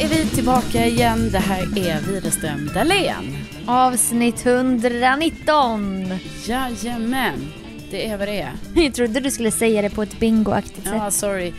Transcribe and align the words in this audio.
är 0.00 0.08
vi 0.08 0.26
tillbaka 0.26 0.86
igen. 0.86 1.30
Det 1.32 1.38
här 1.38 1.62
är 1.78 2.00
Widerström 2.00 2.70
Dahlén. 2.74 3.36
Avsnitt 3.66 4.46
119. 4.46 6.06
Jajamän, 6.46 7.52
det 7.90 8.08
är 8.08 8.16
vad 8.18 8.28
det 8.28 8.40
är. 8.40 8.52
Jag 8.74 8.94
trodde 8.94 9.20
du 9.20 9.30
skulle 9.30 9.50
säga 9.50 9.82
det 9.82 9.90
på 9.90 10.02
ett 10.02 10.20
bingoaktigt 10.20 10.84
sätt. 10.86 10.94
Ja, 10.96 11.10
sorry. 11.10 11.52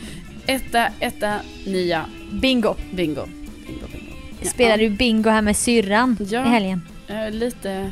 Etta, 0.46 0.88
etta, 1.00 1.36
nia. 1.66 2.05
Bingo. 2.32 2.76
Bingo. 2.94 3.26
Bingo, 3.68 3.86
bingo. 3.91 4.12
Ja, 4.58 4.78
du 4.78 4.89
bingo 4.89 5.30
här 5.30 5.42
med 5.42 5.58
syrran 5.58 6.18
Ja. 6.30 6.46
i 6.46 6.50
helgen? 6.50 6.82
Är 7.08 7.32
lite, 7.32 7.92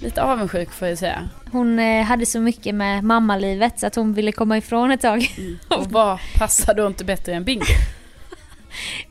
lite 0.00 0.22
avundsjuk 0.22 0.70
får 0.72 0.88
jag 0.88 0.98
säga. 0.98 1.28
Hon 1.52 1.78
eh, 1.78 2.04
hade 2.04 2.26
så 2.26 2.40
mycket 2.40 2.74
med 2.74 3.04
mammalivet 3.04 3.80
så 3.80 3.86
att 3.86 3.94
hon 3.94 4.14
ville 4.14 4.32
komma 4.32 4.58
ifrån 4.58 4.90
ett 4.90 5.00
tag. 5.00 5.28
Och 5.68 5.90
vad 5.90 6.18
passar 6.38 6.74
då 6.74 6.86
inte 6.86 7.04
bättre 7.04 7.34
än 7.34 7.44
bingo? 7.44 7.64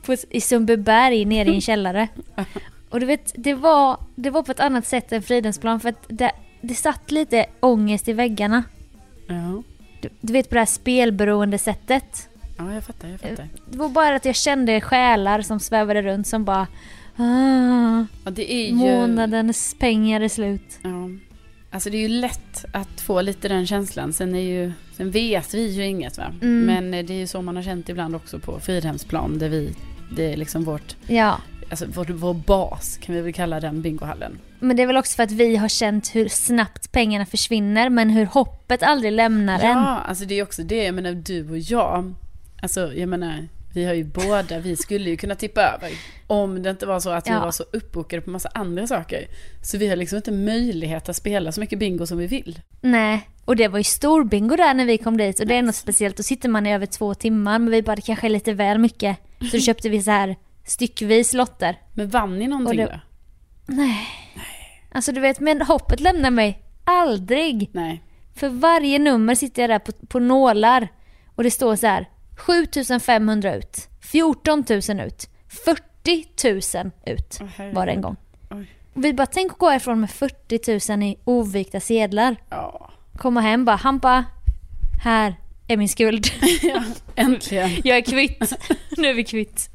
På, 0.02 0.16
I 0.30 0.40
Sundbyberg 0.40 1.24
nere 1.24 1.48
i 1.48 1.54
en 1.54 1.60
källare. 1.60 2.08
Och 2.90 3.00
du 3.00 3.06
vet, 3.06 3.32
det 3.36 3.54
var, 3.54 3.96
det 4.14 4.30
var 4.30 4.42
på 4.42 4.52
ett 4.52 4.60
annat 4.60 4.86
sätt 4.86 5.12
än 5.12 5.22
Fridhemsplan 5.22 5.80
för 5.80 5.88
att 5.88 6.04
det, 6.08 6.32
det 6.60 6.74
satt 6.74 7.10
lite 7.10 7.46
ångest 7.60 8.08
i 8.08 8.12
väggarna. 8.12 8.62
Ja, 9.26 9.62
Du, 10.00 10.08
du 10.20 10.32
vet 10.32 10.48
på 10.48 10.54
det 10.54 10.60
här 10.60 10.66
spelberoende 10.66 11.58
sättet. 11.58 12.28
ja 12.58 12.74
jag 12.74 12.84
fattar, 12.84 13.08
jag 13.08 13.20
fattar. 13.20 13.48
Det 13.70 13.78
var 13.78 13.88
bara 13.88 14.14
att 14.16 14.24
jag 14.24 14.36
kände 14.36 14.80
själar 14.80 15.42
som 15.42 15.60
svävade 15.60 16.02
runt 16.02 16.26
som 16.26 16.44
bara 16.44 16.66
ah, 17.16 18.04
Ja, 18.24 18.30
det 18.30 18.52
är 18.52 18.66
ju... 18.66 18.74
Månadens 18.74 19.76
pengar 19.78 20.20
är 20.20 20.28
slut. 20.28 20.78
Ja. 20.82 20.90
Alltså 21.74 21.90
det 21.90 21.96
är 21.96 22.02
ju 22.02 22.08
lätt 22.08 22.64
att 22.72 23.00
få 23.00 23.20
lite 23.20 23.48
den 23.48 23.66
känslan. 23.66 24.12
Sen, 24.12 24.34
är 24.34 24.40
ju, 24.40 24.72
sen 24.96 25.10
vet 25.10 25.54
vi 25.54 25.66
ju 25.66 25.86
inget 25.86 26.18
va. 26.18 26.32
Mm. 26.42 26.66
Men 26.66 26.94
eh, 26.94 27.04
det 27.06 27.14
är 27.14 27.18
ju 27.18 27.26
så 27.26 27.42
man 27.42 27.56
har 27.56 27.62
känt 27.62 27.88
ibland 27.88 28.16
också 28.16 28.38
på 28.38 28.60
Fridhemsplan. 28.60 29.38
Där 29.38 29.48
vi, 29.48 29.74
det 30.16 30.32
är 30.32 30.36
liksom 30.36 30.64
vårt, 30.64 30.96
Ja, 31.06 31.40
alltså 31.70 31.86
vår, 31.94 32.04
vår 32.04 32.34
bas 32.34 32.98
kan 33.02 33.14
vi 33.14 33.20
väl 33.20 33.32
kalla 33.32 33.60
den 33.60 33.82
bingohallen. 33.82 34.38
men 34.58 34.76
det 34.76 34.82
är 34.82 34.86
väl 34.86 34.96
också 34.96 35.16
för 35.16 35.22
att 35.22 35.30
vi 35.30 35.56
har 35.56 35.68
känt 35.68 36.14
hur 36.14 36.28
snabbt 36.28 36.92
pengarna 36.92 37.26
försvinner 37.26 37.88
men 37.88 38.10
hur 38.10 38.26
hoppet 38.26 38.82
aldrig 38.82 39.12
lämnar 39.12 39.60
en. 39.60 39.70
Ja, 39.70 39.98
alltså 40.08 40.24
det 40.24 40.34
är 40.38 40.42
också 40.42 40.62
det. 40.62 40.84
Jag 40.84 40.94
menar 40.94 41.12
du 41.12 41.50
och 41.50 41.58
jag. 41.58 42.14
Alltså 42.62 42.94
jag 42.94 43.08
menar, 43.08 43.48
vi 43.74 43.84
har 43.84 43.94
ju 43.94 44.04
båda, 44.04 44.58
vi 44.58 44.76
skulle 44.76 45.10
ju 45.10 45.16
kunna 45.16 45.34
tippa 45.34 45.62
över. 45.62 45.90
Om 46.26 46.62
det 46.62 46.70
inte 46.70 46.86
var 46.86 47.00
så 47.00 47.10
att 47.10 47.26
vi 47.26 47.30
Ja. 47.30 47.40
var 47.40 47.50
så 47.50 47.62
uppbokade 47.72 48.22
på 48.22 48.30
massa 48.30 48.48
andra 48.54 48.86
saker. 48.86 49.26
Så 49.62 49.78
vi 49.78 49.88
har 49.88 49.96
liksom 49.96 50.16
inte 50.16 50.32
möjlighet 50.32 51.08
att 51.08 51.16
spela 51.16 51.52
så 51.52 51.60
mycket 51.60 51.78
bingo 51.78 52.06
som 52.06 52.18
vi 52.18 52.26
vill. 52.26 52.60
Nej, 52.80 53.28
och 53.44 53.56
det 53.56 53.68
var 53.68 53.78
ju 53.78 53.84
stor 53.84 54.24
bingo 54.24 54.56
där 54.56 54.74
när 54.74 54.84
vi 54.86 54.98
kom 54.98 55.16
dit 55.16 55.40
och 55.40 55.46
det 55.46 55.54
är 55.54 55.62
något 55.62 55.74
speciellt. 55.74 56.16
Då 56.16 56.22
sitter 56.22 56.48
man 56.48 56.66
i 56.66 56.74
över 56.74 56.86
två 56.86 57.14
timmar 57.14 57.58
men 57.58 57.70
vi 57.70 57.82
bara 57.82 57.96
det 57.96 58.02
kanske 58.02 58.26
är 58.26 58.30
lite 58.30 58.52
väl 58.52 58.78
mycket. 58.78 59.16
Så 59.50 59.56
då 59.56 59.58
köpte 59.60 59.88
vi 59.88 60.02
så 60.02 60.10
här 60.10 60.36
styckvis 60.64 61.34
lotter. 61.34 61.76
Men 61.94 62.08
vann 62.08 62.38
ni 62.38 62.46
någonting 62.46 62.76
det- 62.76 62.84
då? 62.86 63.00
Nej. 63.74 63.98
Alltså 64.92 65.12
du 65.12 65.20
vet, 65.20 65.40
men 65.40 65.62
hoppet 65.62 66.00
lämnar 66.00 66.30
mig 66.30 66.62
aldrig. 66.84 67.70
Nej. 67.72 68.02
För 68.36 68.48
varje 68.48 68.98
nummer 68.98 69.34
sitter 69.34 69.62
jag 69.62 69.70
där 69.70 69.78
på, 69.78 69.92
på 70.06 70.18
nålar 70.18 70.88
och 71.34 71.42
det 71.42 71.50
står 71.50 71.76
så 71.76 71.86
här 71.86 72.08
7500 72.36 73.54
ut, 73.54 73.88
14 74.00 74.64
000 74.88 75.00
ut, 75.06 75.28
40 75.48 76.82
000 76.82 76.90
ut 77.06 77.40
var 77.72 77.86
det 77.86 77.92
en 77.92 78.00
gång. 78.00 78.16
Och 78.94 79.04
vi 79.04 79.12
bara 79.14 79.26
tänk 79.26 79.52
att 79.52 79.58
gå 79.58 79.68
härifrån 79.70 80.00
med 80.00 80.10
40 80.10 80.92
000 80.92 81.02
i 81.02 81.16
ovikta 81.24 81.80
sedlar. 81.80 82.36
Komma 83.16 83.40
hem 83.40 83.64
bara, 83.64 83.76
Hampa, 83.76 84.24
här 85.04 85.34
är 85.68 85.76
min 85.76 85.88
skuld. 85.88 86.26
Äntligen. 87.16 87.70
Jag 87.84 87.96
är 87.96 88.00
kvitt. 88.00 88.52
nu 88.96 89.08
är 89.08 89.14
vi 89.14 89.24
kvitt. 89.24 89.70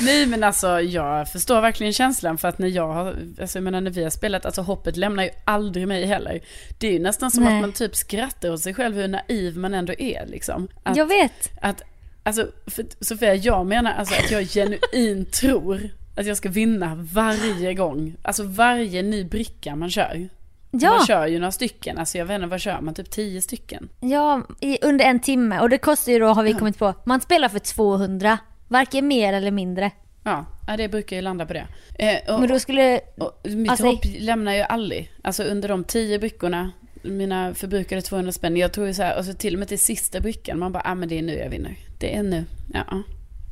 Nej 0.00 0.26
men 0.26 0.44
alltså 0.44 0.80
jag 0.80 1.32
förstår 1.32 1.60
verkligen 1.60 1.92
känslan 1.92 2.38
för 2.38 2.48
att 2.48 2.58
när 2.58 2.68
jag 2.68 2.92
har, 2.92 3.16
alltså 3.40 3.58
jag 3.58 3.62
menar 3.62 3.80
när 3.80 3.90
vi 3.90 4.02
har 4.02 4.10
spelat, 4.10 4.46
alltså 4.46 4.62
hoppet 4.62 4.96
lämnar 4.96 5.22
ju 5.22 5.30
aldrig 5.44 5.88
mig 5.88 6.06
heller. 6.06 6.40
Det 6.78 6.88
är 6.88 6.92
ju 6.92 6.98
nästan 6.98 7.30
som 7.30 7.44
Nej. 7.44 7.54
att 7.54 7.60
man 7.60 7.72
typ 7.72 7.96
skrattar 7.96 8.50
åt 8.50 8.60
sig 8.60 8.74
själv 8.74 8.96
hur 8.96 9.08
naiv 9.08 9.56
man 9.56 9.74
ändå 9.74 9.92
är 9.98 10.26
liksom. 10.26 10.68
Att, 10.82 10.96
Jag 10.96 11.06
vet. 11.06 11.50
att 11.60 11.82
alltså 12.22 12.48
för 12.66 12.86
Sofia, 13.00 13.34
jag 13.34 13.66
menar 13.66 13.92
alltså 13.92 14.14
att 14.14 14.30
jag 14.30 14.44
genuint 14.44 15.32
tror 15.40 15.90
att 16.16 16.26
jag 16.26 16.36
ska 16.36 16.48
vinna 16.48 16.94
varje 17.12 17.74
gång. 17.74 18.16
Alltså 18.22 18.42
varje 18.44 19.02
ny 19.02 19.24
bricka 19.24 19.76
man 19.76 19.90
kör. 19.90 20.28
Man 20.70 20.80
Ja, 20.82 21.04
kör 21.06 21.26
ju 21.26 21.38
några 21.38 21.52
stycken, 21.52 21.98
alltså 21.98 22.18
jag 22.18 22.24
vet 22.26 22.34
inte 22.34 22.46
vad 22.46 22.60
kör 22.60 22.80
man, 22.80 22.94
typ 22.94 23.10
tio 23.10 23.40
stycken. 23.42 23.88
ja 24.00 24.42
i, 24.60 24.78
under 24.82 25.04
en 25.04 25.20
timme. 25.20 25.60
Och 25.60 25.68
det 25.70 25.78
kostar 25.78 26.12
ju 26.12 26.18
då, 26.18 26.26
har 26.26 26.42
vi 26.42 26.52
kommit 26.52 26.78
på, 26.78 26.94
man 27.04 27.20
spelar 27.20 27.48
för 27.48 27.58
200. 27.58 28.38
Varken 28.68 29.08
mer 29.08 29.32
eller 29.32 29.50
mindre. 29.50 29.90
Ja, 30.24 30.46
ja 30.66 30.76
det 30.76 30.88
brukar 30.88 31.16
ju 31.16 31.22
landa 31.22 31.46
på 31.46 31.52
det. 31.52 31.66
Eh, 31.98 32.34
och, 32.34 32.40
Men 32.40 32.48
då 32.48 32.58
skulle... 32.58 33.00
Och 33.18 33.40
mitt 33.50 33.70
Alltså- 33.70 33.86
hopp 33.86 34.00
lämnar 34.18 34.52
ju 34.54 34.60
aldrig. 34.60 35.12
Alltså 35.22 35.42
under 35.42 35.68
de 35.68 35.84
tio 35.84 36.18
brickorna, 36.18 36.70
mina 37.02 37.54
förbrukade 37.54 38.02
200 38.02 38.32
spänn. 38.32 38.56
Jag 38.56 38.72
tror 38.72 38.86
ju 38.86 38.94
så 38.94 39.02
här, 39.02 39.18
och 39.18 39.24
så 39.24 39.32
till 39.32 39.54
och 39.54 39.58
med 39.58 39.68
till 39.68 39.78
sista 39.78 40.20
brickan, 40.20 40.58
man 40.58 40.72
bara, 40.72 40.82
ah 40.86 40.94
men 40.94 41.08
det 41.08 41.18
är 41.18 41.22
nu 41.22 41.34
jag 41.34 41.50
vinner. 41.50 41.76
Det 42.00 42.16
är 42.16 42.22
nu. 42.22 42.44
Ja. 42.74 43.02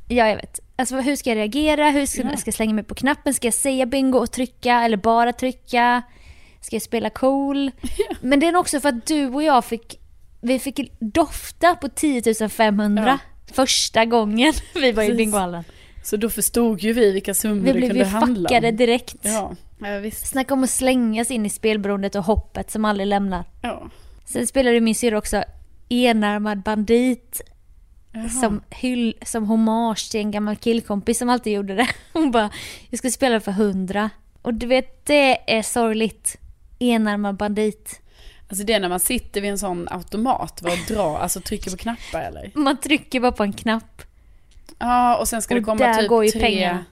Ja, 0.09 0.29
jag 0.29 0.37
vet. 0.37 0.61
Alltså 0.77 0.97
hur 0.97 1.17
ska 1.17 1.31
jag 1.31 1.37
reagera? 1.37 1.91
Hur 1.91 2.07
ska, 2.07 2.23
Ja. 2.23 2.37
ska 2.37 2.49
jag 2.49 2.55
slänga 2.55 2.75
mig 2.75 2.85
på 2.85 2.95
knappen? 2.95 3.35
Ska 3.35 3.47
jag 3.47 3.55
säga 3.55 3.87
bingo 3.87 4.19
och 4.19 4.31
trycka 4.33 4.73
eller 4.85 4.97
bara 4.97 5.33
trycka? 5.33 6.03
Ska 6.61 6.77
jag 6.77 6.83
spela 6.83 7.11
cool? 7.11 7.71
Men 8.21 8.41
det 8.41 8.47
är 8.47 8.57
också 8.57 8.81
för 8.81 8.89
att 8.89 9.07
du 9.07 9.27
och 9.27 9.43
jag 9.43 9.65
fick, 9.65 10.01
vi 10.41 10.59
fick 10.59 10.93
dofta 11.01 11.75
på 11.75 11.89
10 11.89 12.49
500 12.49 13.05
Ja. 13.47 13.53
första 13.55 14.05
gången 14.05 14.53
vi 14.75 14.93
var 14.93 15.03
i 15.03 15.15
bingohallen. 15.15 15.65
Så 16.05 16.17
då 16.17 16.31
förstod 16.31 16.81
ju 16.83 16.93
vi 16.93 17.13
vilka 17.13 17.35
summor 17.35 17.55
Vi 17.65 17.73
det 17.73 17.79
blev 17.79 17.89
kunde 17.89 18.05
handla 18.05 18.49
fuckade 18.49 18.69
om. 18.69 18.77
direkt. 18.77 19.17
Ja, 19.23 19.55
ja 19.81 19.99
visst. 19.99 20.27
Snacka 20.27 20.55
om 20.55 20.65
att 20.65 20.71
slängas 20.71 21.31
in 21.31 21.47
i 21.47 21.51
spelberoendet 21.51 22.15
och 22.15 22.25
hoppet 22.25 22.71
som 22.71 22.85
aldrig 22.85 23.07
lämnar. 23.07 23.45
Ja. 23.63 23.91
Sen 24.25 24.47
spelade 24.47 24.81
min 24.81 24.95
syrra 24.95 25.19
också 25.19 25.45
enarmad 25.89 26.63
bandit 26.63 27.41
Jaha. 28.13 28.29
som, 28.29 28.63
hyll, 28.71 29.15
som 29.27 29.45
hommage 29.45 30.11
till 30.11 30.21
en 30.21 30.31
gammal 30.31 30.57
killkompis 30.57 31.19
som 31.19 31.29
alltid 31.29 31.53
gjorde 31.53 31.75
det. 31.75 31.89
Hon 32.13 32.31
bara, 32.31 32.51
jag 32.91 32.99
ska 32.99 33.11
spela 33.11 33.41
för 33.41 33.53
hundra. 33.53 34.11
Och 34.43 34.55
du 34.55 34.67
vet, 34.67 35.07
det 35.07 35.53
är 35.57 35.63
sorgligt. 35.63 36.37
Enarmad 36.79 37.37
bandit. 37.37 38.01
Alltså 38.49 38.65
det 38.65 38.73
är 38.73 38.81
när 38.81 38.89
man 38.89 39.01
sitter 39.01 39.41
vid 39.41 39.51
en 39.51 39.59
sån 39.59 39.89
automat 39.91 40.63
va, 40.63 40.71
och 40.73 40.95
drar, 40.95 41.19
alltså 41.19 41.41
trycker 41.41 41.71
på 41.71 41.77
knappar 41.77 42.21
eller? 42.21 42.51
Man 42.55 42.77
trycker 42.81 43.21
bara 43.21 43.33
på 43.33 43.43
en 43.43 43.53
knapp. 43.53 44.03
Ja, 44.79 45.17
och 45.17 45.29
sen 45.29 45.43
ska 45.43 45.55
det 45.55 45.61
Och 45.61 45.67
komma 45.67 45.85
där 45.87 45.95
typ 45.95 46.09
går 46.09 46.25
ju 46.25 46.31
tre, 46.31 46.41
pengarna. 46.41 46.85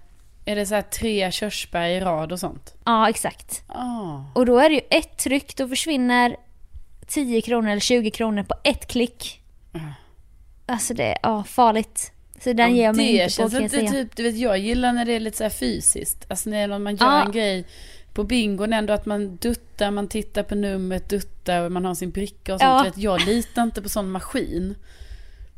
är 0.45 0.57
det 0.57 0.67
så 0.67 0.75
här 0.75 0.83
tre 0.83 1.31
körsbär 1.33 1.89
i 1.89 2.01
rad 2.01 2.33
och 2.33 2.41
sånt? 2.41 2.75
Ja, 2.85 3.09
exakt. 3.09 3.63
Ja. 3.69 4.25
Och 4.35 4.47
då 4.47 4.59
är 4.59 4.69
det 4.69 4.75
ju 4.75 4.81
ett 4.91 5.17
tryck, 5.19 5.57
då 5.57 5.69
försvinner 5.69 6.37
10 7.07 7.41
kronor 7.43 7.71
eller 7.71 7.81
20 7.81 8.11
kronor 8.11 8.43
på 8.43 8.55
ett 8.65 8.87
klick. 8.89 9.41
Ja. 9.73 9.81
Alltså 10.67 10.95
det 10.95 11.05
är 11.05 11.19
ja, 11.23 11.45
farligt. 11.45 12.13
Så 12.45 12.53
den 12.53 12.77
ger 12.77 12.85
jag 12.85 12.97
mig 12.97 13.07
det 13.07 13.13
inte 13.13 13.25
på 13.25 13.31
känns 13.31 13.53
kan 13.53 13.63
jag 13.63 13.71
säga. 13.71 13.91
typ, 13.91 14.17
du 14.17 14.23
vet 14.23 14.37
jag 14.37 14.59
gillar 14.59 14.93
när 14.93 15.05
det 15.05 15.13
är 15.13 15.21
lite 15.21 15.37
så 15.37 15.51
fysiskt. 15.59 16.27
Alltså 16.29 16.51
när 16.51 16.79
man 16.79 16.97
gör 16.97 17.07
Ja. 17.07 17.25
en 17.25 17.33
grej 17.33 17.65
på 18.17 18.25
bingon 18.25 18.73
ändå 18.73 18.93
att 18.93 19.07
man 19.07 19.37
duttar, 19.37 19.91
man 19.91 20.09
tittar 20.09 20.43
på 20.43 20.55
numret, 20.55 21.09
duttar 21.09 21.63
och 21.65 21.73
man 21.73 21.85
har 21.85 21.95
sin 21.95 22.11
bricka 22.11 22.55
och 22.55 22.61
sånt. 22.61 22.87
Ja. 22.87 22.93
Jag 22.97 23.27
litar 23.27 23.63
inte 23.63 23.83
på 23.83 23.89
sån 23.89 24.11
maskin. 24.11 24.75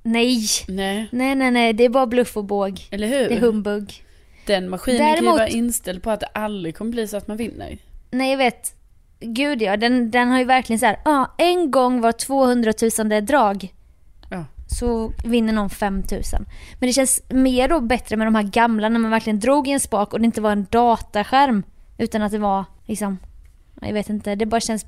Nej. 0.02 0.40
Nej, 0.68 1.08
Nej, 1.12 1.34
nej, 1.34 1.50
nej. 1.50 1.72
Det 1.72 1.84
är 1.84 1.88
bara 1.88 2.06
bluff 2.06 2.36
och 2.36 2.44
båg. 2.44 2.80
eller 2.90 3.06
hur? 3.08 3.28
Det 3.28 3.34
är 3.34 3.40
humbug. 3.40 4.04
Den 4.46 4.68
maskinen 4.68 4.98
kan 4.98 5.08
ju 5.08 5.14
Däremot- 5.14 5.38
vara 5.38 5.48
inställd 5.48 6.02
på 6.02 6.10
att 6.10 6.20
det 6.20 6.26
aldrig 6.26 6.76
kommer 6.76 6.90
bli 6.90 7.08
så 7.08 7.16
att 7.16 7.28
man 7.28 7.36
vinner. 7.36 7.78
Nej, 8.10 8.30
jag 8.30 8.38
vet. 8.38 8.74
Gud 9.20 9.62
ja, 9.62 9.76
den, 9.76 10.10
den 10.10 10.28
har 10.28 10.38
ju 10.38 10.44
verkligen 10.44 10.80
så 10.80 10.86
här, 10.86 10.98
ja, 11.04 11.34
en 11.38 11.70
gång 11.70 12.00
var 12.00 12.12
200 12.12 12.72
000 13.10 13.26
drag 13.26 13.74
Ja. 14.30 14.44
så 14.66 15.12
vinner 15.24 15.52
någon 15.52 15.70
5 15.70 15.94
000. 16.10 16.22
Men 16.80 16.86
det 16.86 16.92
känns 16.92 17.22
mer 17.30 17.68
då 17.68 17.80
bättre 17.80 18.16
med 18.16 18.26
de 18.26 18.34
här 18.34 18.42
gamla 18.42 18.88
när 18.88 18.98
man 19.00 19.10
verkligen 19.10 19.40
drog 19.40 19.68
i 19.68 19.70
en 19.70 19.80
spak 19.80 20.12
och 20.12 20.20
det 20.20 20.24
inte 20.24 20.40
var 20.40 20.52
en 20.52 20.66
dataskärm 20.70 21.62
utan 21.98 22.22
att 22.22 22.32
det 22.32 22.38
var 22.38 22.64
liksom, 22.86 23.18
jag 23.80 23.92
vet 23.92 24.08
inte, 24.08 24.34
det 24.34 24.46
bara 24.46 24.60
känns 24.60 24.86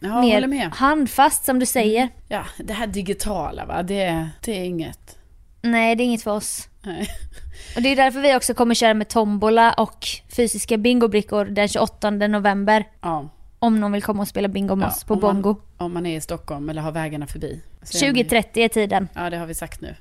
Ja, 0.00 0.22
mer 0.22 0.70
handfast 0.74 1.44
som 1.44 1.58
du 1.58 1.66
säger. 1.66 2.08
Ja, 2.28 2.44
det 2.58 2.72
här 2.72 2.86
digitala 2.86 3.66
va, 3.66 3.82
det, 3.82 4.28
det 4.44 4.58
är 4.60 4.64
inget. 4.64 5.18
Nej, 5.62 5.96
det 5.96 6.02
är 6.02 6.04
inget 6.04 6.22
för 6.22 6.30
oss. 6.30 6.68
Nej. 6.82 7.08
Och 7.76 7.82
det 7.82 7.88
är 7.88 7.96
därför 7.96 8.20
vi 8.20 8.36
också 8.36 8.54
kommer 8.54 8.74
köra 8.74 8.94
med 8.94 9.08
tombola 9.08 9.72
och 9.72 10.06
fysiska 10.36 10.76
bingobrickor 10.78 11.44
den 11.44 11.68
28 11.68 12.10
november. 12.10 12.84
Ja, 13.00 13.28
Om 13.58 13.80
någon 13.80 13.92
vill 13.92 14.02
komma 14.02 14.22
och 14.22 14.28
spela 14.28 14.48
bingo 14.48 14.74
med 14.76 14.86
Ja, 14.86 14.90
oss 14.90 15.04
på 15.04 15.14
om 15.14 15.20
man- 15.20 15.42
Bongo. 15.42 15.60
om 15.76 15.94
man 15.94 16.06
är 16.06 16.16
i 16.16 16.20
Stockholm 16.20 16.68
eller 16.68 16.82
har 16.82 16.92
vägarna 16.92 17.26
förbi. 17.26 17.60
Så 17.82 17.98
är 17.98 18.08
man 18.08 18.16
ju- 18.16 18.22
2030 18.24 18.62
är 18.64 18.68
tiden. 18.68 19.08
Ja, 19.14 19.30
det 19.30 19.36
har 19.36 19.46
vi 19.46 19.54
sagt 19.54 19.80
nu. 19.80 19.94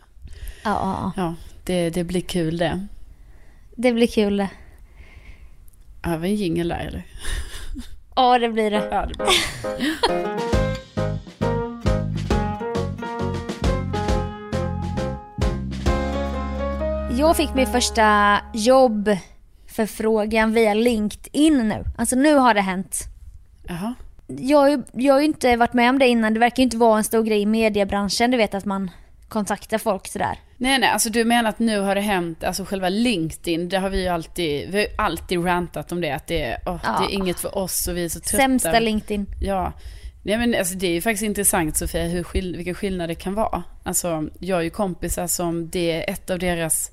Ja. 0.64 1.12
Ja, 1.16 1.34
det, 1.64 1.90
det 1.90 2.04
blir 2.04 2.22
kul 2.22 2.58
det. 2.58 2.86
Det 3.76 3.94
blir 3.94 4.08
kul 4.08 4.38
det. 4.38 4.50
Har 6.02 6.18
vi 6.18 6.30
en 6.30 6.36
jingel 6.36 6.68
där 6.68 6.80
eller? 6.88 7.04
Ja, 8.16 8.40
det 8.40 8.50
blir 8.50 8.72
det. 8.72 8.88
Ja, 8.92 9.06
det 9.06 9.14
blir. 9.18 10.38
Jag 17.20 17.38
fick 17.38 17.54
min 17.54 17.68
första 17.68 18.40
jobbförfrågan 18.54 20.54
via 20.54 20.74
LinkedIn 20.74 21.68
nu. 21.70 21.84
Alltså 21.98 22.16
nu 22.16 22.36
har 22.36 22.54
det 22.54 22.62
hänt. 22.62 23.00
Jaha. 23.68 23.94
Jag, 24.28 24.58
har 24.58 24.70
ju- 24.70 24.84
jag 24.92 25.14
har 25.14 25.20
ju 25.20 25.26
inte 25.26 25.56
varit 25.56 25.74
med 25.74 25.90
om 25.90 26.00
det 26.00 26.08
innan. 26.08 26.34
Det 26.34 26.40
verkar 26.40 26.58
ju 26.58 26.64
inte 26.64 26.78
vara 26.78 26.98
en 26.98 27.04
stor 27.04 27.24
grej 27.24 27.42
i 27.42 27.46
mediebranschen. 27.46 28.32
Du 28.32 28.38
vet 28.38 28.54
att 28.54 28.66
man 28.66 28.92
kontaktar 29.28 29.78
folk 29.78 30.08
sådär. 30.08 30.40
Nej 30.60 30.80
nej, 30.80 30.90
alltså 30.90 31.10
du 31.10 31.26
menar 31.26 31.50
att 31.50 31.60
nu 31.60 31.80
har 31.80 31.96
det 31.96 32.02
hänt, 32.02 32.44
alltså 32.44 32.66
själva 32.66 32.90
LinkedIn, 32.90 33.70
det 33.70 33.78
har 33.78 33.90
vi 33.90 34.02
ju 34.02 34.08
alltid, 34.08 34.70
vi 34.70 34.78
har 34.78 34.84
ju 34.86 34.88
alltid 34.98 35.46
rantat 35.46 35.92
om 35.92 36.02
det, 36.02 36.12
att 36.12 36.28
det 36.28 36.42
är, 36.42 36.58
åh, 36.66 36.80
Ja. 36.84 37.00
det 37.08 37.14
är 37.14 37.16
inget 37.16 37.40
för 37.40 37.58
oss 37.58 37.88
och 37.88 37.98
vi 37.98 38.06
är 38.06 38.10
så 38.10 38.20
trötta. 38.20 38.38
Sämsta 38.38 38.80
LinkedIn. 38.80 39.26
Ja. 39.42 39.74
Nej 40.24 40.38
men 40.38 40.56
alltså 40.56 40.76
det 40.76 40.88
är 40.88 40.92
ju 40.92 41.02
faktiskt 41.02 41.24
intressant 41.24 41.78
Sofia, 41.78 42.04
hur 42.04 42.24
skill- 42.24 42.56
vilken 42.56 42.76
skillnad 42.76 43.10
det 43.10 43.16
kan 43.16 43.34
vara. 43.34 43.64
Alltså 43.84 44.28
jag 44.40 44.56
har 44.56 44.64
ju 44.64 44.70
kompisar 44.70 45.28
som 45.28 45.70
det 45.70 45.92
är 45.92 46.14
ett 46.14 46.30
av 46.30 46.40
deras, 46.40 46.92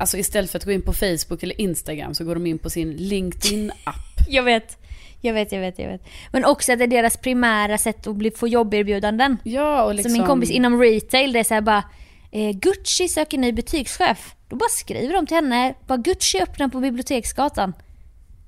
alltså 0.00 0.16
istället 0.16 0.50
för 0.50 0.58
att 0.58 0.64
gå 0.64 0.72
in 0.72 0.82
på 0.82 0.92
Facebook 0.92 1.42
eller 1.42 1.60
Instagram 1.60 2.14
så 2.14 2.24
går 2.24 2.34
de 2.34 2.46
in 2.46 2.58
på 2.58 2.70
sin 2.70 2.96
LinkedIn-app. 2.96 3.94
Jag 4.28 4.42
vet. 4.42 4.76
Jag 5.22 5.34
vet, 5.34 5.52
jag 5.52 5.60
vet, 5.60 5.78
jag 5.78 5.88
vet. 5.88 6.00
Men 6.32 6.44
också 6.44 6.72
att 6.72 6.78
det 6.78 6.84
är 6.84 6.88
deras 6.88 7.16
primära 7.16 7.78
sätt 7.78 8.06
att 8.06 8.16
bli, 8.16 8.30
få 8.30 8.48
jobberbjudanden. 8.48 9.36
Ja 9.44 9.84
och 9.84 9.94
liksom. 9.94 10.10
Som 10.10 10.18
min 10.18 10.26
kompis 10.26 10.50
inom 10.50 10.80
retail, 10.82 11.32
det 11.32 11.38
är 11.38 11.44
såhär 11.44 11.60
bara 11.60 11.84
eh, 12.30 12.50
Gucci 12.50 13.08
söker 13.08 13.38
ny 13.38 13.52
butikschef. 13.52 14.34
Då 14.48 14.56
bara 14.56 14.68
skriver 14.70 15.14
de 15.14 15.26
till 15.26 15.34
henne, 15.34 15.74
bara 15.86 15.98
Gucci 15.98 16.40
öppnar 16.42 16.68
på 16.68 16.80
Biblioteksgatan. 16.80 17.72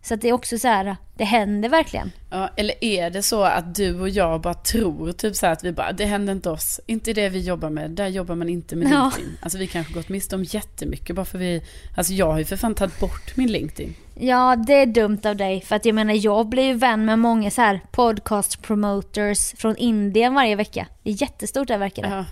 Så 0.05 0.14
att 0.14 0.20
det 0.20 0.29
är 0.29 0.32
också 0.32 0.58
så 0.58 0.69
här, 0.69 0.96
det 1.17 1.25
händer 1.25 1.69
verkligen. 1.69 2.12
Ja, 2.31 2.50
eller 2.56 2.84
är 2.84 3.11
det 3.11 3.23
så 3.23 3.43
att 3.43 3.75
du 3.75 4.00
och 4.00 4.08
jag 4.08 4.40
bara 4.40 4.55
tror 4.55 5.12
typ 5.12 5.37
så 5.37 5.46
här 5.46 5.52
att 5.52 5.64
vi 5.64 5.73
bara, 5.73 5.93
det 5.93 6.05
händer 6.05 6.32
inte 6.32 6.50
oss, 6.50 6.81
inte 6.87 7.12
det 7.12 7.29
vi 7.29 7.40
jobbar 7.40 7.70
med, 7.70 7.90
där 7.90 8.08
jobbar 8.08 8.34
man 8.34 8.49
inte 8.49 8.76
med 8.76 8.93
Ja. 8.93 9.02
LinkedIn. 9.02 9.38
Alltså 9.43 9.58
vi 9.58 9.67
kanske 9.67 9.93
gått 9.94 10.08
miste 10.08 10.34
om 10.37 10.44
jättemycket 10.44 11.17
bara 11.17 11.25
för 11.25 11.38
vi, 11.38 11.62
alltså 11.96 12.12
jag 12.12 12.26
har 12.32 12.38
ju 12.38 12.44
för 12.44 12.56
fan 12.56 12.75
tagit 12.75 13.00
bort 13.00 13.37
min 13.37 13.52
LinkedIn. 13.52 13.94
Ja, 14.14 14.56
det 14.67 14.75
är 14.75 14.87
dumt 14.87 15.20
av 15.25 15.37
dig. 15.37 15.61
För 15.61 15.76
att 15.76 15.84
jag 15.84 15.94
menar, 15.94 16.14
jag 16.25 16.49
blir 16.49 16.62
ju 16.62 16.75
vän 16.75 17.05
med 17.05 17.19
många 17.19 17.50
så 17.50 17.61
här 17.62 17.81
podcast 17.93 18.62
promoters 18.62 19.52
från 19.56 19.76
Indien 19.76 20.34
varje 20.34 20.56
vecka. 20.56 20.87
Det 21.02 21.11
är 21.11 21.23
jättestort 21.23 21.69
där 21.69 21.79
verkar 21.79 22.02
det. 22.02 22.08
Ja. 22.08 22.25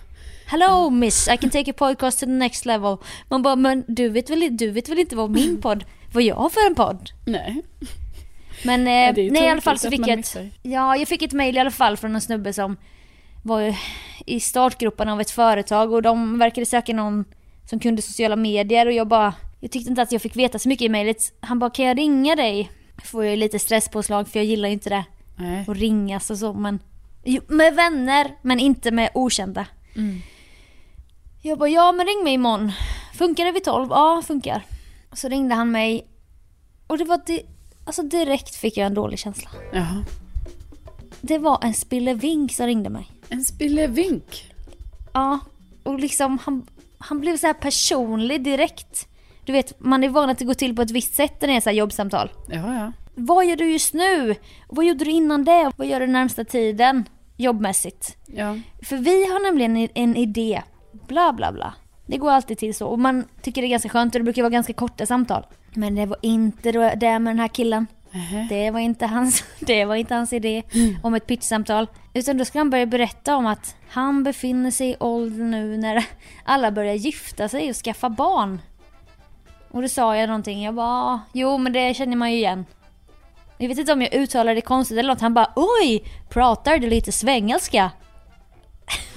Hello 0.51 0.91
miss, 0.91 1.29
I 1.29 1.37
can 1.37 1.51
take 1.51 1.71
a 1.71 1.75
podcast 1.75 2.21
to 2.21 2.27
the 2.27 2.33
next 2.33 2.67
level. 2.67 2.97
Man 3.29 3.43
bara, 3.43 3.57
men 3.57 3.85
du 3.89 4.09
vet 4.09 4.31
väl, 4.31 4.57
du 4.57 4.71
vet 4.71 4.89
väl 4.89 4.99
inte 4.99 5.17
vad 5.17 5.31
min 5.31 5.61
podd, 5.63 5.85
vad 6.13 6.23
jag 6.23 6.35
har 6.35 6.51
för 6.51 6.67
en 6.67 6.75
podd? 6.75 7.11
Nej. 7.27 7.63
Men 8.65 8.87
Ja, 8.87 9.09
eh, 9.09 9.15
nej 9.33 9.45
i 9.45 9.49
alla 9.49 9.61
fall 9.61 9.79
så 9.79 9.91
fick 9.91 10.01
jag 10.01 10.19
ett, 10.19 10.37
ja 10.63 10.97
jag 10.97 11.09
fick 11.09 11.23
ett 11.23 11.33
mail 11.33 11.57
i 11.57 11.61
alla 11.61 11.71
fall 11.71 11.97
från 11.97 12.15
en 12.15 12.21
snubbe 12.21 12.53
som 12.53 12.77
var 13.43 13.75
i 14.27 14.41
startgroparna 14.41 15.13
av 15.13 15.21
ett 15.21 15.31
företag 15.31 15.93
och 15.93 16.03
de 16.03 16.39
verkade 16.39 16.67
söka 16.67 16.95
någon 16.95 17.25
som 17.65 17.79
kunde 17.79 18.03
sociala 18.03 18.37
medier 18.37 18.87
och 18.87 18.93
jag 18.93 19.09
bara, 19.09 19.35
jag 19.61 19.71
tyckte 19.71 19.91
inte 19.91 20.03
att 20.03 20.13
jag 20.13 20.23
fick 20.23 20.37
veta 20.37 20.59
så 20.59 20.69
mycket 20.69 20.85
i 20.85 20.89
mejlet. 20.89 21.17
Han 21.41 21.59
bara, 21.59 21.71
kan 21.71 21.85
jag 21.85 21.99
ringa 21.99 22.37
dig? 22.37 22.71
Får 23.05 23.25
jag 23.25 23.39
lite 23.39 23.59
stresspåslag 23.59 24.29
för 24.29 24.39
jag 24.39 24.47
gillar 24.47 24.69
ju 24.69 24.73
inte 24.73 24.91
det. 24.91 25.05
Nej. 25.37 25.65
Och 25.69 25.77
ringas 25.77 26.31
och 26.31 26.39
så 26.39 26.53
men, 26.53 26.79
med 27.49 27.75
vänner 27.75 28.31
men 28.43 28.61
inte 28.61 28.91
med 28.91 29.11
okända. 29.15 29.67
Mm. 29.97 30.21
Jag 31.43 31.59
bara, 31.59 31.69
ja 31.69 31.93
men 31.93 32.07
ring 32.07 32.25
mig 32.25 32.33
imorgon. 32.35 32.73
Funkar 33.15 33.45
det 33.45 33.53
vid 33.53 33.65
12? 33.65 33.87
Ja, 33.91 34.23
funkar. 34.27 34.65
Så 35.13 35.29
ringde 35.29 35.55
han 35.55 35.71
mig 35.71 36.07
och 36.87 36.99
det 36.99 37.05
var, 37.05 37.21
di- 37.27 37.47
alltså 37.85 38.03
direkt 38.03 38.55
fick 38.55 38.77
jag 38.77 38.87
en 38.87 38.95
dålig 38.95 39.19
känsla. 39.19 39.51
Jaha. 39.73 40.05
Det 41.21 41.39
var 41.39 41.59
en 41.63 41.75
spillevink 41.75 42.53
som 42.53 42.67
ringde 42.67 42.91
mig. 42.91 43.11
En 43.29 43.45
spillevink. 43.45 44.53
Ja, 45.13 45.39
och 45.83 45.99
liksom 46.01 46.39
han, 46.39 46.67
han 46.99 47.21
blev 47.21 47.37
så 47.37 47.47
här 47.47 47.55
personlig 47.55 48.45
direkt. 48.45 49.07
Du 49.45 49.53
vet, 49.53 49.81
man 49.81 50.05
är 50.05 50.09
van 50.09 50.31
att 50.31 50.39
det 50.39 50.45
går 50.45 50.55
till 50.55 50.77
på 50.77 50.83
ett 50.83 50.91
visst 50.91 51.15
sätt 51.15 51.41
när 51.41 51.49
det 51.49 51.55
är 51.55 51.61
så 51.61 51.69
här 51.71 51.77
jobbsamtal. 51.77 52.31
Ja, 52.49 52.75
ja. 52.75 52.93
Vad 53.15 53.47
gör 53.47 53.57
du 53.57 53.73
just 53.73 53.95
nu? 53.95 54.35
Vad 54.69 54.85
gjorde 54.85 55.05
du 55.05 55.11
innan 55.11 55.45
det? 55.45 55.73
Vad 55.77 55.87
gör 55.87 56.01
du 56.01 56.07
närmsta 56.07 56.45
tiden? 56.45 57.09
Jobbmässigt. 57.37 58.17
Ja. 58.27 58.59
För 58.83 58.97
vi 58.97 59.27
har 59.33 59.41
nämligen 59.43 59.77
en- 59.77 59.89
en 59.95 60.17
idé. 60.17 60.63
Bla 60.93 61.33
bla 61.33 61.53
bla. 61.53 61.75
Det 62.07 62.17
går 62.19 62.31
alltid 62.31 62.59
till 62.59 62.75
så. 62.75 62.87
Och 62.87 62.99
man 62.99 63.25
tycker 63.43 63.63
det 63.63 63.67
är 63.67 63.71
ganska 63.71 63.89
skönt 63.89 64.15
och 64.15 64.21
det 64.21 64.25
brukar 64.25 64.43
vara 64.43 64.51
ganska 64.51 64.73
korta 64.73 65.07
samtal. 65.07 65.47
Men 65.75 65.95
det 65.95 66.07
var 66.07 66.19
inte 66.23 66.73
det 66.73 67.19
med 67.19 67.31
den 67.33 67.39
här 67.41 67.49
killen. 67.49 67.87
Nähä. 68.13 68.47
Det 68.49 68.71
var 68.71 68.81
inte 68.81 69.07
hans, 69.07 69.45
det 69.61 69.85
var 69.85 69.95
inte 69.95 70.15
hans 70.15 70.33
idé 70.33 70.63
om 71.03 71.15
ett 71.15 71.27
pitchsamtal. 71.27 71.87
Utan 72.15 72.37
då 72.39 72.45
ska 72.45 72.59
han 72.59 72.71
börja 72.71 72.87
berätta 72.87 73.37
om 73.37 73.47
att 73.47 73.77
han 73.91 74.25
befinner 74.25 74.71
sig 74.71 74.91
i 74.91 74.97
åldern 75.01 75.51
nu 75.51 75.77
när 75.77 76.05
alla 76.45 76.71
börjar 76.71 76.95
gifta 76.95 77.49
sig 77.49 77.71
och 77.71 77.77
skaffa 77.77 78.11
barn. 78.11 78.61
Och 79.71 79.83
då 79.83 79.89
sa 79.89 80.17
jag 80.17 80.27
någonting, 80.27 80.63
jag 80.63 80.75
bara 80.75 80.87
"Ah, 81.15 81.21
jo 81.33 81.59
men 81.59 81.73
det 81.73 81.95
känner 81.97 82.17
man 82.17 82.31
ju 82.33 82.37
igen. 82.37 82.67
Jag 83.59 83.69
vet 83.69 83.79
inte 83.79 83.93
om 83.93 84.03
jag 84.03 84.15
uttalar 84.15 84.55
det 84.55 84.61
konstigt 84.61 84.99
eller 84.99 85.09
något, 85.13 85.21
han 85.21 85.35
bara 85.35 85.53
oj, 85.57 86.05
pratar 86.29 86.79
du 86.79 86.87
lite 86.87 87.13
svengelska? 87.13 87.91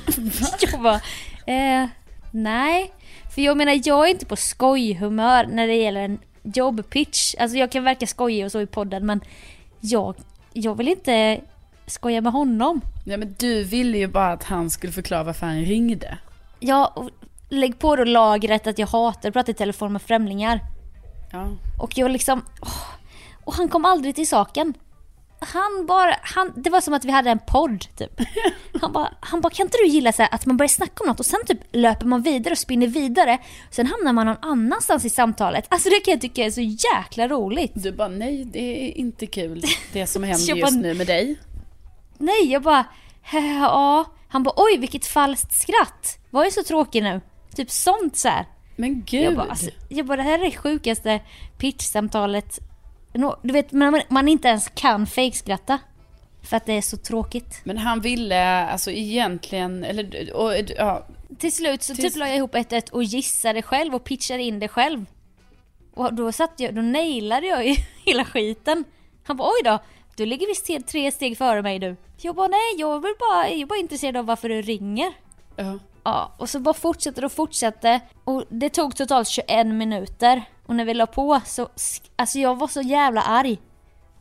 jag 0.71 0.81
bara, 0.81 1.01
eh, 1.45 1.89
nej. 2.31 2.91
För 3.35 3.41
jag 3.41 3.57
menar 3.57 3.81
jag 3.83 4.05
är 4.07 4.11
inte 4.11 4.25
på 4.25 4.35
skojhumör 4.35 5.45
när 5.45 5.67
det 5.67 5.75
gäller 5.75 6.01
en 6.01 6.19
jobbpitch. 6.43 7.35
Alltså 7.39 7.57
jag 7.57 7.71
kan 7.71 7.83
verka 7.83 8.07
skojig 8.07 8.45
och 8.45 8.51
så 8.51 8.61
i 8.61 8.65
podden 8.65 9.05
men 9.05 9.21
jag, 9.79 10.15
jag 10.53 10.75
vill 10.75 10.87
inte 10.87 11.41
skoja 11.85 12.21
med 12.21 12.33
honom. 12.33 12.81
Nej 13.05 13.17
men 13.17 13.35
du 13.39 13.63
ville 13.63 13.97
ju 13.97 14.07
bara 14.07 14.31
att 14.31 14.43
han 14.43 14.69
skulle 14.69 14.93
förklara 14.93 15.23
varför 15.23 15.45
han 15.45 15.61
ringde. 15.61 16.17
Ja, 16.59 17.09
lägg 17.49 17.79
på 17.79 17.95
då 17.95 18.03
lagret 18.03 18.67
att 18.67 18.79
jag 18.79 18.87
hatar 18.87 19.29
att 19.29 19.33
prata 19.33 19.51
i 19.51 19.53
telefon 19.53 19.93
med 19.93 20.01
främlingar. 20.01 20.59
Ja. 21.31 21.47
Och 21.79 21.97
jag 21.97 22.11
liksom... 22.11 22.45
åh. 22.61 22.93
Och 23.45 23.53
han 23.53 23.69
kom 23.69 23.85
aldrig 23.85 24.15
till 24.15 24.27
saken. 24.27 24.73
Han 25.47 25.85
bara, 25.87 26.15
han, 26.21 26.53
det 26.55 26.69
var 26.69 26.81
som 26.81 26.93
att 26.93 27.05
vi 27.05 27.11
hade 27.11 27.29
en 27.29 27.39
podd 27.47 27.85
typ. 27.97 28.21
Han 28.81 28.91
bara, 28.91 29.13
han 29.19 29.41
bara 29.41 29.49
kan 29.49 29.65
inte 29.67 29.77
du 29.77 29.87
gilla 29.87 30.11
så 30.11 30.21
här, 30.21 30.33
att 30.33 30.45
man 30.45 30.57
börjar 30.57 30.67
snacka 30.69 31.03
om 31.03 31.07
något 31.07 31.19
och 31.19 31.25
sen 31.25 31.39
typ 31.45 31.59
löper 31.71 32.05
man 32.05 32.21
vidare 32.21 32.51
och 32.51 32.57
spinner 32.57 32.87
vidare. 32.87 33.37
Sen 33.71 33.87
hamnar 33.87 34.13
man 34.13 34.25
någon 34.25 34.37
annanstans 34.41 35.05
i 35.05 35.09
samtalet. 35.09 35.65
Alltså 35.69 35.89
det 35.89 35.99
kan 35.99 36.11
jag 36.11 36.21
tycka 36.21 36.45
är 36.45 36.51
så 36.51 36.61
jäkla 36.61 37.27
roligt. 37.27 37.71
Du 37.75 37.91
bara 37.91 38.07
nej 38.07 38.45
det 38.45 38.59
är 38.59 38.97
inte 38.97 39.25
kul 39.27 39.63
det 39.93 40.07
som 40.07 40.23
händer 40.23 40.55
just 40.55 40.75
nu 40.75 40.93
med 40.93 41.07
dig. 41.07 41.39
Nej, 42.17 42.51
jag 42.51 42.61
bara, 42.61 42.85
ja. 43.31 44.05
Han 44.27 44.43
bara, 44.43 44.53
oj 44.57 44.77
vilket 44.77 45.05
falskt 45.05 45.61
skratt. 45.61 46.19
Var 46.29 46.43
jag 46.43 46.53
så 46.53 46.63
tråkig 46.63 47.03
nu? 47.03 47.21
Typ 47.55 47.71
sånt 47.71 48.17
så 48.17 48.27
här. 48.27 48.45
Men 48.75 49.03
gud. 49.03 49.23
Jag 49.23 49.35
bara, 49.35 49.49
alltså, 49.49 49.69
jag 49.89 50.05
bara, 50.05 50.17
det 50.17 50.23
här 50.23 50.39
är 50.39 50.43
det 50.43 50.57
sjukaste 50.57 51.19
pitchsamtalet. 51.57 52.59
Du 53.41 53.53
vet, 53.53 53.71
man, 53.71 54.01
man 54.09 54.27
inte 54.27 54.47
ens 54.47 54.69
kan 54.75 55.07
fejkskratta. 55.07 55.79
För 56.49 56.57
att 56.57 56.65
det 56.65 56.73
är 56.73 56.81
så 56.81 56.97
tråkigt. 56.97 57.61
Men 57.63 57.77
han 57.77 58.01
ville 58.01 58.65
alltså 58.65 58.91
egentligen, 58.91 59.83
eller 59.83 60.33
och, 60.33 60.53
ja, 60.77 61.07
Till 61.39 61.53
slut 61.53 61.83
så 61.83 61.95
Tills- 61.95 62.13
typ 62.13 62.19
la 62.19 62.27
jag 62.27 62.37
ihop 62.37 62.55
ett, 62.55 62.73
ett 62.73 62.89
och 62.89 63.03
gissade 63.03 63.61
själv 63.61 63.95
och 63.95 64.03
pitchade 64.03 64.43
in 64.43 64.59
det 64.59 64.67
själv. 64.67 65.05
Och 65.93 66.13
då 66.13 66.31
satt 66.31 66.53
jag, 66.57 66.75
då 66.75 66.81
nailade 66.81 67.47
jag 67.47 67.67
ju 67.67 67.75
hela 68.05 68.25
skiten. 68.25 68.83
Han 69.23 69.37
bara 69.37 69.47
oj 69.49 69.61
då, 69.63 69.79
du 70.15 70.25
ligger 70.25 70.47
visst 70.47 70.87
tre 70.87 71.11
steg 71.11 71.37
före 71.37 71.61
mig 71.61 71.79
du. 71.79 71.95
Jag 72.21 72.35
bara 72.35 72.47
nej, 72.47 72.73
jag 72.77 72.99
vill 73.01 73.13
bara, 73.19 73.49
jag 73.49 73.59
är 73.59 73.65
bara 73.65 73.79
intresserad 73.79 74.17
av 74.17 74.25
varför 74.25 74.49
du 74.49 74.61
ringer. 74.61 75.11
ja. 75.55 75.79
Ja, 76.03 76.31
och 76.37 76.49
så 76.49 76.59
bara 76.59 76.73
fortsätter 76.73 77.25
och 77.25 77.31
fortsatte. 77.31 77.99
Och 78.23 78.43
det 78.49 78.69
tog 78.69 78.95
totalt 78.95 79.27
21 79.27 79.67
minuter. 79.67 80.43
Och 80.65 80.75
när 80.75 80.85
vi 80.85 80.93
la 80.93 81.05
på 81.05 81.41
så, 81.45 81.69
alltså 82.15 82.39
jag 82.39 82.55
var 82.55 82.67
så 82.67 82.81
jävla 82.81 83.21
arg. 83.21 83.59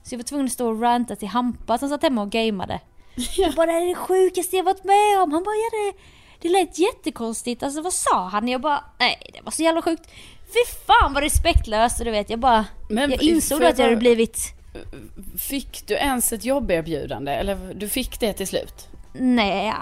Så 0.03 0.15
jag 0.15 0.19
var 0.19 0.25
tvungen 0.25 0.47
att 0.47 0.53
stå 0.53 0.69
och 0.69 0.81
ranta 0.81 1.17
till 1.17 1.29
Hampa 1.29 1.79
som 1.79 1.89
satt 1.89 2.03
hemma 2.03 2.23
och 2.23 2.31
gameade. 2.31 2.81
Jag 3.37 3.55
bara 3.55 3.67
det 3.67 3.73
är 3.73 3.87
det 3.87 3.95
sjukaste 3.95 4.57
jag 4.57 4.65
varit 4.65 4.85
med 4.85 5.23
om. 5.23 5.33
Han 5.33 5.45
bara 5.45 5.55
ja 5.55 5.71
det, 5.73 5.99
det 6.41 6.49
lät 6.49 6.79
jättekonstigt. 6.79 7.63
Alltså 7.63 7.83
vad 7.83 7.93
sa 7.93 8.29
han? 8.29 8.49
Jag 8.49 8.61
bara 8.61 8.85
nej 8.99 9.31
det 9.35 9.41
var 9.43 9.51
så 9.51 9.63
jävla 9.63 9.83
sjukt. 9.83 10.11
Fy 10.47 10.75
fan 10.87 11.15
vad 11.15 11.23
respektlöst 11.23 11.99
och 11.99 12.05
du 12.05 12.11
vet 12.11 12.31
jag 12.31 12.39
bara. 12.39 12.65
Men 12.91 13.11
jag 13.11 13.23
insåg 13.23 13.65
att 13.65 13.79
jag 13.79 13.85
hade 13.85 13.97
blivit 13.97 14.39
Fick 15.39 15.87
du 15.87 15.95
ens 15.95 16.33
ett 16.33 16.45
jobberbjudande? 16.45 17.33
Eller 17.33 17.75
du 17.75 17.89
fick 17.89 18.21
det 18.21 18.33
till 18.33 18.47
slut? 18.47 18.89
Nej. 19.13 19.73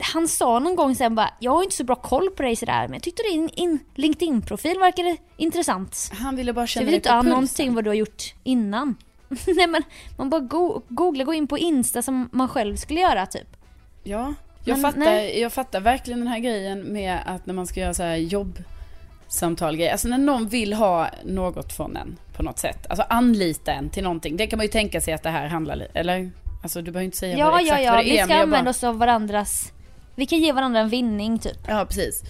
Han 0.00 0.28
sa 0.28 0.58
någon 0.58 0.76
gång 0.76 0.94
sen 0.94 1.14
bara, 1.14 1.30
jag 1.40 1.52
har 1.52 1.62
inte 1.62 1.76
så 1.76 1.84
bra 1.84 1.94
koll 1.96 2.30
på 2.30 2.42
dig 2.42 2.56
sådär, 2.56 2.82
men 2.88 2.92
jag 2.92 3.02
tyckte 3.02 3.22
din 3.22 3.48
in 3.48 3.78
LinkedIn-profil 3.94 4.78
verkade 4.78 5.16
intressant. 5.36 6.10
Han 6.12 6.36
ville 6.36 6.52
bara 6.52 6.66
känna 6.66 6.90
dig 6.90 7.00
på 7.00 7.08
pulsen. 7.08 7.28
någonting 7.30 7.74
vad 7.74 7.84
du 7.84 7.90
har 7.90 7.94
gjort 7.94 8.34
innan. 8.44 8.96
Nej 9.46 9.66
men, 9.66 9.82
man 10.18 10.30
bara 10.30 10.40
go 10.40 10.82
googla, 10.88 11.24
gå 11.24 11.34
in 11.34 11.46
på 11.46 11.58
Insta 11.58 12.02
som 12.02 12.28
man 12.32 12.48
själv 12.48 12.76
skulle 12.76 13.00
göra 13.00 13.26
typ. 13.26 13.56
Ja, 14.02 14.34
jag, 14.64 14.78
Men 14.78 14.82
fattar, 14.82 15.00
nej. 15.00 15.40
jag 15.40 15.52
fattar 15.52 15.80
verkligen 15.80 16.18
den 16.20 16.28
här 16.28 16.38
grejen 16.38 16.80
med 16.80 17.18
att 17.26 17.46
när 17.46 17.54
man 17.54 17.66
ska 17.66 17.80
göra 17.80 17.94
så 17.94 18.02
här 18.02 18.16
jobbsamtal 18.16 19.76
grejer. 19.76 19.92
Alltså 19.92 20.08
när 20.08 20.18
någon 20.18 20.48
vill 20.48 20.72
ha 20.72 21.08
något 21.24 21.72
från 21.72 21.96
en 21.96 22.16
på 22.36 22.42
något 22.42 22.58
sätt. 22.58 22.86
Alltså 22.90 23.04
anlita 23.08 23.72
en 23.72 23.90
till 23.90 24.02
någonting. 24.04 24.36
Det 24.36 24.46
kan 24.46 24.56
man 24.56 24.66
ju 24.66 24.72
tänka 24.72 25.00
sig 25.00 25.14
att 25.14 25.22
det 25.22 25.30
här 25.30 25.48
handlar 25.48 25.86
eller? 25.94 26.30
Alltså 26.62 26.82
du 26.82 26.90
behöver 26.90 27.04
inte 27.04 27.16
säga 27.16 27.38
Ja, 27.38 27.50
vad, 27.50 27.60
ja, 27.60 27.64
exakt 27.64 27.82
ja, 27.84 27.92
vad 27.92 28.00
det 28.00 28.04
vi 28.10 28.18
är. 28.18 28.24
ska 28.24 28.28
men 28.28 28.36
jag 28.36 28.42
använda 28.42 28.64
bara, 28.64 28.70
oss 28.70 28.84
av 28.84 28.98
varandras, 28.98 29.72
vi 30.14 30.26
kan 30.26 30.38
ge 30.38 30.52
varandra 30.52 30.80
en 30.80 30.88
vinning 30.88 31.38
typ. 31.38 31.58
Ja, 31.68 31.86
precis. 31.86 32.22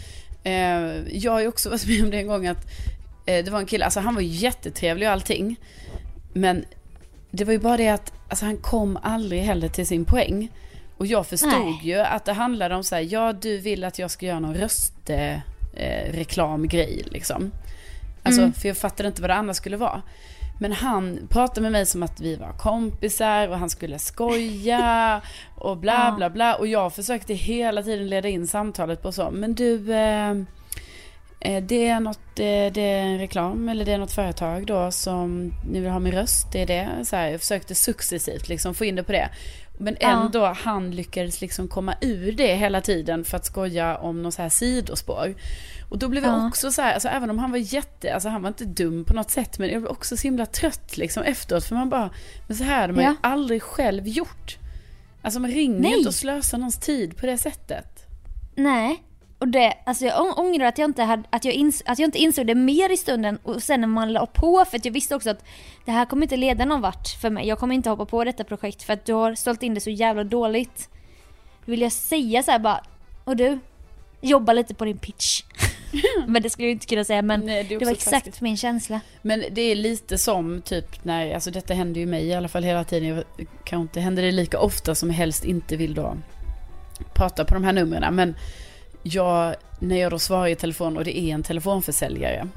Eh, 0.44 1.16
jag 1.18 1.32
har 1.32 1.40
ju 1.40 1.48
också 1.48 1.70
varit 1.70 1.86
med 1.88 2.02
om 2.04 2.10
det 2.10 2.18
en 2.18 2.26
gång 2.26 2.46
att 2.46 2.66
eh, 3.26 3.44
det 3.44 3.50
var 3.50 3.58
en 3.58 3.66
kille, 3.66 3.84
alltså 3.84 4.00
han 4.00 4.14
var 4.14 4.22
jättetrevlig 4.22 5.08
och 5.08 5.12
allting. 5.12 5.56
Men 6.32 6.64
det 7.30 7.44
var 7.44 7.52
ju 7.52 7.58
bara 7.58 7.76
det 7.76 7.88
att 7.88 8.12
alltså, 8.28 8.44
han 8.44 8.56
kom 8.56 8.98
aldrig 9.02 9.42
heller 9.42 9.68
till 9.68 9.86
sin 9.86 10.04
poäng. 10.04 10.48
Och 10.96 11.06
jag 11.06 11.26
förstod 11.26 11.50
Nej. 11.50 11.80
ju 11.82 11.94
att 11.98 12.24
det 12.24 12.32
handlade 12.32 12.74
om 12.74 12.84
så 12.84 12.94
här, 12.94 13.06
ja 13.10 13.32
du 13.32 13.58
vill 13.58 13.84
att 13.84 13.98
jag 13.98 14.10
ska 14.10 14.26
göra 14.26 14.40
någon 14.40 14.54
röstreklamgrej 14.54 17.02
eh, 17.06 17.12
liksom. 17.12 17.52
Alltså, 18.22 18.40
Mm. 18.40 18.52
för 18.52 18.68
jag 18.68 18.76
fattade 18.76 19.06
inte 19.06 19.22
vad 19.22 19.30
det 19.30 19.34
annars 19.34 19.56
skulle 19.56 19.76
vara. 19.76 20.02
Men 20.58 20.72
han 20.72 21.18
pratade 21.30 21.60
med 21.60 21.72
mig 21.72 21.86
som 21.86 22.02
att 22.02 22.20
vi 22.20 22.36
var 22.36 22.52
kompisar 22.52 23.48
och 23.48 23.58
han 23.58 23.70
skulle 23.70 23.98
skoja 23.98 25.20
och 25.54 25.76
bla 25.76 25.92
Ja. 25.92 26.14
bla 26.16 26.30
bla. 26.30 26.54
Och 26.54 26.66
jag 26.66 26.92
försökte 26.94 27.34
hela 27.34 27.82
tiden 27.82 28.08
leda 28.08 28.28
in 28.28 28.46
samtalet 28.46 29.02
på 29.02 29.12
så, 29.12 29.30
men 29.30 29.54
du, 29.54 29.94
eh, 29.94 30.30
eh, 31.40 31.62
det 31.62 31.86
är 31.88 32.00
något, 32.00 32.18
eh, 32.38 32.72
det 32.72 32.80
är 32.80 33.02
en 33.02 33.18
reklam 33.18 33.68
eller 33.68 33.84
det 33.84 33.92
är 33.92 33.98
något 33.98 34.12
företag 34.12 34.66
då 34.66 34.90
som 34.90 35.52
ni 35.70 35.80
vill 35.80 35.90
ha 35.90 35.98
min 35.98 36.12
röst, 36.12 36.52
det 36.52 36.62
är 36.62 36.66
det. 36.66 36.88
Så 37.04 37.16
här, 37.16 37.28
jag 37.28 37.40
försökte 37.40 37.74
successivt 37.74 38.48
liksom 38.48 38.74
få 38.74 38.84
in 38.84 38.96
det 38.96 39.02
på 39.02 39.12
det. 39.12 39.28
Men 39.78 39.96
Ja. 40.00 40.08
ändå, 40.24 40.46
han 40.46 40.90
lyckades 40.90 41.40
liksom 41.40 41.68
komma 41.68 41.94
ur 42.00 42.32
det 42.32 42.54
hela 42.54 42.80
tiden 42.80 43.24
för 43.24 43.36
att 43.36 43.44
skoja 43.44 43.96
om 43.96 44.22
något 44.22 44.34
så 44.34 44.42
här 44.42 44.48
sidospår. 44.48 45.34
Och 45.88 45.98
då 45.98 46.08
blev 46.08 46.24
jag 46.24 46.32
Ja. 46.34 46.48
också 46.48 46.72
så 46.72 46.82
här, 46.82 46.94
alltså 46.94 47.08
även 47.08 47.30
om 47.30 47.38
han 47.38 47.50
var 47.50 47.58
jätte, 47.58 48.14
alltså 48.14 48.28
han 48.28 48.42
var 48.42 48.48
inte 48.48 48.64
dum 48.64 49.04
på 49.04 49.14
något 49.14 49.30
sätt, 49.30 49.58
men 49.58 49.68
jag 49.68 49.80
blev 49.82 49.90
också 49.92 50.16
så 50.16 50.22
himla 50.22 50.46
trött 50.46 50.96
liksom 50.96 51.22
efteråt, 51.22 51.64
för 51.64 51.74
man 51.74 51.88
bara, 51.90 52.10
men 52.46 52.56
så 52.56 52.64
här 52.64 52.80
hade 52.80 52.92
man 52.92 53.04
Ja. 53.04 53.10
ju 53.10 53.16
aldrig 53.20 53.62
själv 53.62 54.08
gjort. 54.08 54.56
Alltså 55.22 55.40
man 55.40 55.50
ringer 55.50 55.80
Nej. 55.80 55.92
inte 55.96 56.08
och 56.08 56.14
slösar 56.14 56.58
någons 56.58 56.78
tid 56.78 57.16
på 57.16 57.26
det 57.26 57.38
sättet. 57.38 58.06
Nej. 58.54 59.02
Och 59.38 59.48
det, 59.48 59.74
alltså 59.86 60.04
jag 60.04 60.20
ång- 60.20 60.34
ångrar 60.38 60.66
att 60.66 60.78
jag, 60.78 60.88
inte 60.90 61.02
hade, 61.02 61.22
att, 61.30 61.44
jag 61.44 61.54
ins, 61.54 61.82
att 61.86 61.98
jag 61.98 62.06
inte 62.06 62.18
insåg 62.18 62.46
det 62.46 62.54
mer 62.54 62.92
i 62.92 62.96
stunden 62.96 63.38
och 63.42 63.62
sen 63.62 63.80
när 63.80 63.88
man 63.88 64.12
la 64.12 64.26
på 64.26 64.64
för 64.70 64.76
att 64.76 64.84
jag 64.84 64.92
visste 64.92 65.14
också 65.14 65.30
att 65.30 65.44
det 65.84 65.92
här 65.92 66.04
kommer 66.06 66.22
inte 66.22 66.36
leda 66.36 66.64
någon 66.64 66.80
vart 66.80 67.08
för 67.08 67.30
mig. 67.30 67.46
Jag 67.48 67.58
kommer 67.58 67.74
inte 67.74 67.90
hoppa 67.90 68.04
på 68.06 68.24
detta 68.24 68.44
projekt 68.44 68.82
för 68.82 68.92
att 68.92 69.06
du 69.06 69.12
har 69.12 69.34
sålt 69.34 69.62
in 69.62 69.74
det 69.74 69.80
så 69.80 69.90
jävla 69.90 70.24
dåligt. 70.24 70.88
Då 71.64 71.70
vill 71.70 71.80
jag 71.80 71.92
säga 71.92 72.42
så 72.42 72.50
här 72.50 72.58
bara, 72.58 72.80
och 73.24 73.36
du, 73.36 73.58
jobba 74.20 74.52
lite 74.52 74.74
på 74.74 74.84
din 74.84 74.98
pitch. 74.98 75.42
men 76.26 76.42
det 76.42 76.50
skulle 76.50 76.68
jag 76.68 76.72
inte 76.72 76.86
kunna 76.86 77.04
säga 77.04 77.22
men 77.22 77.40
Nej, 77.40 77.64
det 77.64 77.78
det 77.78 77.84
var 77.84 77.92
exakt 77.92 78.14
taskigt. 78.14 78.40
min 78.40 78.56
känsla. 78.56 79.00
Men 79.22 79.44
det 79.50 79.60
är 79.60 79.74
lite 79.74 80.18
som 80.18 80.62
typ 80.62 81.04
när, 81.04 81.34
alltså 81.34 81.50
detta 81.50 81.74
händer 81.74 82.00
ju 82.00 82.06
mig 82.06 82.26
i 82.26 82.34
alla 82.34 82.48
fall 82.48 82.64
hela 82.64 82.84
tiden. 82.84 83.08
Jag 83.08 83.24
kanske 83.64 83.82
inte 83.82 84.00
händer 84.00 84.22
det 84.22 84.32
lika 84.32 84.58
ofta 84.58 84.94
som 84.94 85.08
jag 85.10 85.16
helst 85.16 85.44
inte 85.44 85.76
vill 85.76 85.94
då 85.94 86.16
prata 87.14 87.44
på 87.44 87.54
de 87.54 87.64
här 87.64 87.72
numren. 87.72 88.14
Men 88.14 88.36
jag, 89.02 89.54
när 89.78 89.96
jag 89.96 90.10
då 90.12 90.18
svarar 90.18 90.46
i 90.46 90.54
telefon 90.54 90.96
och 90.96 91.04
det 91.04 91.18
är 91.18 91.34
en 91.34 91.42
telefonförsäljare. 91.42 92.48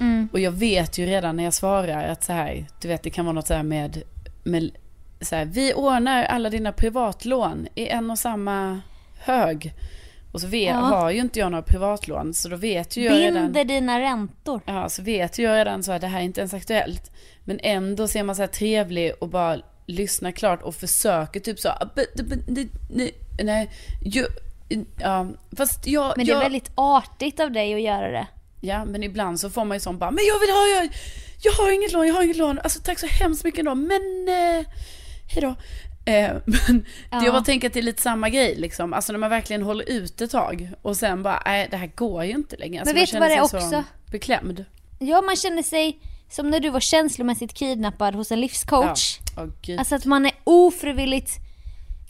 Mm. 0.00 0.28
Och 0.32 0.40
jag 0.40 0.52
vet 0.52 0.98
ju 0.98 1.06
redan 1.06 1.36
när 1.36 1.44
jag 1.44 1.54
svarar 1.54 2.04
att 2.08 2.24
så 2.24 2.32
här, 2.32 2.66
du 2.80 2.88
vet 2.88 3.02
det 3.02 3.10
kan 3.10 3.24
vara 3.24 3.32
något 3.32 3.46
så 3.46 3.54
här 3.54 3.62
med, 3.62 4.02
med 4.42 4.70
så 5.20 5.36
här, 5.36 5.44
vi 5.44 5.74
ordnar 5.74 6.24
alla 6.24 6.50
dina 6.50 6.72
privatlån 6.72 7.68
i 7.74 7.88
en 7.88 8.10
och 8.10 8.18
samma 8.18 8.80
hög. 9.18 9.74
Och 10.36 10.40
så 10.42 10.46
vet, 10.46 10.68
Ja. 10.68 10.74
har 10.80 11.10
ju 11.10 11.20
inte 11.20 11.38
jag 11.38 11.50
några 11.50 11.62
privatlån 11.62 12.34
så 12.34 12.48
då 12.48 12.56
vet 12.56 12.96
ju 12.96 13.04
jag 13.04 13.12
redan. 13.18 13.42
Binder 13.42 13.64
dina 13.64 14.00
räntor. 14.00 14.60
Ja, 14.66 14.88
så 14.88 15.02
vet 15.02 15.38
jag 15.38 15.56
redan 15.56 15.82
så 15.82 15.92
att 15.92 16.00
det 16.00 16.06
här 16.06 16.18
är 16.20 16.24
inte 16.24 16.40
ens 16.40 16.54
aktuellt. 16.54 17.10
Men 17.44 17.60
ändå 17.62 18.08
ser 18.08 18.22
man 18.22 18.36
så 18.36 18.42
här 18.42 18.46
trevlig 18.46 19.12
och 19.18 19.28
bara 19.28 19.58
lyssnar 19.86 20.30
klart 20.30 20.62
och 20.62 20.74
försöker 20.74 21.40
typ 21.40 21.58
så. 21.60 21.68
"Ah, 21.68 21.88
nej, 23.42 23.70
ju, 24.04 24.26
ja, 25.00 25.26
fast 25.56 25.86
jag, 25.86 26.12
Men 26.16 26.26
det 26.26 26.32
är 26.32 26.40
väldigt 26.40 26.70
artigt 26.74 27.40
av 27.40 27.52
dig 27.52 27.74
att 27.74 27.80
göra 27.82 28.10
det. 28.10 28.26
ja, 28.60 28.84
men 28.84 29.02
ibland 29.02 29.40
så 29.40 29.50
får 29.50 29.64
man 29.64 29.76
ju 29.76 29.80
sån 29.80 29.98
bara, 29.98 30.10
men 30.10 30.24
jag 30.24 30.40
vill 30.40 30.50
ha, 30.50 30.66
jag, 30.76 30.88
jag 31.42 31.52
har 31.52 31.72
inget 31.74 31.92
lån, 31.92 32.06
jag 32.06 32.14
har 32.14 32.22
inget 32.22 32.36
lån, 32.36 32.58
alltså 32.58 32.80
tack 32.82 32.98
så 32.98 33.06
hemskt 33.06 33.44
mycket 33.44 33.64
då, 33.64 33.74
men 33.74 34.28
eh, 34.28 34.66
hejdå. 35.34 35.54
Eh, 36.06 36.36
men 36.44 36.84
Ja. 37.10 37.24
jag 37.24 37.32
bara 37.34 37.42
tänker 37.44 37.66
att 37.66 37.72
det 37.74 37.80
är 37.80 37.82
lite 37.82 38.02
samma 38.02 38.28
grej 38.28 38.54
liksom, 38.56 38.92
alltså 38.92 39.12
när 39.12 39.18
man 39.18 39.30
verkligen 39.30 39.62
håller 39.62 39.88
ut 39.90 40.20
ett 40.20 40.30
tag 40.30 40.70
och 40.82 40.96
sen 40.96 41.22
bara, 41.22 41.42
nej 41.46 41.68
det 41.70 41.76
här 41.76 41.90
går 41.94 42.24
ju 42.24 42.30
inte 42.32 42.56
längre. 42.56 42.80
Alltså, 42.80 42.94
Men 42.94 43.00
vet 43.00 43.12
du 43.12 43.18
vad 43.18 43.28
känner 43.28 43.48
det 43.48 43.56
är 43.56 43.64
också? 43.64 43.84
Beklämd. 44.10 44.64
Ja, 44.98 45.22
man 45.22 45.36
känner 45.36 45.62
sig 45.62 45.98
som 46.30 46.50
när 46.50 46.60
du 46.60 46.70
var 46.70 46.80
känslomässigt 46.80 47.54
kidnappad 47.54 48.14
hos 48.14 48.32
en 48.32 48.40
livscoach. 48.40 49.18
Ja. 49.36 49.46
Gud. 49.62 49.78
Alltså 49.78 49.94
att 49.94 50.04
man 50.04 50.26
är 50.26 50.32
ofrivilligt 50.44 51.30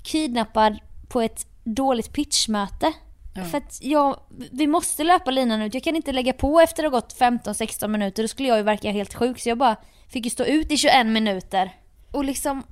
kidnappad 0.03 0.79
på 1.09 1.21
ett 1.21 1.47
dåligt 1.65 2.13
pitchmöte. 2.13 2.93
Ja. 3.35 3.45
För 3.45 3.59
att 3.59 3.79
jag, 3.83 4.21
vi 4.53 4.67
måste 4.67 5.05
löpa 5.05 5.31
linan 5.31 5.63
ut. 5.63 5.75
Jag 5.75 5.83
kan 5.83 5.97
inte 5.97 6.13
lägga 6.13 6.33
på 6.33 6.61
efter 6.61 6.85
att 6.85 6.93
ha 6.93 7.01
gått 7.01 7.17
15-16 7.19 7.89
minuter. 7.89 8.23
Då 8.23 8.29
skulle 8.29 8.49
jag 8.49 8.57
ju 8.57 8.63
verka 8.63 8.91
helt 8.91 9.15
sjuk. 9.15 9.41
Så 9.41 9.49
jag 9.49 9.59
bara 9.59 9.77
fick 10.09 10.25
ju 10.25 10.31
stå 10.31 10.45
ut 10.45 10.73
i 10.73 10.77
21 10.77 11.07
minuter. 11.07 11.71
Och 12.11 12.25
liksom, 12.25 12.63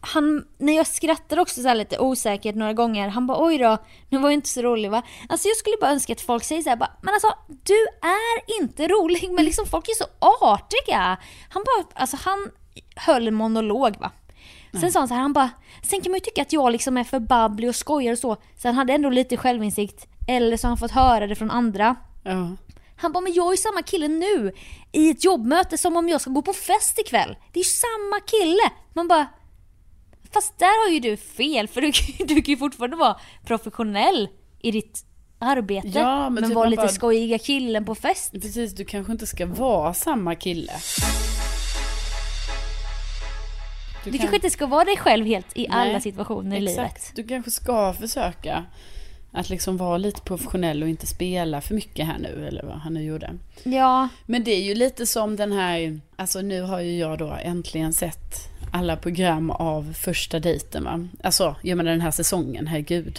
han, 0.00 0.44
när 0.58 0.76
jag 0.76 0.86
skrattade 0.86 1.42
också 1.42 1.62
så 1.62 1.68
här 1.68 1.74
lite 1.74 1.98
osäkert 1.98 2.54
några 2.54 2.72
gånger. 2.72 3.08
Han 3.08 3.26
bara 3.26 3.44
oj 3.44 3.58
då, 3.58 3.78
nu 4.08 4.18
var 4.18 4.28
ju 4.28 4.34
inte 4.34 4.48
så 4.48 4.62
rolig 4.62 4.90
va. 4.90 5.02
Alltså 5.28 5.48
jag 5.48 5.56
skulle 5.56 5.76
bara 5.80 5.90
önska 5.90 6.12
att 6.12 6.20
folk 6.20 6.44
säger 6.44 6.62
så 6.62 6.68
här, 6.68 6.76
bara, 6.76 6.92
men 7.02 7.14
alltså 7.14 7.32
du 7.46 7.86
är 8.02 8.60
inte 8.62 8.88
rolig. 8.88 9.30
Men 9.30 9.44
liksom 9.44 9.66
folk 9.66 9.88
är 9.88 9.94
så 9.94 10.06
artiga. 10.40 11.16
Han 11.48 11.64
bara, 11.64 12.02
alltså 12.02 12.16
han 12.24 12.50
höll 12.96 13.28
en 13.28 13.34
monolog 13.34 13.96
va. 14.00 14.10
Sen 14.80 14.92
sa 14.92 14.98
han 14.98 15.08
så 15.08 15.14
här, 15.14 15.22
han 15.22 15.32
bara, 15.32 15.50
sen 15.82 16.00
kan 16.00 16.10
man 16.10 16.16
ju 16.16 16.20
tycka 16.20 16.42
att 16.42 16.52
jag 16.52 16.72
liksom 16.72 16.96
är 16.96 17.04
för 17.04 17.20
babblig 17.20 17.68
och 17.68 17.76
skojar 17.76 18.12
och 18.12 18.18
så. 18.18 18.36
Så 18.56 18.68
han 18.68 18.74
hade 18.74 18.92
ändå 18.92 19.10
lite 19.10 19.36
självinsikt. 19.36 20.06
Eller 20.28 20.56
så 20.56 20.66
har 20.66 20.70
han 20.70 20.78
fått 20.78 20.90
höra 20.90 21.26
det 21.26 21.34
från 21.34 21.50
andra. 21.50 21.96
Ja. 22.22 22.56
Han 22.96 23.12
bara, 23.12 23.20
men 23.20 23.32
jag 23.32 23.46
är 23.46 23.50
ju 23.50 23.56
samma 23.56 23.82
kille 23.82 24.08
nu 24.08 24.52
i 24.92 25.10
ett 25.10 25.24
jobbmöte 25.24 25.78
som 25.78 25.96
om 25.96 26.08
jag 26.08 26.20
ska 26.20 26.30
gå 26.30 26.42
på 26.42 26.52
fest 26.52 26.98
ikväll. 26.98 27.36
Det 27.52 27.60
är 27.60 27.64
ju 27.64 27.70
samma 27.70 28.20
kille. 28.20 28.70
Man 28.94 29.08
bara, 29.08 29.26
fast 30.32 30.58
där 30.58 30.86
har 30.86 30.92
ju 30.94 31.00
du 31.00 31.16
fel 31.16 31.68
för 31.68 31.80
du, 31.80 31.92
du 32.24 32.42
kan 32.42 32.52
ju 32.52 32.56
fortfarande 32.56 32.96
vara 32.96 33.16
professionell 33.46 34.28
i 34.62 34.70
ditt 34.70 35.04
arbete. 35.38 35.88
Ja, 35.88 36.30
men 36.30 36.44
typ 36.44 36.52
vara 36.54 36.68
lite 36.68 36.82
bara- 36.82 36.88
skojiga 36.88 37.38
killen 37.38 37.84
på 37.84 37.94
fest. 37.94 38.32
Precis, 38.32 38.74
du 38.74 38.84
kanske 38.84 39.12
inte 39.12 39.26
ska 39.26 39.46
vara 39.46 39.94
samma 39.94 40.34
kille. 40.34 40.72
Du 44.04 44.18
kanske 44.18 44.36
inte 44.36 44.50
ska 44.50 44.66
vara 44.66 44.84
dig 44.84 44.96
själv 44.96 45.26
helt 45.26 45.46
i 45.56 45.66
Nej, 45.68 45.90
alla 45.90 46.00
situationer 46.00 46.56
i 46.56 46.60
livet. 46.60 46.86
Exakt, 46.86 47.16
du 47.16 47.24
kanske 47.24 47.50
ska 47.50 47.92
försöka 47.92 48.64
att 49.32 49.50
liksom 49.50 49.76
vara 49.76 49.98
lite 49.98 50.20
professionell 50.20 50.82
och 50.82 50.88
inte 50.88 51.06
spela 51.06 51.60
för 51.60 51.74
mycket 51.74 52.06
här 52.06 52.18
nu, 52.18 52.48
eller 52.48 52.62
vad 52.62 52.76
han 52.78 52.94
nu 52.94 53.02
gjorde. 53.02 53.34
Ja, 53.62 54.08
Men 54.26 54.44
det 54.44 54.50
är 54.50 54.62
ju 54.62 54.74
lite 54.74 55.06
som 55.06 55.36
den 55.36 55.52
här, 55.52 56.00
alltså 56.16 56.40
nu 56.40 56.62
har 56.62 56.80
ju 56.80 56.98
jag 56.98 57.18
då 57.18 57.36
äntligen 57.42 57.92
sett 57.92 58.34
alla 58.70 58.96
program 58.96 59.50
av 59.50 59.92
första 59.92 60.38
dejten 60.40 60.84
va. 60.84 61.08
Alltså, 61.22 61.56
jag 61.62 61.76
menar 61.76 61.90
den 61.90 62.00
här 62.00 62.10
säsongen, 62.10 62.66
herregud. 62.66 63.18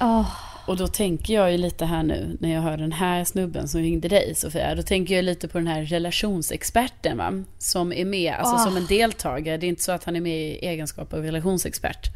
Åh, 0.00 0.30
Och 0.66 0.76
då 0.76 0.86
tänker 0.86 1.34
jag 1.34 1.52
ju 1.52 1.58
lite 1.58 1.84
här 1.84 2.02
nu, 2.02 2.36
när 2.40 2.52
jag 2.52 2.60
hör 2.60 2.76
den 2.76 2.92
här 2.92 3.24
snubben 3.24 3.68
som 3.68 3.80
ringde 3.80 4.08
dig 4.08 4.34
Sofia, 4.34 4.74
då 4.74 4.82
tänker 4.82 5.14
jag 5.16 5.24
lite 5.24 5.48
på 5.48 5.58
den 5.58 5.66
här 5.66 5.82
relationsexperten 5.84 7.16
va, 7.18 7.44
som 7.58 7.92
är 7.92 8.04
med, 8.04 8.34
alltså 8.34 8.54
Åh. 8.54 8.64
som 8.64 8.76
en 8.76 8.86
deltagare, 8.86 9.56
det 9.56 9.66
är 9.66 9.68
inte 9.68 9.82
så 9.82 9.92
att 9.92 10.04
han 10.04 10.16
är 10.16 10.20
med 10.20 10.38
i 10.38 10.52
egenskap 10.66 11.12
av 11.12 11.22
relationsexpert. 11.22 12.06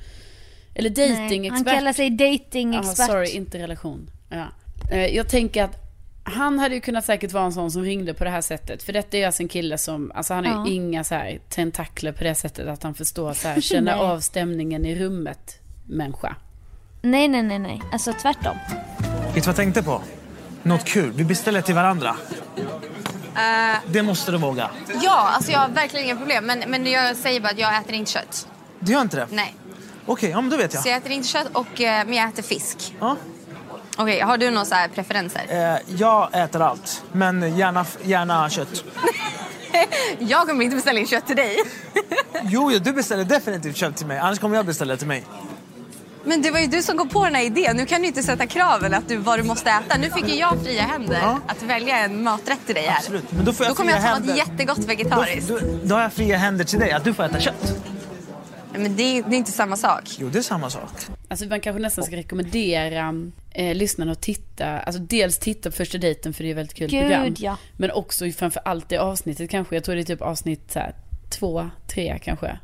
Eller 0.75 0.91
nej. 0.97 1.49
Han 1.49 1.65
kallar 1.65 1.93
sig 1.93 2.07
Ja, 2.09 2.11
datingexpert. 2.31 3.07
sorry, 3.11 3.29
inte 3.31 3.59
relation. 3.59 4.11
Ja. 4.29 4.45
Eh, 4.93 5.07
Jag 5.07 5.29
tänker 5.29 5.65
att 5.65 5.84
han 6.25 6.59
hade 6.59 6.75
ju 6.75 6.81
kunnat 6.81 7.05
säkert 7.05 7.33
vara 7.33 7.45
en 7.45 7.53
sån 7.53 7.71
som 7.71 7.83
ringde 7.83 8.15
på 8.15 8.25
det 8.25 8.31
här 8.31 8.41
sättet. 8.41 8.83
För 8.83 8.93
detta 8.93 9.17
är 9.17 9.19
ju 9.21 9.27
alltså 9.27 9.43
en 9.43 9.49
kille 9.49 9.79
som, 9.79 10.13
alltså 10.15 10.35
han 10.35 10.47
har 10.47 10.53
Ja. 10.53 10.67
ju 10.67 10.75
inga 10.75 11.05
så 11.05 11.15
här 11.15 11.39
tentakler 11.49 12.13
på 12.13 12.25
det 12.25 12.35
sättet 12.35 12.69
att 12.69 12.83
han 12.83 12.95
förstår 12.95 13.33
så 13.33 13.49
här, 13.49 13.61
känna 13.61 13.97
av 14.01 14.21
stämningen 14.21 14.85
i 14.87 14.95
rummet, 14.95 15.59
människa. 15.89 16.37
Nej, 17.03 17.29
nej, 17.29 17.43
nej, 17.43 17.59
nej. 17.59 17.83
Alltså 17.93 18.13
tvärtom. 18.13 18.57
Vet 19.25 19.35
du 19.35 19.41
vad 19.41 19.47
jag 19.49 19.57
tänkte 19.57 19.83
på? 19.83 20.03
Något 20.63 20.85
kul. 20.85 21.13
Vi 21.13 21.25
beställer 21.25 21.61
till 21.63 21.75
varandra. 21.75 22.17
Det 23.87 24.03
måste 24.03 24.33
du 24.33 24.39
våga. 24.39 24.71
Ja, 25.03 25.29
alltså 25.35 25.53
jag 25.53 25.59
har 25.59 25.69
verkligen 25.69 26.07
inga 26.07 26.17
problem. 26.17 26.47
Men, 26.47 26.65
men 26.69 26.87
jag 26.87 27.17
säger 27.17 27.41
bara 27.41 27.49
att 27.49 27.59
jag 27.59 27.77
äter 27.79 27.95
inte 27.95 28.11
kött. 28.11 28.49
Du 28.81 28.93
gör 28.93 29.01
inte 29.01 29.17
det? 29.17 29.27
Nej. 29.31 29.55
Okej, 30.07 30.31
ja 30.31 30.41
men 30.41 30.51
då 30.51 30.57
vet 30.57 30.75
jag. 30.75 30.83
Så 30.83 30.89
jag 30.89 30.97
äter 30.97 31.13
inte 31.13 31.29
kött, 31.29 31.49
och, 31.53 31.81
eh, 31.81 32.05
men 32.07 32.15
jag 32.15 32.29
äter 32.29 32.43
fisk. 32.43 32.95
Ja. 33.01 33.17
Okej, 33.97 34.21
har 34.21 34.37
du 34.39 34.51
några 34.51 34.65
så 34.65 34.75
preferenser? 34.95 35.43
Eh, 35.49 35.79
jag 35.97 36.29
äter 36.33 36.63
allt, 36.63 37.03
men 37.13 37.57
gärna, 37.57 37.87
gärna 38.03 38.51
kött. 38.51 38.85
Jag 40.19 40.49
kommer 40.49 40.65
inte 40.65 40.77
beställa 40.77 41.01
in 41.01 41.07
kött 41.07 41.27
till 41.27 41.37
dig. 41.37 41.57
Jo, 42.43 42.71
du 42.81 42.93
beställer 42.93 43.25
definitivt 43.25 43.77
kött 43.77 43.97
till 43.97 44.07
mig, 44.07 44.19
annars 44.19 44.39
kommer 44.39 44.57
jag 44.57 44.67
beställa 44.67 44.97
till 44.97 45.07
mig. 45.07 45.25
Men 46.27 46.43
det 46.43 46.51
var 46.51 46.61
ju 46.61 46.67
du 46.67 46.83
som 46.83 46.99
kom 46.99 47.09
på 47.09 47.25
den 47.25 47.35
här 47.35 47.43
idén. 47.43 47.77
Nu 47.77 47.87
kan 47.87 48.01
du 48.01 48.07
inte 48.07 48.23
sätta 48.23 48.47
krav 48.47 48.85
eller 48.85 48.99
att 48.99 49.09
du, 49.09 49.17
vad 49.17 49.39
du 49.39 49.43
måste 49.43 49.71
äta. 49.71 49.99
Nu 49.99 50.11
fick 50.11 50.29
ju 50.29 50.35
jag 50.35 50.59
fria 50.65 50.83
händer 50.83 51.19
Ja. 51.23 51.41
att 51.47 51.63
välja 51.63 51.99
en 51.99 52.23
maträtt 52.23 52.59
till 52.67 52.75
dig 52.75 52.87
här. 52.87 52.97
Absolut, 52.99 53.33
men 53.33 53.45
då 53.45 53.53
får 53.53 53.67
jag 53.67 53.71
Då 53.73 53.77
kommer 53.77 53.93
jag 53.93 54.01
ta 54.03 54.09
händer. 54.09 54.29
något 54.29 54.37
jättegott 54.39 54.77
Då, 54.77 54.87
vegetariskt. 54.87 55.49
då, 55.49 55.59
då 55.85 55.95
har 55.95 56.03
jag 56.03 56.13
fria 56.13 56.37
händer 56.37 56.65
till 56.65 56.79
dig, 56.79 56.93
att 56.93 57.05
du 57.05 57.15
får 57.15 57.25
äta 57.25 57.41
kött. 57.41 57.75
Men 58.79 58.97
det 58.97 59.03
är, 59.03 59.23
det 59.23 59.37
är 59.37 59.39
inte 59.39 59.53
samma 59.53 59.77
sak. 59.77 60.11
Jo, 60.19 60.29
det 60.29 60.39
är 60.39 60.43
samma 60.43 60.71
sak. 60.71 60.91
Alltså 61.29 61.47
man 61.47 61.61
kanske 61.61 61.83
nästan 61.83 62.05
ska 62.05 62.17
rekommendera 62.17 63.15
eh, 63.51 63.75
lyssnarna 63.75 64.13
att 64.13 64.23
titta, 64.23 64.67
alltså 64.67 65.03
dels 65.03 65.39
titta 65.39 65.71
på 65.71 65.77
första 65.77 65.99
dejten 65.99 66.33
för 66.33 66.45
det 66.45 66.49
är 66.49 66.53
ett 66.53 66.59
väldigt 66.59 66.77
kul 66.77 66.91
Gud, 66.91 67.01
program. 67.01 67.35
ja. 67.39 67.57
Men 67.77 67.91
också 67.91 68.31
framför 68.31 68.63
allt 68.65 68.89
det 68.89 68.99
avsnittet 68.99 69.51
kanske, 69.51 69.77
jag 69.77 69.85
tror 69.85 69.95
det 69.95 70.01
är 70.01 70.05
typ 70.05 70.23
avsnitt 70.23 70.73
så 70.73 70.79
här, 70.79 70.95
två, 71.31 71.71
tre 71.87 72.19
kanske. 72.23 72.59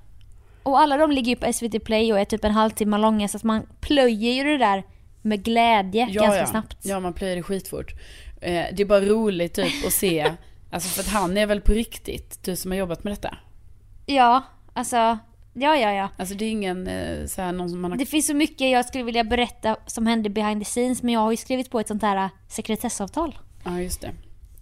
Och 0.63 0.81
alla 0.81 0.97
de 0.97 1.11
ligger 1.11 1.31
ju 1.31 1.37
på 1.37 1.53
SVT 1.53 1.85
Play 1.85 2.13
och 2.13 2.21
är 2.21 2.25
typ 2.25 2.45
en 2.45 2.53
halvtimme 2.53 2.99
långa 2.99 3.29
så 3.29 3.37
att 3.37 3.45
man 3.45 3.67
plöjer 3.81 4.33
ju 4.33 4.45
det 4.45 4.59
där 4.59 4.83
med 5.23 5.43
glädje 5.43 6.07
ganska 6.07 6.37
ja. 6.37 6.47
snabbt. 6.47 6.77
Ja, 6.83 7.01
man 7.01 7.13
plöjer 7.13 7.37
det 7.37 7.43
skitfort. 7.43 7.93
Eh, 8.41 8.65
det 8.73 8.81
är 8.83 8.85
bara 8.85 9.01
roligt 9.01 9.55
typ 9.55 9.87
att 9.87 9.93
se, 9.93 10.33
alltså 10.71 10.89
för 10.89 11.01
att 11.01 11.09
han 11.09 11.37
är 11.37 11.47
väl 11.47 11.61
på 11.61 11.73
riktigt, 11.73 12.39
du 12.43 12.57
som 12.57 12.71
har 12.71 12.79
jobbat 12.79 13.05
med 13.05 13.13
detta. 13.13 13.37
Ja, 14.07 14.43
alltså, 14.73 15.19
ja 15.61 15.77
ja 15.77 15.93
ja. 15.93 16.09
Alltså 16.17 16.35
det 16.35 16.45
är 16.45 16.51
ingen 16.51 16.87
eh, 16.87 17.27
så 17.27 17.43
här, 17.43 17.53
någon 17.53 17.71
som 17.71 17.81
man 17.81 17.91
har... 17.91 17.99
Det 17.99 18.07
finns 18.07 18.27
så 18.27 18.35
mycket 18.35 18.71
jag 18.71 18.85
skulle 18.85 19.05
vilja 19.05 19.25
berätta 19.25 19.77
som 19.87 20.07
hände 20.07 20.31
behind 20.31 20.61
the 20.61 20.65
scenes 20.65 21.03
men 21.03 21.15
jag 21.15 21.21
har 21.21 21.31
ju 21.31 21.37
skrivit 21.37 21.71
på 21.71 21.81
ett 21.81 21.89
sånt 21.89 22.03
här 22.03 22.17
äh, 22.17 22.31
sekretessavtal. 22.49 23.39
Ja, 23.65 23.81
just 23.81 24.01
det. 24.01 24.13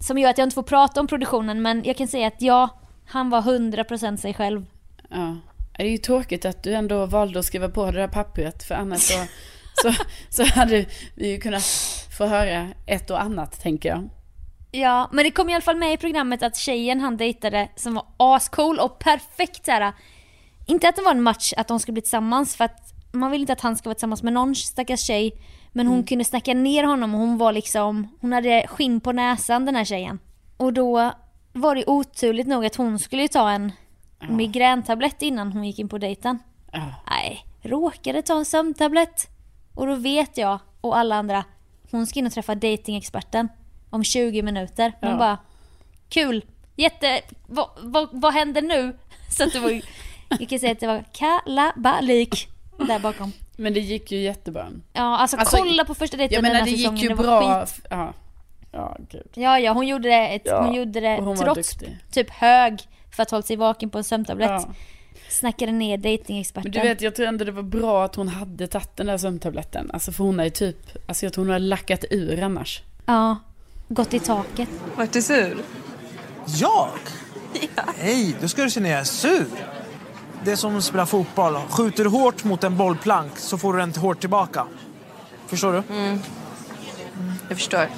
Som 0.01 0.19
gör 0.19 0.31
att 0.31 0.39
jag 0.39 0.47
inte 0.47 0.55
får 0.55 0.63
prata 0.63 1.01
om 1.01 1.07
produktionen 1.07 1.63
men 1.63 1.85
jag 1.85 1.97
kan 1.97 2.09
säga 2.09 2.27
att 2.27 2.43
ja, 2.43 2.69
han 3.07 3.31
var 3.31 3.43
100% 3.43 4.17
sig 4.17 4.35
själv. 4.35 4.67
Ja. 5.11 5.37
Det 5.77 5.83
är 5.83 5.91
ju 5.91 5.99
tråkigt 5.99 6.45
att 6.45 6.63
du 6.63 6.75
ändå 6.75 7.07
valde 7.07 7.39
att 7.39 7.45
skriva 7.45 7.69
på 7.69 7.91
det 7.91 8.01
där 8.01 8.09
pappret 8.09 8.63
för 8.63 8.75
annars 8.75 9.01
så, 9.01 9.25
så, 9.83 9.93
så 10.29 10.45
hade 10.45 10.87
vi 11.15 11.31
ju 11.31 11.41
kunnat 11.41 11.65
få 12.19 12.27
höra 12.27 12.69
ett 12.87 13.11
och 13.11 13.23
annat 13.23 13.63
tänker 13.63 13.89
jag. 13.89 14.09
Ja, 14.71 15.09
men 15.13 15.25
det 15.25 15.31
kom 15.31 15.49
i 15.49 15.55
alla 15.55 15.63
fall 15.63 15.77
med 15.77 15.93
i 15.93 15.97
programmet 15.97 16.43
att 16.43 16.57
tjejen 16.57 17.01
han 17.01 17.17
dejtade 17.17 17.69
som 17.77 17.95
var 17.95 18.07
ascool 18.17 18.79
och 18.79 18.99
perfekt 18.99 19.65
så 19.65 19.73
här. 19.73 19.93
Inte 20.69 20.89
att 20.89 20.97
det 20.97 21.03
var 21.03 21.11
en 21.11 21.23
match 21.23 21.53
att 21.57 21.69
de 21.69 21.81
skulle 21.81 21.93
bli 21.93 22.03
tillsammans 22.03 22.57
för 22.57 22.65
att 22.65 22.93
man 23.13 23.31
vill 23.31 23.41
inte 23.41 23.53
att 23.53 23.61
han 23.61 23.77
ska 23.77 23.89
vara 23.89 23.95
tillsammans 23.95 24.23
med 24.23 24.33
någon 24.33 24.55
stackars 24.55 25.01
tjej. 25.01 25.33
Men 25.73 25.87
hon 25.87 26.05
kunde 26.05 26.25
snacka 26.25 26.55
ner 26.55 26.85
honom 26.85 27.15
och 27.15 27.21
hon 27.21 27.39
var 27.39 27.53
liksom, 27.53 28.17
hon 28.21 28.33
hade 28.33 28.67
skinn 28.69 29.01
på 29.01 29.13
näsan 29.13 29.65
den 29.65 29.77
här 29.77 29.85
tjejen. 29.85 30.19
Och 30.57 30.73
då 30.73 31.13
var 31.53 31.75
det 31.75 31.85
oturligt 31.87 32.47
nog 32.47 32.67
att 32.67 32.77
hon 32.77 32.99
skulle 32.99 33.23
ju 33.23 33.29
ta 33.29 33.51
en 33.51 33.73
migräntablett 34.29 35.23
innan 35.23 35.53
hon 35.53 35.65
gick 35.65 35.79
in 35.79 35.89
på 35.89 35.99
dejten. 35.99 36.39
Ja. 36.73 36.95
Nej, 37.11 37.45
råkade 37.63 38.23
ta 38.23 38.39
en 38.39 38.45
sömntablett. 38.45 39.27
Och 39.75 39.87
då 39.87 39.95
vet 39.95 40.37
jag 40.39 40.59
och 40.81 40.99
alla 40.99 41.15
andra, 41.17 41.45
hon 41.91 42.07
ska 42.07 42.19
in 42.19 42.27
och 42.27 42.33
träffa 42.33 42.55
datingexperten 42.55 43.49
om 43.91 44.05
20 44.05 44.43
minuter. 44.43 44.93
Hon 45.01 45.11
Ja. 45.11 45.17
bara, 45.19 45.39
kul, 46.09 46.45
jätte, 46.77 47.21
vad, 47.47 47.71
vad, 47.83 48.09
vad 48.13 48.33
händer 48.33 48.63
nu? 48.63 48.99
Så 49.37 49.45
att 49.45 49.53
det 49.53 49.61
var, 49.61 49.81
ju- 50.31 50.37
jag 50.41 50.49
kan 50.49 50.59
säga 50.59 50.73
att 50.73 50.81
det 50.81 50.87
var 50.87 51.05
kalabalik 51.13 52.49
där 52.79 52.99
bakom. 52.99 53.33
Men 53.57 53.75
det 53.75 53.81
gick 53.81 54.13
ju 54.13 54.19
jättebra. 54.19 54.67
Ja, 54.93 55.19
alltså, 55.19 55.37
Alltså, 55.37 55.57
kolla 55.57 55.85
på 55.85 55.95
första 55.95 56.17
dejten 56.17 56.35
Jag 56.35 56.45
den 56.45 56.53
menar 56.53 56.65
här 56.67 56.73
det 56.73 56.77
säsongen, 56.79 56.97
gick 56.97 57.03
ju 57.03 57.09
det 57.09 57.15
var 57.23 57.41
bra. 57.41 57.67
skit. 57.67 57.81
Ja. 57.91 58.13
Ja, 58.73 58.97
gud. 59.11 59.23
Ja, 59.35 59.59
ja, 59.59 59.73
hon 59.73 59.87
gjorde 59.87 60.09
det, 60.09 60.29
ett, 60.29 60.43
Ja, 60.45 60.63
hon 60.65 60.75
gjorde 60.75 61.01
det 61.01 61.17
hon 61.21 61.37
trots 61.37 61.77
typ 62.13 62.31
hög 62.31 62.81
för 63.17 63.23
att 63.23 63.31
hålla 63.31 63.43
sig 63.43 63.57
vaken 63.57 63.91
på 63.91 63.99
en 63.99 64.05
sömntablett. 64.05 64.51
Ja. 64.51 64.69
Snackade 65.29 65.73
ner 65.73 65.97
datingexperten. 65.97 66.71
Men 66.75 66.83
du 66.83 66.89
vet, 66.89 67.01
jag 67.03 67.15
tror 67.15 67.27
ändå 67.27 67.45
det 67.45 67.53
var 67.53 67.63
bra 67.63 68.05
att 68.05 68.15
hon 68.15 68.29
hade 68.29 68.67
tagit 68.67 68.97
den 68.97 69.07
där 69.07 69.19
sömntabletten. 69.19 69.91
Alltså 69.93 70.13
för 70.13 70.25
hon 70.25 70.41
är 70.41 70.45
ju 70.45 70.51
typ, 70.51 70.77
alltså 71.09 71.27
jag 71.27 71.33
tror 71.33 71.45
hon 71.45 71.53
har 71.53 71.59
lackat 71.59 72.05
ur 72.11 72.43
annars. 72.43 72.83
Ja, 73.07 73.37
gått 73.89 74.15
i 74.15 74.19
taket. 74.21 74.69
Vart 74.97 75.13
du 75.13 75.23
sur? 75.23 75.57
Jag? 76.47 76.89
Nej, 78.03 78.37
då 78.41 78.49
ska 78.49 78.63
du 78.63 78.71
se 78.71 78.81
när 78.81 78.91
jag 78.91 79.01
är 79.01 79.05
sur. 79.05 79.47
Det 80.49 80.53
är 80.53 80.57
som 80.57 80.77
att 80.77 80.85
spela 80.85 81.07
fotboll. 81.07 81.57
Skjuter 81.69 82.05
du 82.05 82.11
hårt 82.11 82.45
mot 82.45 82.65
en 82.65 82.77
bollplank 82.77 83.39
så 83.39 83.59
får 83.59 83.73
du 83.73 83.79
den 83.79 83.93
hårt 83.93 84.21
tillbaka. 84.21 84.67
Förstår 85.47 85.73
du? 85.73 85.83
Jag 87.49 87.57
förstår. 87.57 87.89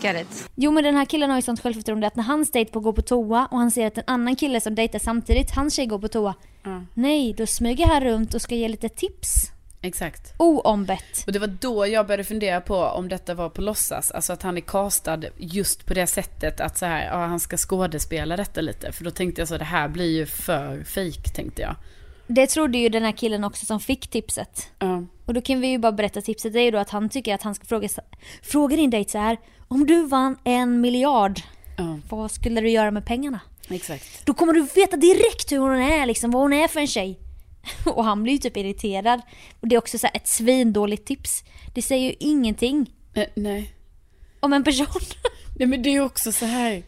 Get 0.00 0.22
it. 0.22 0.50
Jo 0.54 0.70
men 0.70 0.84
den 0.84 0.94
här 0.94 1.04
killen 1.04 1.30
har 1.30 1.36
ju 1.36 1.42
sånt 1.42 1.60
självförtroende 1.60 2.06
att 2.06 2.16
när 2.16 2.24
hans 2.24 2.50
dejt 2.50 2.72
på 2.72 2.80
går 2.80 2.92
på 2.92 3.02
toa 3.02 3.48
och 3.50 3.58
han 3.58 3.70
ser 3.70 3.86
att 3.86 3.98
en 3.98 4.04
annan 4.06 4.36
kille 4.36 4.60
som 4.60 4.74
dejtar 4.74 4.98
samtidigt, 4.98 5.50
hans 5.50 5.74
tjej 5.74 5.86
går 5.86 5.98
på 5.98 6.08
toa. 6.08 6.34
Ja. 6.62 6.82
Nej, 6.94 7.34
då 7.36 7.46
smyger 7.46 7.86
han 7.86 8.00
runt 8.00 8.34
och 8.34 8.42
ska 8.42 8.54
ge 8.54 8.68
lite 8.68 8.88
tips. 8.88 9.50
Exakt. 9.82 10.34
Oombett. 10.36 11.24
Och 11.26 11.32
det 11.32 11.38
var 11.38 11.46
då 11.46 11.86
jag 11.86 12.06
började 12.06 12.24
fundera 12.24 12.60
på 12.60 12.76
om 12.76 13.08
detta 13.08 13.34
var 13.34 13.48
på 13.48 13.62
låtsas. 13.62 14.10
Alltså 14.10 14.32
att 14.32 14.42
han 14.42 14.56
är 14.56 14.60
castad 14.60 15.20
just 15.36 15.86
på 15.86 15.94
det 15.94 16.06
sättet 16.06 16.60
att 16.60 16.78
så 16.78 16.86
här, 16.86 17.06
ja, 17.06 17.26
han 17.26 17.40
ska 17.40 17.56
skådespela 17.56 18.36
detta 18.36 18.60
lite. 18.60 18.92
För 18.92 19.04
då 19.04 19.10
tänkte 19.10 19.40
jag 19.40 19.48
så, 19.48 19.58
det 19.58 19.64
här 19.64 19.88
blir 19.88 20.16
ju 20.16 20.26
för 20.26 20.84
fake 20.84 21.30
tänkte 21.34 21.62
jag. 21.62 21.76
Det 22.26 22.46
trodde 22.46 22.78
ju 22.78 22.88
den 22.88 23.02
här 23.02 23.12
killen 23.12 23.44
också 23.44 23.66
som 23.66 23.80
fick 23.80 24.08
tipset. 24.10 24.70
Ja. 24.78 25.04
Och 25.26 25.34
då 25.34 25.40
kan 25.40 25.60
vi 25.60 25.66
ju 25.66 25.78
bara 25.78 25.92
berätta 25.92 26.20
tipset, 26.20 26.52
det 26.52 26.60
är 26.60 26.64
ju 26.64 26.70
då 26.70 26.78
att 26.78 26.90
han 26.90 27.08
tycker 27.08 27.34
att 27.34 27.42
han 27.42 27.54
ska 27.54 27.64
fråga, 27.64 27.88
fråga 28.42 28.76
din 28.76 28.90
dejt 28.90 29.10
så 29.10 29.18
här. 29.18 29.36
Om 29.68 29.86
du 29.86 30.06
vann 30.06 30.36
en 30.44 30.80
miljard, 30.80 31.40
Ja, 31.78 31.98
vad 32.08 32.30
skulle 32.30 32.60
du 32.60 32.70
göra 32.70 32.90
med 32.90 33.06
pengarna? 33.06 33.40
exakt. 33.68 34.26
Då 34.26 34.34
kommer 34.34 34.52
du 34.52 34.62
veta 34.62 34.96
direkt 34.96 35.52
hur 35.52 35.58
hon 35.58 35.80
är 35.80 36.06
liksom, 36.06 36.30
vad 36.30 36.42
hon 36.42 36.52
är 36.52 36.68
för 36.68 36.80
en 36.80 36.86
tjej. 36.86 37.18
Och 37.86 38.04
han 38.04 38.22
blir 38.22 38.32
ju 38.32 38.38
typ 38.38 38.56
irriterad. 38.56 39.20
Och 39.60 39.68
det 39.68 39.74
är 39.74 39.78
också 39.78 39.98
så 39.98 40.08
ett 40.14 40.28
svindåligt 40.28 41.06
tips. 41.06 41.44
Det 41.74 41.82
säger 41.82 42.08
ju 42.10 42.14
ingenting 42.20 42.90
Eh, 43.14 43.26
nej. 43.34 43.74
om 44.40 44.52
en 44.52 44.64
person. 44.64 44.86
Nej 45.58 45.68
men 45.68 45.82
det 45.82 45.88
är 45.88 45.92
ju 45.92 46.00
också 46.04 46.32
så 46.32 46.44
här, 46.46 46.82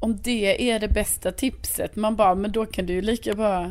om 0.00 0.18
det 0.22 0.70
är 0.70 0.78
det 0.80 0.88
bästa 0.88 1.32
tipset, 1.32 1.96
man 1.96 2.16
bara, 2.16 2.34
men 2.34 2.52
då 2.52 2.66
kan 2.66 2.86
du 2.86 2.92
ju 2.92 3.02
lika 3.02 3.34
bra, 3.34 3.70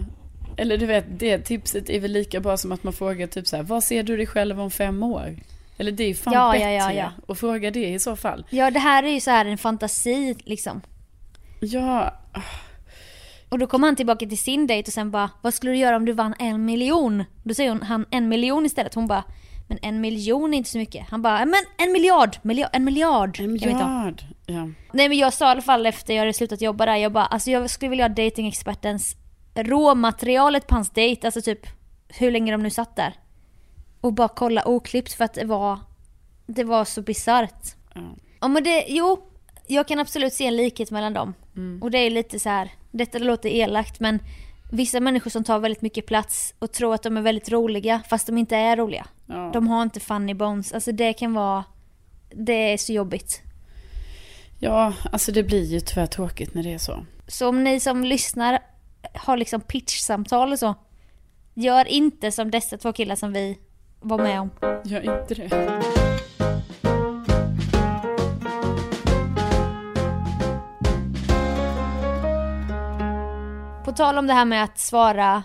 eller 0.57 0.77
du 0.77 0.85
vet, 0.85 1.05
det 1.19 1.39
tipset 1.39 1.89
är 1.89 1.99
väl 1.99 2.11
lika 2.11 2.39
bra 2.39 2.57
som 2.57 2.71
att 2.71 2.83
man 2.83 2.93
frågar 2.93 3.27
typ 3.27 3.47
så 3.47 3.55
här, 3.55 3.63
vad 3.63 3.83
ser 3.83 4.03
du 4.03 4.17
dig 4.17 4.27
själv 4.27 4.61
om 4.61 4.71
fem 4.71 5.03
år? 5.03 5.35
Eller 5.77 5.91
det 5.91 6.03
är 6.03 6.07
ju 6.07 6.15
fan 6.15 6.33
Ja, 6.33 6.55
ja, 6.55 6.59
bättre 6.59 6.71
ja, 6.73 6.93
ja. 6.93 7.33
att 7.33 7.39
fråga 7.39 7.71
det 7.71 7.87
i 7.89 7.99
så 7.99 8.15
fall. 8.15 8.45
Ja 8.49 8.71
det 8.71 8.79
här 8.79 9.03
är 9.03 9.11
ju 9.11 9.19
så 9.19 9.31
här 9.31 9.45
en 9.45 9.57
fantasi 9.57 10.35
liksom. 10.43 10.81
Ja, 11.59 12.13
Och 13.49 13.59
då 13.59 13.67
kommer 13.67 13.87
han 13.87 13.95
tillbaka 13.95 14.25
till 14.25 14.37
sin 14.37 14.67
dejt 14.67 14.89
och 14.89 14.93
sen 14.93 15.11
bara, 15.11 15.29
vad 15.41 15.53
skulle 15.53 15.71
du 15.71 15.77
göra 15.77 15.95
om 15.95 16.05
du 16.05 16.13
vann 16.13 16.35
en 16.39 16.65
miljon? 16.65 17.23
Då 17.43 17.53
säger 17.53 17.69
hon, 17.69 17.81
han 17.81 18.05
en 18.09 18.29
miljon 18.29 18.65
istället. 18.65 18.93
Hon 18.93 19.07
bara, 19.07 19.23
men 19.67 19.79
en 19.81 20.01
miljon 20.01 20.53
är 20.53 20.57
inte 20.57 20.69
så 20.69 20.77
mycket. 20.77 21.09
Han 21.09 21.21
bara, 21.21 21.45
men 21.45 21.61
en 21.77 21.91
miljard, 21.91 22.37
miljard 22.41 22.69
en 22.73 22.83
miljard. 22.83 23.39
en 23.39 23.59
kan 23.59 23.69
vi 23.69 23.79
ta." 23.79 23.87
miljard. 23.89 24.23
Ja. 24.45 24.69
Nej 24.93 25.09
men 25.09 25.17
jag 25.17 25.33
sa 25.33 25.47
i 25.47 25.51
alla 25.51 25.61
fall 25.61 25.85
efter 25.85 26.13
jag 26.13 26.21
hade 26.21 26.33
slutat 26.33 26.61
jobba 26.61 26.85
där, 26.85 26.95
jag 26.95 27.11
bara, 27.11 27.25
alltså 27.25 27.51
jag 27.51 27.69
skulle 27.69 27.89
vilja 27.89 28.07
ha 28.07 28.15
datingexpertens 28.15 29.15
råmaterialet 29.55 30.67
på 30.67 30.75
hans 30.75 30.89
dejt, 30.89 31.27
alltså 31.27 31.41
typ 31.41 31.67
hur 32.07 32.31
länge 32.31 32.51
de 32.51 32.63
nu 32.63 32.69
satt 32.69 32.95
där. 32.95 33.13
Och 34.01 34.13
bara 34.13 34.27
kolla 34.27 34.67
oklippt 34.67 35.13
för 35.13 35.25
att 35.25 35.33
det 35.33 35.45
var, 35.45 35.79
det 36.45 36.63
var 36.63 36.85
så 36.85 37.01
bisarrt. 37.01 37.75
Ja. 37.93 38.01
Ja 38.39 38.47
men 38.47 38.63
det, 38.63 38.85
jo, 38.87 39.28
jag 39.71 39.87
kan 39.87 39.99
absolut 39.99 40.33
se 40.33 40.45
en 40.45 40.55
likhet 40.55 40.91
mellan 40.91 41.13
dem. 41.13 41.33
Mm. 41.55 41.81
Och 41.83 41.91
det 41.91 41.97
är 41.97 42.09
lite 42.09 42.39
så 42.39 42.49
här, 42.49 42.71
detta 42.91 43.17
låter 43.19 43.49
elakt 43.49 43.99
men 43.99 44.19
vissa 44.71 44.99
människor 44.99 45.31
som 45.31 45.43
tar 45.43 45.59
väldigt 45.59 45.81
mycket 45.81 46.05
plats 46.05 46.53
och 46.59 46.71
tror 46.71 46.93
att 46.93 47.03
de 47.03 47.17
är 47.17 47.21
väldigt 47.21 47.51
roliga 47.51 48.01
fast 48.09 48.27
de 48.27 48.37
inte 48.37 48.55
är 48.55 48.77
roliga. 48.77 49.07
Ja. 49.25 49.49
De 49.53 49.67
har 49.67 49.83
inte 49.83 49.99
funny 49.99 50.33
bones, 50.33 50.73
alltså 50.73 50.91
det 50.91 51.13
kan 51.13 51.33
vara, 51.33 51.63
det 52.29 52.73
är 52.73 52.77
så 52.77 52.93
jobbigt. 52.93 53.41
ja, 54.59 54.93
alltså 55.11 55.31
det 55.31 55.43
blir 55.43 55.63
ju 55.63 55.79
tyvärr 55.79 56.07
tråkigt 56.07 56.53
när 56.53 56.63
det 56.63 56.73
är 56.73 56.77
så. 56.77 57.05
Så 57.27 57.47
om 57.47 57.63
ni 57.63 57.79
som 57.79 58.03
lyssnar 58.03 58.59
har 59.13 59.37
liksom 59.37 59.61
pitchsamtal 59.61 60.51
och 60.51 60.59
så, 60.59 60.75
gör 61.53 61.87
inte 61.87 62.31
som 62.31 62.51
dessa 62.51 62.77
två 62.77 62.93
killar 62.93 63.15
som 63.15 63.33
vi 63.33 63.57
var 63.99 64.17
med 64.17 64.39
om. 64.41 64.49
Gör 64.85 65.21
inte 65.21 65.35
det. 65.35 65.98
Tal 73.99 74.17
om 74.17 74.27
det 74.27 74.33
här 74.33 74.45
med 74.45 74.63
att 74.63 74.79
svara 74.79 75.43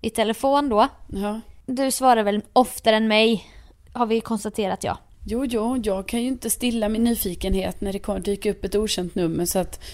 i 0.00 0.10
telefon 0.10 0.68
då. 0.68 0.88
Ja. 1.12 1.40
Du 1.66 1.90
svarar 1.90 2.22
väl 2.22 2.42
oftare 2.52 2.96
än 2.96 3.08
mig, 3.08 3.44
har 3.92 4.06
vi 4.06 4.20
konstaterat 4.20 4.84
ja. 4.84 4.98
Jo, 5.26 5.44
jo, 5.44 5.80
jag 5.84 6.08
kan 6.08 6.22
ju 6.22 6.28
inte 6.28 6.50
stilla 6.50 6.88
min 6.88 7.04
nyfikenhet 7.04 7.80
när 7.80 7.92
det 7.92 8.20
dyker 8.20 8.50
upp 8.50 8.64
ett 8.64 8.74
okänt 8.74 9.14
nummer. 9.14 9.46
Så 9.46 9.58
att, 9.58 9.84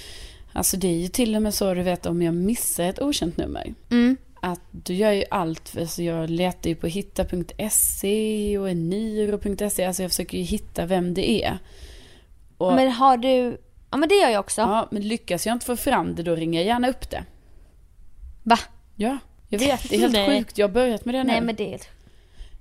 alltså 0.53 0.77
det 0.77 0.89
är 0.89 0.97
ju 0.97 1.09
till 1.09 1.37
och 1.37 1.43
med 1.43 1.55
så, 1.55 1.75
du 1.75 1.83
vet, 1.83 2.07
om 2.07 2.23
jag 2.23 2.35
missar 2.35 2.85
ett 2.85 3.03
okänt 3.03 3.37
nummer. 3.37 3.75
Mm. 3.91 4.17
Att 4.43 4.61
du 4.71 4.95
gör 4.95 5.13
ju 5.13 5.25
allt, 5.31 5.77
alltså 5.81 6.03
jag 6.03 6.31
letar 6.31 6.71
ju 6.71 6.77
på 6.77 6.87
hitta.se 6.87 8.59
och 8.59 8.71
eniro.se, 8.71 9.85
alltså 9.85 10.03
jag 10.03 10.11
försöker 10.11 10.39
ju 10.39 10.45
hitta 10.45 10.87
vem 10.87 11.15
det 11.15 11.45
är. 11.45 11.59
Och, 12.57 12.75
Men 12.75 12.91
har 12.91 13.17
du, 13.17 13.61
ja 13.91 13.97
men 13.97 14.09
det 14.09 14.15
gör 14.15 14.31
jag 14.31 14.41
också. 14.41 14.61
ja, 14.61 14.89
men 14.91 15.09
lyckas 15.09 15.47
jag 15.47 15.53
inte 15.53 15.67
få 15.67 15.77
fram 15.77 16.15
det, 16.15 16.23
då 16.23 16.35
ringer 16.35 16.61
jag 16.61 16.67
gärna 16.67 16.89
upp 16.89 17.11
det. 17.11 17.25
Va? 18.51 18.59
Ja, 18.97 19.19
jag 19.49 19.59
vet, 19.59 19.89
det 19.91 19.97
är 19.97 20.01
helt 20.01 20.13
Nej. 20.13 20.39
sjukt, 20.39 20.59
jag 20.59 20.69
har 20.69 20.73
börjat 20.73 21.05
med 21.05 21.15
det 21.15 21.25
nu. 21.25 21.33
Nej 21.33 21.41
men 21.41 21.57
det 21.57 21.75
är 21.75 21.81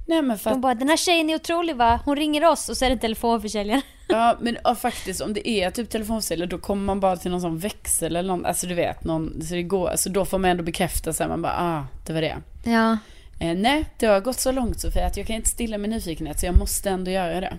Nej 0.07 0.21
men 0.21 0.37
för 0.37 0.49
De 0.49 0.61
bara, 0.61 0.75
den 0.75 0.89
här 0.89 0.97
tjejen 0.97 1.29
är 1.29 1.35
otrolig 1.35 1.75
va? 1.75 1.99
Hon 2.05 2.15
ringer 2.15 2.45
oss 2.45 2.69
och 2.69 2.77
så 2.77 2.85
är 2.85 2.89
det 2.89 2.95
en 2.95 2.99
telefonförsäljare. 2.99 3.81
Ja, 4.11 4.37
men 4.39 4.57
ja, 4.63 4.75
faktiskt 4.75 5.21
om 5.21 5.33
det 5.33 5.49
är 5.49 5.71
typ 5.71 5.89
telefonförsäljare 5.89 6.49
då 6.49 6.57
kommer 6.57 6.83
man 6.83 6.99
bara 6.99 7.17
till 7.17 7.31
någon 7.31 7.41
sån 7.41 7.57
växel 7.57 8.15
eller 8.15 8.27
någon, 8.27 8.45
alltså 8.45 8.67
du 8.67 8.73
vet, 8.73 9.03
någon, 9.03 9.41
så 9.41 9.53
det 9.53 9.63
går, 9.63 9.91
så 9.95 10.09
då 10.09 10.25
får 10.25 10.37
man 10.37 10.49
ändå 10.49 10.63
bekräfta 10.63 11.13
sig, 11.13 11.27
man 11.27 11.41
bara, 11.41 11.55
ah, 11.57 11.83
det 12.05 12.13
var 12.13 12.21
det. 12.21 12.37
Ja. 12.63 12.97
Eh, 13.39 13.57
nej, 13.57 13.85
det 13.99 14.05
har 14.05 14.19
gått 14.19 14.39
så 14.39 14.51
långt 14.51 14.79
Sofia 14.79 15.05
att 15.05 15.17
jag 15.17 15.27
kan 15.27 15.35
inte 15.35 15.49
stilla 15.49 15.77
min 15.77 15.91
nyfikenhet 15.91 16.39
så 16.39 16.45
jag 16.45 16.57
måste 16.57 16.89
ändå 16.89 17.11
göra 17.11 17.41
det. 17.41 17.57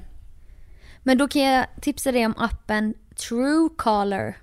Men 1.02 1.18
då 1.18 1.28
kan 1.28 1.42
jag 1.42 1.66
tipsa 1.80 2.12
dig 2.12 2.26
om 2.26 2.34
appen 2.38 2.94
Truecaller. 3.16 4.36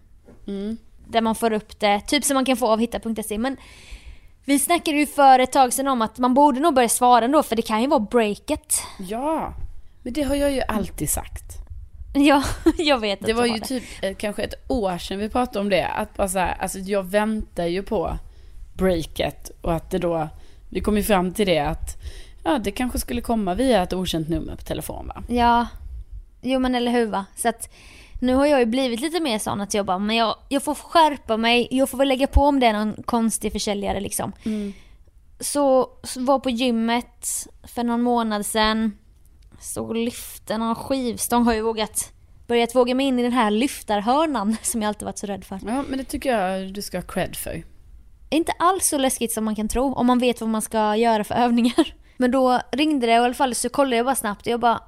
Mm. 0.47 0.77
Där 1.09 1.21
man 1.21 1.35
får 1.35 1.53
upp 1.53 1.79
det, 1.79 2.01
typ 2.07 2.23
som 2.23 2.33
man 2.33 2.45
kan 2.45 2.57
få 2.57 2.67
av 2.67 2.79
hitta.se. 2.79 3.37
Men 3.37 3.57
vi 4.45 4.59
snackade 4.59 4.97
ju 4.97 5.05
för 5.05 5.39
ett 5.39 5.51
tag 5.51 5.73
sedan 5.73 5.87
om 5.87 6.01
att 6.01 6.17
man 6.17 6.33
borde 6.33 6.59
nog 6.59 6.73
börja 6.73 6.89
svara 6.89 7.25
ändå 7.25 7.43
för 7.43 7.55
det 7.55 7.61
kan 7.61 7.81
ju 7.81 7.87
vara 7.87 7.99
breaket. 7.99 8.81
Ja, 8.99 9.53
men 10.03 10.13
det 10.13 10.23
har 10.23 10.35
jag 10.35 10.51
ju 10.51 10.61
alltid 10.61 11.09
sagt. 11.09 11.57
Ja, 12.13 12.43
jag 12.77 12.99
vet 12.99 13.19
att 13.19 13.25
Det 13.25 13.33
var 13.33 13.45
ju 13.45 13.59
typ 13.59 13.83
eh, 14.01 14.15
kanske 14.15 14.43
ett 14.43 14.53
år 14.67 14.97
sedan 14.97 15.19
vi 15.19 15.29
pratade 15.29 15.59
om 15.59 15.69
det. 15.69 15.87
Att 15.87 16.17
bara 16.17 16.29
så 16.29 16.39
här, 16.39 16.57
alltså 16.59 16.79
jag 16.79 17.03
väntar 17.03 17.65
ju 17.65 17.83
på 17.83 18.17
breaket 18.73 19.51
och 19.61 19.73
att 19.73 19.91
det 19.91 19.97
då, 19.97 20.29
vi 20.69 20.81
kom 20.81 20.97
ju 20.97 21.03
fram 21.03 21.33
till 21.33 21.47
det 21.47 21.59
att 21.59 21.97
ja, 22.43 22.59
det 22.59 22.71
kanske 22.71 22.99
skulle 22.99 23.21
komma 23.21 23.53
via 23.53 23.83
ett 23.83 23.93
okänt 23.93 24.29
nummer 24.29 24.55
på 24.55 24.63
telefon 24.63 25.07
va? 25.07 25.23
Ja, 25.29 25.67
jo 26.41 26.59
men 26.59 26.75
eller 26.75 26.91
hur 26.91 27.05
va. 27.05 27.25
Så 27.35 27.49
att 27.49 27.69
nu 28.19 28.33
har 28.33 28.45
jag 28.45 28.59
ju 28.59 28.65
blivit 28.65 28.99
lite 28.99 29.19
mer 29.19 29.39
sån 29.39 29.61
att 29.61 29.73
jag 29.73 29.85
bara, 29.85 29.99
men 29.99 30.15
jag, 30.15 30.35
jag 30.49 30.63
får 30.63 30.75
skärpa 30.75 31.37
mig, 31.37 31.67
jag 31.71 31.89
får 31.89 31.97
väl 31.97 32.07
lägga 32.07 32.27
på 32.27 32.41
om 32.41 32.59
det 32.59 32.67
är 32.67 32.73
någon 32.73 33.03
konstig 33.03 33.51
försäljare 33.51 33.99
liksom. 33.99 34.33
Så, 35.39 35.89
så 36.03 36.21
var 36.21 36.39
på 36.39 36.49
gymmet 36.49 37.47
för 37.63 37.83
någon 37.83 38.01
månad 38.01 38.45
sedan, 38.45 38.97
stod 39.59 39.89
och 39.89 39.95
lyfte 39.95 40.57
någon 40.57 40.75
skivstång, 40.75 41.45
har 41.45 41.53
ju 41.53 41.61
vågat, 41.61 42.11
börjat 42.47 42.75
våga 42.75 42.95
mig 42.95 43.05
in 43.05 43.19
i 43.19 43.23
den 43.23 43.31
här 43.31 43.51
lyftarhörnan 43.51 44.57
som 44.61 44.81
jag 44.81 44.89
alltid 44.89 45.05
varit 45.05 45.17
så 45.17 45.27
rädd 45.27 45.43
för. 45.43 45.59
Ja, 45.65 45.83
men 45.89 45.97
det 45.97 46.03
tycker 46.03 46.39
jag 46.39 46.73
du 46.73 46.81
ska 46.81 46.97
ha 46.97 47.03
cred 47.03 47.35
för. 47.35 47.63
Inte 48.29 48.51
alls 48.51 48.87
så 48.87 48.97
läskigt 48.97 49.31
som 49.33 49.45
man 49.45 49.55
kan 49.55 49.67
tro 49.67 49.93
om 49.93 50.07
man 50.07 50.19
vet 50.19 50.41
vad 50.41 50.49
man 50.49 50.61
ska 50.61 50.95
göra 50.95 51.23
för 51.23 51.35
övningar. 51.35 51.93
Men 52.17 52.31
då 52.31 52.61
ringde 52.71 53.07
det 53.07 53.19
och 53.19 53.23
i 53.23 53.25
alla 53.25 53.33
fall 53.33 53.55
så 53.55 53.69
kollade 53.69 53.95
jag 53.95 54.05
bara 54.05 54.15
snabbt 54.15 54.41
och 54.41 54.51
jag 54.51 54.59
bara, 54.59 54.81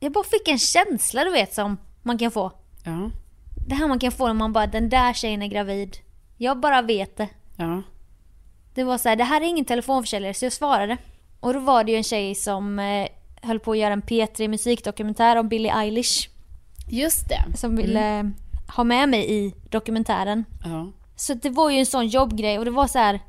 jag 0.00 0.12
bara 0.12 0.24
fick 0.24 0.48
en 0.48 0.58
känsla 0.58 1.24
du 1.24 1.30
vet 1.30 1.54
som 1.54 1.76
man 2.06 2.18
kan 2.18 2.30
få. 2.30 2.52
Ja, 2.84 3.10
Det 3.68 3.74
här 3.74 3.88
man 3.88 3.98
kan 3.98 4.12
få 4.12 4.26
när 4.26 4.34
man 4.34 4.52
bara, 4.52 4.66
den 4.66 4.88
där 4.88 5.12
tjejen 5.12 5.42
är 5.42 5.46
gravid. 5.46 5.96
Jag 6.36 6.60
bara 6.60 6.82
vet 6.82 7.16
det. 7.16 7.28
ja, 7.56 7.82
Det 8.74 8.84
var 8.84 8.98
så 8.98 9.08
här, 9.08 9.16
det 9.16 9.24
här 9.24 9.40
är 9.40 9.44
ingen 9.44 9.64
telefonförsäljare 9.64 10.34
så 10.34 10.44
jag 10.44 10.52
svarade. 10.52 10.96
Och 11.40 11.52
då 11.54 11.60
var 11.60 11.84
det 11.84 11.92
ju 11.92 11.98
en 11.98 12.04
tjej 12.04 12.34
som 12.34 12.78
eh, 12.78 13.08
höll 13.42 13.60
på 13.60 13.72
att 13.72 13.78
göra 13.78 13.92
en 13.92 14.02
P3 14.02 14.48
musikdokumentär 14.48 15.36
om 15.36 15.48
Billie 15.48 15.70
Eilish. 15.70 16.28
just 16.88 17.28
det. 17.28 17.56
Som 17.56 17.76
ville 17.76 18.32
ha 18.76 18.84
med 18.84 19.08
mig 19.08 19.32
i 19.32 19.54
dokumentären. 19.70 20.44
Ja, 20.64 20.92
Så 21.16 21.34
det 21.34 21.50
var 21.50 21.70
ju 21.70 21.78
en 21.78 21.86
sån 21.86 22.06
jobbgrej 22.06 22.58
och 22.58 22.64
det 22.64 22.70
var 22.70 22.86
så 22.86 22.98
här. 22.98 23.20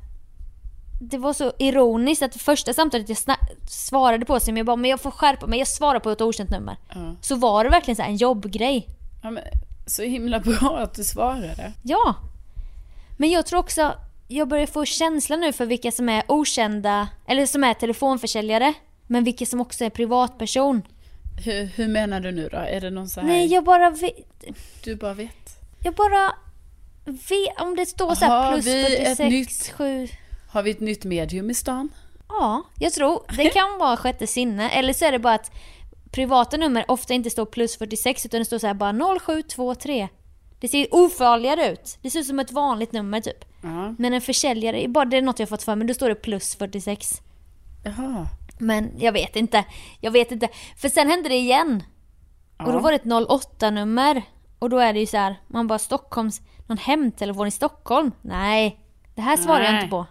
Det 1.00 1.18
var 1.18 1.32
så 1.32 1.52
ironiskt 1.58 2.22
att 2.22 2.32
det 2.32 2.38
första 2.38 2.72
samtalet 2.74 3.08
jag 3.08 3.18
svarade 3.68 4.24
på 4.26 4.40
som 4.40 4.56
jag 4.56 4.66
bara, 4.66 4.76
men 4.76 4.90
jag 4.90 5.00
får 5.00 5.10
skärpa 5.10 5.46
mig, 5.46 5.58
jag 5.58 5.68
svarar 5.68 6.00
på 6.00 6.10
ett 6.10 6.20
okänt 6.20 6.50
nummer. 6.50 6.76
ja. 6.94 7.14
Så 7.20 7.36
var 7.36 7.64
det 7.64 7.70
verkligen 7.70 7.96
så 7.96 8.02
här 8.02 8.08
en 8.10 8.16
jobbgrej. 8.16 8.86
ja 9.22 9.30
men, 9.30 9.44
så 9.86 10.02
himla 10.02 10.40
bra 10.40 10.78
att 10.78 10.94
du 10.94 11.04
svarade. 11.04 11.72
Ja. 11.82 12.14
Men 13.18 13.30
jag 13.30 13.46
tror 13.46 13.60
också, 13.60 13.94
jag 14.28 14.48
börjar 14.48 14.66
få 14.66 14.84
känsla 14.84 15.36
nu 15.36 15.52
för 15.52 15.66
vilka 15.66 15.90
som 15.92 16.08
är 16.08 16.22
okända, 16.28 17.08
eller 17.26 17.46
som 17.46 17.64
är 17.64 17.74
telefonförsäljare. 17.74 18.74
Men 19.06 19.24
vilka 19.24 19.46
som 19.46 19.60
också 19.60 19.84
är 19.84 19.90
privatperson. 19.90 20.82
Hur, 21.44 21.64
hur 21.64 21.88
menar 21.88 22.20
du 22.20 22.32
nu 22.32 22.48
då? 22.52 22.56
Är 22.56 22.80
det 22.80 22.90
någon 22.90 23.08
så 23.08 23.20
här, 23.20 23.28
Nej, 23.28 23.46
jag 23.46 23.64
bara 23.64 23.90
vet, 23.90 24.44
du 24.84 24.96
bara 24.96 25.14
vet? 25.14 25.60
jag 25.82 25.94
bara 25.94 26.32
vet, 27.04 27.60
om 27.60 27.76
det 27.76 27.86
står 27.86 28.14
så 28.14 28.24
här 28.24 28.42
Har 28.44 28.52
plus 28.52 28.66
vi 28.66 28.96
ett 28.96 29.16
46, 29.16 29.18
nytt- 29.18 29.72
7. 29.76 30.08
Har 30.48 30.62
vi 30.62 30.70
ett 30.70 30.80
nytt 30.80 31.04
medium 31.04 31.50
i 31.50 31.54
stan? 31.54 31.88
Ja, 32.28 32.62
jag 32.78 32.92
tror 32.92 33.22
det 33.36 33.48
kan 33.54 33.78
vara 33.78 33.96
sjätte 33.96 34.26
sinne. 34.26 34.70
Eller 34.70 34.92
så 34.92 35.04
är 35.04 35.12
det 35.12 35.18
bara 35.18 35.34
att 35.34 35.50
privata 36.10 36.56
nummer 36.56 36.84
ofta 36.88 37.14
inte 37.14 37.30
står 37.30 37.46
plus 37.46 37.78
46 37.78 38.26
utan 38.26 38.40
det 38.40 38.44
står 38.44 38.58
så 38.58 38.66
här 38.66 38.74
bara 38.74 39.18
0723. 39.20 40.08
Det 40.60 40.68
ser 40.68 40.94
ofarligare 40.94 41.72
ut. 41.72 41.98
Det 42.02 42.10
ser 42.10 42.20
ut 42.20 42.26
som 42.26 42.38
ett 42.38 42.52
vanligt 42.52 42.92
nummer 42.92 43.20
typ. 43.20 43.44
Ja. 43.62 43.94
Men 43.98 44.12
en 44.12 44.20
försäljare, 44.20 44.88
bara 44.88 45.04
det 45.04 45.16
är 45.16 45.22
något 45.22 45.38
jag 45.38 45.48
fått 45.48 45.62
för 45.62 45.76
mig, 45.76 45.88
då 45.88 45.94
står 45.94 46.08
det 46.08 46.14
plus 46.14 46.56
46. 46.56 47.22
Jaha. 47.84 48.26
Men 48.58 48.92
jag 48.98 49.12
vet 49.12 49.36
inte. 49.36 49.64
Jag 50.00 50.10
vet 50.10 50.32
inte. 50.32 50.48
För 50.76 50.88
sen 50.88 51.10
hände 51.10 51.28
det 51.28 51.36
igen. 51.36 51.82
Och 52.58 52.72
då 52.72 52.78
var 52.78 52.90
det 52.90 52.96
ett 52.96 53.04
08-nummer. 53.04 54.22
Och 54.58 54.70
då 54.70 54.78
är 54.78 54.92
det 54.92 55.00
ju 55.00 55.06
så 55.06 55.16
här, 55.16 55.40
man 55.46 55.66
bara 55.66 55.78
Stockholms, 55.78 56.40
någon 56.66 56.78
hemtelefon 56.78 57.46
i 57.46 57.50
Stockholm? 57.50 58.12
Nej, 58.22 58.80
det 59.14 59.22
här 59.22 59.36
svarar 59.36 59.60
jag 59.60 59.74
inte 59.74 59.88
på. 59.88 60.06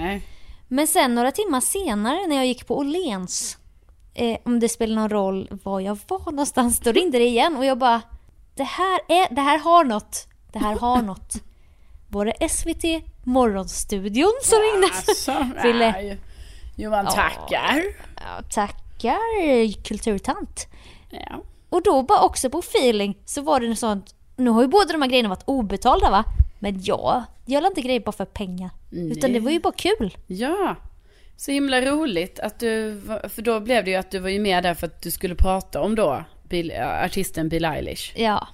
Nej. 0.00 0.22
Men 0.68 0.86
sen 0.86 1.14
några 1.14 1.32
timmar 1.32 1.60
senare 1.60 2.26
när 2.26 2.36
jag 2.36 2.46
gick 2.46 2.66
på 2.66 2.78
Åhléns, 2.78 3.58
eh, 4.14 4.38
om 4.44 4.60
det 4.60 4.68
spelar 4.68 4.94
någon 4.94 5.08
roll 5.10 5.48
var 5.64 5.80
jag 5.80 5.98
var 6.08 6.18
någonstans, 6.30 6.80
då 6.80 6.92
ringde 6.92 7.18
det 7.18 7.24
igen 7.26 7.56
och 7.56 7.64
jag 7.64 7.78
bara 7.78 8.02
det 8.54 8.64
här, 8.64 9.00
är, 9.08 9.34
det 9.34 9.40
här 9.40 9.58
har 9.58 9.84
något. 9.84 10.26
Det 10.52 10.58
här 10.58 10.78
har 10.78 11.02
något. 11.02 11.34
Det 12.08 12.48
SVT 12.48 12.84
Morgonstudion 13.24 14.32
som 14.42 14.58
ringde? 14.58 14.86
Alltså, 14.86 15.32
Ville-. 15.62 16.16
Johan 16.76 17.04
Ja. 17.04 17.10
tackar. 17.10 17.82
Ja, 18.16 18.42
tackar 18.50 19.82
kulturtant. 19.82 20.66
Ja. 21.10 21.42
Och 21.68 21.82
då 21.82 22.02
bara 22.02 22.20
också 22.20 22.50
på 22.50 22.58
feeling 22.58 23.18
så 23.24 23.42
var 23.42 23.60
det 23.60 23.68
något 23.68 23.78
sånt, 23.78 24.14
nu 24.36 24.50
har 24.50 24.62
ju 24.62 24.68
båda 24.68 24.92
de 24.92 25.02
här 25.02 25.08
grejerna 25.08 25.28
varit 25.28 25.42
obetalda 25.44 26.10
va? 26.10 26.24
Men 26.58 26.80
jag 26.82 27.22
gör 27.46 27.66
inte 27.66 27.80
grejer 27.80 28.00
bara 28.00 28.12
för 28.12 28.24
pengar. 28.24 28.70
Utan 28.92 29.32
det 29.32 29.40
var 29.40 29.50
ju 29.50 29.60
bara 29.60 29.72
kul. 29.72 30.16
ja. 30.26 30.76
Så 31.38 31.50
himla 31.50 31.80
roligt 31.80 32.40
att 32.40 32.58
du, 32.60 33.00
för 33.28 33.42
då 33.42 33.60
blev 33.60 33.84
det 33.84 33.90
ju 33.90 33.96
att 33.96 34.10
du 34.10 34.18
var 34.18 34.28
ju 34.28 34.40
med 34.40 34.62
där 34.62 34.74
för 34.74 34.86
att 34.86 35.02
du 35.02 35.10
skulle 35.10 35.34
prata 35.34 35.80
om 35.80 35.94
då 35.94 36.24
Bill, 36.48 36.72
artisten 37.04 37.48
Bill 37.48 37.64
Eilish. 37.64 38.12
Ja. 38.16 38.48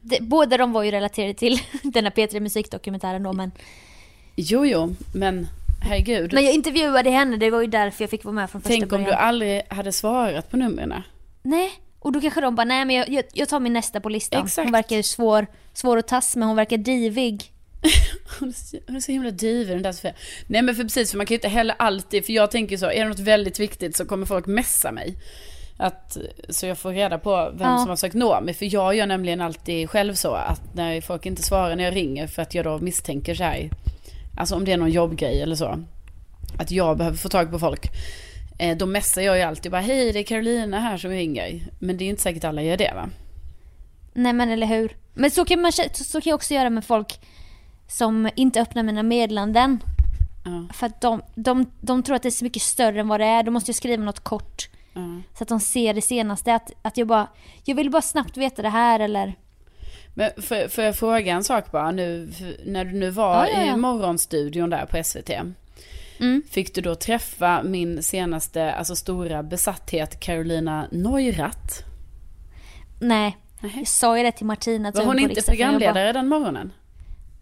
Det, 0.00 0.18
båda 0.20 0.56
de 0.56 0.72
var 0.72 0.82
ju 0.82 0.90
relaterade 0.90 1.34
till 1.34 1.60
den 1.82 2.04
här 2.04 2.10
P3 2.12 2.40
musikdokumentären 2.40 3.22
då 3.22 3.32
men, 3.32 3.50
Jo, 4.36 4.66
jo, 4.66 4.94
men 5.14 5.46
herregud. 5.82 6.32
men 6.32 6.44
jag 6.44 6.54
intervjuade 6.54 7.10
henne, 7.10 7.36
det 7.36 7.50
var 7.50 7.60
ju 7.60 7.66
därför 7.66 8.02
jag 8.04 8.10
fick 8.10 8.24
vara 8.24 8.34
med 8.34 8.50
från 8.50 8.60
första 8.60 8.72
Tänk 8.72 8.82
om 8.84 8.88
början. 8.88 9.04
du 9.04 9.12
aldrig 9.12 9.62
hade 9.68 9.92
svarat 9.92 10.50
på 10.50 10.56
numren. 10.56 11.02
Nej, 11.42 11.70
och 11.98 12.12
då 12.12 12.20
kanske 12.20 12.40
de 12.40 12.54
bara, 12.54 12.64
nej 12.64 12.84
men 12.84 12.96
jag, 12.96 13.08
jag, 13.08 13.24
jag 13.32 13.48
tar 13.48 13.60
min 13.60 13.72
nästa 13.72 14.00
på 14.00 14.08
listan. 14.08 14.44
Exakt. 14.44 14.64
Hon 14.66 14.72
verkar 14.72 14.96
ju 14.96 15.02
svår, 15.02 15.46
svår 15.72 15.96
att 15.96 16.08
tas 16.08 16.36
med, 16.36 16.48
hon 16.48 16.56
verkar 16.56 16.76
divig. 16.76 17.52
Hon 18.40 18.48
är 18.96 19.00
så- 19.00 19.12
himla 19.12 19.30
divig 19.30 19.68
den 19.68 19.82
där 19.82 19.92
Sofia. 19.92 20.12
Nej 20.46 20.62
men 20.62 20.74
för 20.74 20.82
precis, 20.82 21.10
för 21.10 21.16
man 21.16 21.26
kan 21.26 21.34
ju 21.34 21.36
inte 21.38 21.48
heller 21.48 21.76
alltid, 21.78 22.26
för 22.26 22.32
jag 22.32 22.50
tänker 22.50 22.76
så, 22.76 22.86
är 22.90 23.02
det 23.02 23.08
något 23.08 23.18
väldigt 23.18 23.58
viktigt 23.60 23.96
så 23.96 24.04
kommer 24.04 24.26
folk 24.26 24.46
messa 24.46 24.92
mig. 24.92 25.14
Att, 25.76 26.16
så 26.48 26.66
jag 26.66 26.78
får 26.78 26.90
reda 26.92 27.18
på 27.18 27.50
vem 27.54 27.68
Ja. 27.70 27.78
som 27.78 27.88
har 27.88 27.96
försökt 27.96 28.14
nå 28.14 28.40
mig. 28.40 28.54
För 28.54 28.74
jag 28.74 28.94
gör 28.94 29.06
nämligen 29.06 29.40
alltid 29.40 29.90
själv 29.90 30.14
så 30.14 30.32
att 30.34 30.74
när 30.74 31.00
folk 31.00 31.26
inte 31.26 31.42
svarar 31.42 31.76
när 31.76 31.84
jag 31.84 31.96
ringer 31.96 32.26
för 32.26 32.42
att 32.42 32.54
jag 32.54 32.64
då 32.64 32.78
misstänker 32.78 33.34
så 33.34 33.42
här, 33.42 33.70
alltså 34.36 34.54
om 34.54 34.64
det 34.64 34.72
är 34.72 34.76
någon 34.76 34.90
jobbgrej 34.90 35.42
eller 35.42 35.56
så, 35.56 35.84
att 36.58 36.70
jag 36.70 36.96
behöver 36.98 37.16
få 37.16 37.28
tag 37.28 37.50
på 37.50 37.58
folk. 37.58 37.86
Eh, 38.58 38.76
då 38.76 38.86
messar 38.86 39.22
jag 39.22 39.36
ju 39.36 39.42
alltid 39.42 39.72
bara, 39.72 39.80
hej 39.80 40.12
det 40.12 40.18
är 40.18 40.22
Carolina 40.24 40.80
här 40.80 40.96
som 40.98 41.10
ringer. 41.10 41.60
Men 41.78 41.96
det 41.96 42.04
är 42.04 42.08
inte 42.08 42.22
säkert 42.22 42.44
alla 42.44 42.62
gör 42.62 42.76
det 42.76 42.92
va? 42.94 43.08
Nej 44.14 44.32
men 44.32 44.50
eller 44.50 44.66
hur. 44.66 44.96
Men 45.14 45.30
så 45.30 45.44
kan, 45.44 45.60
man, 45.60 45.72
så 45.92 46.20
kan 46.20 46.30
jag 46.30 46.34
också 46.34 46.54
göra 46.54 46.70
med 46.70 46.84
folk 46.84 47.20
som 47.88 48.30
inte 48.34 48.60
öppnar 48.60 48.82
mina 48.82 49.02
meddelanden. 49.02 49.82
Ja, 50.44 50.74
För 50.74 50.86
att 50.86 51.00
de, 51.00 51.22
de, 51.34 51.70
de 51.80 52.02
tror 52.02 52.16
att 52.16 52.22
det 52.22 52.28
är 52.28 52.30
så 52.30 52.44
mycket 52.44 52.62
större 52.62 53.00
än 53.00 53.08
vad 53.08 53.20
det 53.20 53.26
är. 53.26 53.42
Då 53.42 53.50
måste 53.50 53.68
jag 53.68 53.76
skriva 53.76 54.04
något 54.04 54.20
kort. 54.20 54.68
ja. 54.92 55.00
Så 55.38 55.42
att 55.42 55.48
de 55.48 55.60
ser 55.60 55.94
det 55.94 56.02
senaste. 56.02 56.54
Att, 56.54 56.72
att 56.82 56.96
jag 56.96 57.06
bara, 57.06 57.28
jag 57.64 57.74
vill 57.74 57.90
bara 57.90 58.02
snabbt 58.02 58.36
veta 58.36 58.62
det 58.62 58.68
här 58.68 59.00
eller... 59.00 59.34
Men 60.14 60.30
får, 60.36 60.68
får 60.68 60.84
jag 60.84 60.96
fråga 60.96 61.32
en 61.32 61.44
sak 61.44 61.72
bara 61.72 61.90
nu, 61.90 62.32
när 62.64 62.84
du 62.84 62.92
nu 62.92 63.10
var 63.10 63.46
Ja, 63.46 63.74
i 63.74 63.76
morgonstudion 63.76 64.70
där 64.70 64.86
på 64.86 65.04
SVT. 65.04 65.30
Mm. 66.20 66.42
Fick 66.50 66.74
du 66.74 66.80
då 66.80 66.94
träffa 66.94 67.62
min 67.62 68.02
senaste, 68.02 68.72
alltså 68.72 68.96
stora 68.96 69.42
besatthet 69.42 70.20
Carolina 70.20 70.88
Neurath? 70.90 71.84
Nej. 73.00 73.36
Nej. 73.60 73.72
Jag 73.76 73.88
sa 73.88 74.18
ju 74.18 74.24
det 74.24 74.32
till 74.32 74.46
Martina. 74.46 74.90
Var 74.90 75.04
hon 75.04 75.18
inte 75.18 75.42
programledare 75.42 76.12
den 76.12 76.28
morgonen? 76.28 76.72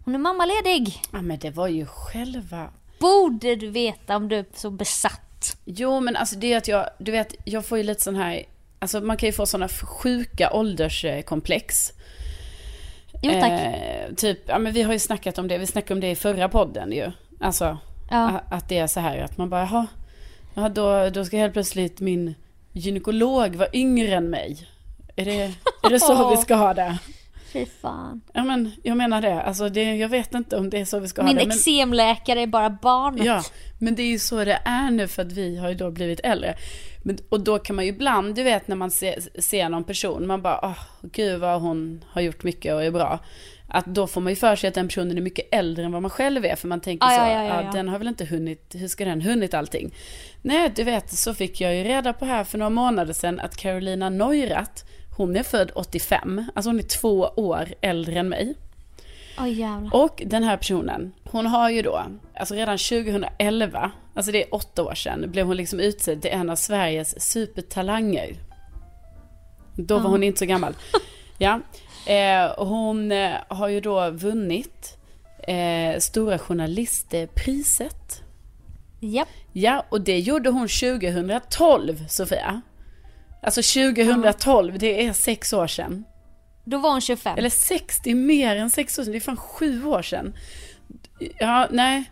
Hon 0.07 0.15
är 0.15 0.19
mammaledig. 0.19 1.01
Ja 1.11 1.21
men 1.21 1.39
det 1.39 1.49
var 1.49 1.67
ju 1.67 1.85
själva... 1.85 2.69
Borde 2.99 3.55
du 3.55 3.69
veta 3.69 4.15
om 4.15 4.27
du 4.27 4.35
är 4.35 4.45
så 4.53 4.71
besatt. 4.71 5.57
Jo 5.65 5.99
men 5.99 6.15
alltså 6.15 6.35
det 6.35 6.53
är 6.53 6.57
att 6.57 6.67
jag, 6.67 6.89
du 6.97 7.11
vet, 7.11 7.35
jag 7.45 7.65
får 7.65 7.77
ju 7.77 7.83
lite 7.83 8.03
sån 8.03 8.15
här, 8.15 8.43
alltså 8.79 9.01
man 9.01 9.17
kan 9.17 9.27
ju 9.27 9.33
få 9.33 9.45
såna 9.45 9.67
sjuka 9.67 10.53
ålderskomplex. 10.53 11.93
Jo 13.21 13.31
tack. 13.31 13.51
Eh, 13.51 14.13
typ, 14.15 14.39
ja 14.45 14.59
men 14.59 14.73
vi 14.73 14.81
har 14.81 14.93
ju 14.93 14.99
snackat 14.99 15.37
om 15.37 15.47
det, 15.47 15.57
vi 15.57 15.67
snackade 15.67 15.93
om 15.93 15.99
det 15.99 16.09
i 16.09 16.15
förra 16.15 16.49
podden 16.49 16.91
ju. 16.91 17.11
Alltså, 17.39 17.77
ja. 18.09 18.41
Att 18.49 18.69
det 18.69 18.77
är 18.77 18.87
så 18.87 18.99
här 18.99 19.17
att 19.17 19.37
man 19.37 19.49
bara, 19.49 19.61
jaha, 19.61 19.87
ja, 20.53 20.69
då, 20.69 21.09
då 21.09 21.25
ska 21.25 21.37
helt 21.37 21.53
plötsligt 21.53 21.99
min 21.99 22.35
gynekolog 22.71 23.55
vara 23.55 23.69
yngre 23.73 24.15
än 24.15 24.29
mig. 24.29 24.67
Är 25.15 25.25
det, 25.25 25.53
Är 25.83 25.89
det 25.89 25.99
så 25.99 26.29
vi 26.29 26.37
ska 26.41 26.55
ha 26.55 26.73
det? 26.73 26.97
Fy 27.59 27.65
fan. 27.81 28.21
Ja 28.33 28.43
men 28.43 28.71
jag 28.83 28.97
menar 28.97 29.21
det. 29.21 29.41
Alltså 29.41 29.69
det, 29.69 29.95
jag 29.95 30.09
vet 30.09 30.33
inte 30.33 30.57
om 30.57 30.69
det 30.69 30.79
är 30.79 30.85
så 30.85 30.99
vi 30.99 31.07
ska 31.07 31.23
Min 31.23 31.35
ha 31.35 31.41
det. 31.43 31.47
Men, 31.47 31.57
eksemläkare 31.57 32.41
är 32.41 32.47
bara 32.47 32.69
barnet. 32.69 33.25
ja, 33.25 33.43
men 33.79 33.95
det 33.95 34.01
är 34.01 34.07
ju 34.07 34.19
så 34.19 34.45
det 34.45 34.59
är 34.65 34.91
nu 34.91 35.07
för 35.07 35.21
att 35.21 35.31
vi 35.31 35.57
har 35.57 35.69
ju 35.69 35.75
då 35.75 35.91
blivit 35.91 36.19
äldre. 36.23 36.55
Men, 37.03 37.17
och 37.29 37.41
då 37.41 37.59
kan 37.59 37.75
man 37.75 37.85
ju 37.85 37.91
ibland, 37.91 38.35
du 38.35 38.43
vet 38.43 38.67
när 38.67 38.75
man 38.75 38.91
ser, 38.91 39.41
ser 39.41 39.69
någon 39.69 39.83
person, 39.83 40.27
man 40.27 40.41
bara, 40.41 40.59
åh 40.63 40.79
gud 41.01 41.39
vad 41.39 41.61
hon 41.61 42.03
har 42.07 42.21
gjort 42.21 42.43
mycket 42.43 42.73
och 42.73 42.83
är 42.83 42.91
bra. 42.91 43.19
Att 43.69 43.85
då 43.85 44.07
får 44.07 44.21
man 44.21 44.31
ju 44.31 44.35
för 44.35 44.55
sig 44.55 44.67
att 44.67 44.73
den 44.73 44.87
personen 44.87 45.17
är 45.17 45.21
mycket 45.21 45.45
äldre 45.51 45.85
än 45.85 45.91
vad 45.91 46.01
man 46.01 46.11
själv 46.11 46.45
är. 46.45 46.55
För 46.55 46.67
man 46.67 46.81
tänker 46.81 47.07
Ja, 47.07 47.11
så, 47.11 47.21
ja, 47.21 47.31
ja, 47.31 47.43
ja, 47.43 47.61
ja. 47.63 47.71
den 47.71 47.89
har 47.89 47.97
väl 47.97 48.07
inte 48.07 48.25
hunnit, 48.25 48.75
hur 48.75 48.87
ska 48.87 49.05
den 49.05 49.21
hunnit 49.21 49.53
allting? 49.53 49.93
Nej, 50.41 50.71
du 50.75 50.83
vet, 50.83 51.11
så 51.11 51.33
fick 51.33 51.61
jag 51.61 51.75
ju 51.75 51.83
reda 51.83 52.13
på 52.13 52.25
här 52.25 52.43
för 52.43 52.57
några 52.57 52.69
månader 52.69 53.13
sedan 53.13 53.39
att 53.39 53.57
Carolina 53.57 54.09
Neurath, 54.09 54.83
hon 55.17 55.35
är 55.35 55.43
född 55.43 55.71
85, 55.75 56.43
alltså 56.55 56.69
hon 56.69 56.79
är 56.79 56.83
två 56.83 57.31
år 57.35 57.67
äldre 57.81 58.19
än 58.19 58.29
mig. 58.29 58.55
Jävlar. 59.47 59.95
Och 59.95 60.23
den 60.25 60.43
här 60.43 60.57
personen, 60.57 61.13
hon 61.23 61.45
har 61.45 61.69
ju 61.69 61.81
då, 61.81 62.03
alltså 62.35 62.55
redan 62.55 62.77
2011, 62.77 63.91
alltså 64.13 64.31
det 64.31 64.43
är 64.43 64.55
åtta 64.55 64.83
år 64.83 64.95
sedan, 64.95 65.31
blev 65.31 65.45
hon 65.45 65.57
liksom 65.57 65.79
utsedd 65.79 66.21
till 66.21 66.31
en 66.31 66.49
av 66.49 66.55
Sveriges 66.55 67.31
supertalanger. 67.31 68.35
Då 69.75 69.99
var 69.99 70.09
hon 70.09 70.23
inte 70.23 70.39
så 70.39 70.45
gammal. 70.45 70.73
Ja, 71.39 71.59
eh, 72.05 72.65
hon 72.65 73.11
eh, 73.11 73.35
har 73.47 73.67
ju 73.67 73.81
då 73.81 74.09
vunnit 74.09 74.97
eh, 75.47 75.99
Stora 75.99 76.39
Journalistpriset. 76.39 78.21
Japp. 78.99 79.27
Ja, 79.53 79.85
och 79.89 80.01
det 80.01 80.19
gjorde 80.19 80.49
hon 80.49 80.67
2012, 80.67 82.07
Sofia. 82.07 82.61
Alltså 83.47 83.61
2012, 83.61 84.79
det 84.79 85.05
är 85.05 85.13
sex 85.13 85.53
år 85.53 85.67
sedan. 85.67 86.03
Då 86.63 86.77
var 86.77 86.91
hon 86.91 87.01
25. 87.01 87.37
Eller 87.37 87.49
60, 87.49 88.15
mer 88.15 88.55
än 88.55 88.69
sex 88.69 88.99
år 88.99 89.03
sedan. 89.03 89.11
Det 89.11 89.17
är 89.17 89.19
fan 89.19 89.37
sju 89.37 89.85
år 89.85 90.01
sedan. 90.01 90.35
Ja, 91.39 91.67
nej. 91.71 92.11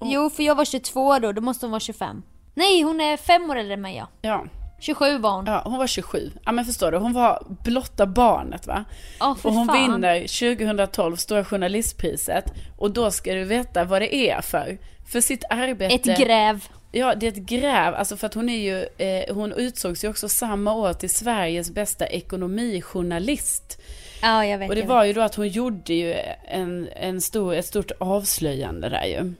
Jo, 0.00 0.30
för 0.30 0.42
jag 0.42 0.54
var 0.54 0.64
22 0.64 1.18
då, 1.18 1.32
då 1.32 1.40
måste 1.40 1.66
hon 1.66 1.70
vara 1.70 1.80
25. 1.80 2.22
Nej, 2.54 2.82
hon 2.82 3.00
är 3.00 3.16
fem 3.16 3.50
år 3.50 3.56
äldre 3.56 3.74
än 3.74 3.80
mig 3.80 3.96
ja. 3.96 4.08
Ja, 4.22 4.44
27 4.80 5.18
var 5.18 5.30
hon. 5.30 5.46
ja, 5.46 5.62
hon 5.64 5.78
var 5.78 5.86
27. 5.86 6.30
Ja, 6.44 6.52
men 6.52 6.64
förstår 6.64 6.92
du, 6.92 6.98
hon 6.98 7.12
var 7.12 7.46
blotta 7.64 8.06
barnet 8.06 8.66
va? 8.66 8.84
För 9.18 9.48
och 9.48 9.54
hon 9.54 9.66
fan. 9.66 9.92
vinner 9.92 10.20
2012 10.56 11.16
Stora 11.16 11.44
Journalistpriset. 11.44 12.44
Och 12.78 12.90
då 12.90 13.10
ska 13.10 13.34
du 13.34 13.44
veta 13.44 13.84
vad 13.84 14.02
det 14.02 14.14
är 14.14 14.40
för. 14.40 14.78
För 15.12 15.20
sitt 15.20 15.44
arbete. 15.50 15.94
Ett 15.94 16.18
gräv. 16.18 16.64
Ja, 16.92 17.14
det 17.14 17.26
är 17.26 17.32
ett 17.32 17.36
gräv. 17.36 17.94
Alltså 17.94 18.16
för 18.16 18.26
att 18.26 18.34
hon 18.34 18.48
är 18.48 18.58
ju, 18.58 19.06
eh, 19.06 19.34
hon 19.34 19.52
utsågs 19.52 20.04
ju 20.04 20.08
också 20.08 20.28
samma 20.28 20.74
år 20.74 20.92
till 20.92 21.10
Sveriges 21.10 21.70
bästa 21.70 22.06
ekonomijournalist. 22.06 23.80
Ja, 24.22 24.46
jag 24.46 24.58
vet. 24.58 24.68
Och 24.68 24.74
det 24.76 24.82
var 24.82 25.04
ju 25.04 25.12
då 25.12 25.20
att 25.20 25.34
hon 25.34 25.48
gjorde 25.48 25.94
ju 25.94 26.14
en, 26.48 26.88
en 26.96 27.20
stor, 27.20 27.54
ett 27.54 27.66
stort 27.66 27.90
avslöjande 27.98 28.88
där 28.88 29.04
ju. 29.04 29.34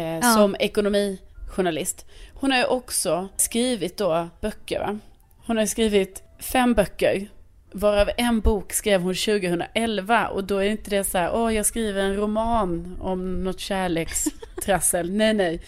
Eh, 0.00 0.34
Som 0.34 0.56
ekonomijournalist. 0.58 2.06
Hon 2.34 2.50
har 2.52 2.58
ju 2.58 2.64
också 2.64 3.28
skrivit 3.36 3.96
då 3.96 4.28
böcker 4.40 4.78
va? 4.80 4.98
Hon 5.46 5.56
har 5.56 5.66
skrivit 5.66 6.22
fem 6.38 6.74
böcker. 6.74 7.28
Varav 7.76 8.10
en 8.16 8.40
bok 8.40 8.72
skrev 8.72 9.02
hon 9.02 9.14
2011 9.14 10.28
och 10.28 10.44
då 10.44 10.58
är 10.58 10.70
inte 10.70 10.90
det 10.90 11.04
så 11.04 11.18
här, 11.18 11.30
åh 11.34 11.54
jag 11.54 11.66
skriver 11.66 12.02
en 12.02 12.16
roman 12.16 12.96
om 13.00 13.44
något 13.44 13.60
kärlekstrassel. 13.60 15.10
nej 15.12 15.34
nej. 15.34 15.60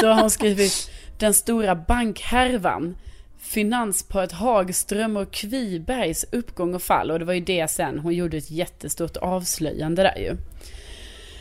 Då 0.00 0.08
har 0.08 0.20
hon 0.20 0.30
skrivit 0.30 0.90
Den 1.18 1.34
stora 1.34 1.74
bankhärvan. 1.74 2.96
Finansparet 3.38 4.32
Hagström 4.32 5.16
och 5.16 5.30
Kvibergs 5.30 6.24
uppgång 6.32 6.74
och 6.74 6.82
fall. 6.82 7.10
Och 7.10 7.18
det 7.18 7.24
var 7.24 7.34
ju 7.34 7.40
det 7.40 7.70
sen, 7.70 7.98
hon 7.98 8.14
gjorde 8.14 8.36
ett 8.36 8.50
jättestort 8.50 9.16
avslöjande 9.16 10.02
där 10.02 10.16
ju. 10.16 10.36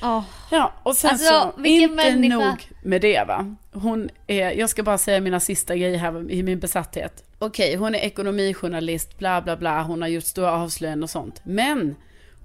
Åh, 0.03 0.23
Ja, 0.51 0.73
och 0.84 0.95
sen 0.95 1.12
Alltså, 1.12 1.53
så, 1.57 1.63
inte 1.65 1.95
människa. 1.95 2.36
nog 2.38 2.67
med 2.84 3.01
det 3.01 3.23
va. 3.27 3.55
Hon 3.71 4.10
är, 4.27 4.51
jag 4.51 4.69
ska 4.69 4.84
bara 4.84 4.97
säga 4.97 5.21
mina 5.21 5.39
sista 5.39 5.75
grejer 5.75 5.97
här 5.97 6.31
i 6.31 6.43
min 6.43 6.60
besatthet. 6.60 7.23
Okej, 7.41 7.75
hon 7.75 7.95
är 7.95 7.99
ekonomijournalist, 7.99 9.17
bla 9.17 9.41
bla 9.41 9.58
bla, 9.58 9.84
hon 9.84 10.01
har 10.01 10.10
gjort 10.10 10.23
stora 10.23 10.51
avslöjanden 10.51 11.04
och 11.04 11.10
sånt. 11.10 11.41
Men 11.43 11.95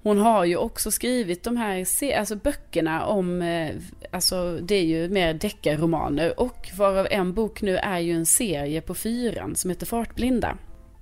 hon 0.03 0.17
har 0.17 0.45
ju 0.45 0.57
också 0.57 0.91
skrivit 0.91 1.43
de 1.43 1.57
här 1.57 1.85
alltså 2.19 2.35
böckerna 2.35 3.05
om, 3.05 3.41
eh, 3.41 3.75
alltså 4.11 4.57
det 4.61 4.75
är 4.75 4.83
ju 4.83 5.09
mer 5.09 5.33
deckarromaner. 5.33 6.39
Och 6.39 6.69
varav 6.77 7.07
en 7.11 7.33
bok 7.33 7.61
nu 7.61 7.77
är 7.77 7.99
ju 7.99 8.13
en 8.13 8.25
serie 8.25 8.81
på 8.81 8.93
fyran 8.95 9.55
som 9.55 9.69
heter 9.69 9.85
Fartblinda. 9.85 10.57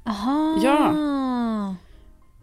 Aha. 0.05 0.61
Ja. 0.63 1.75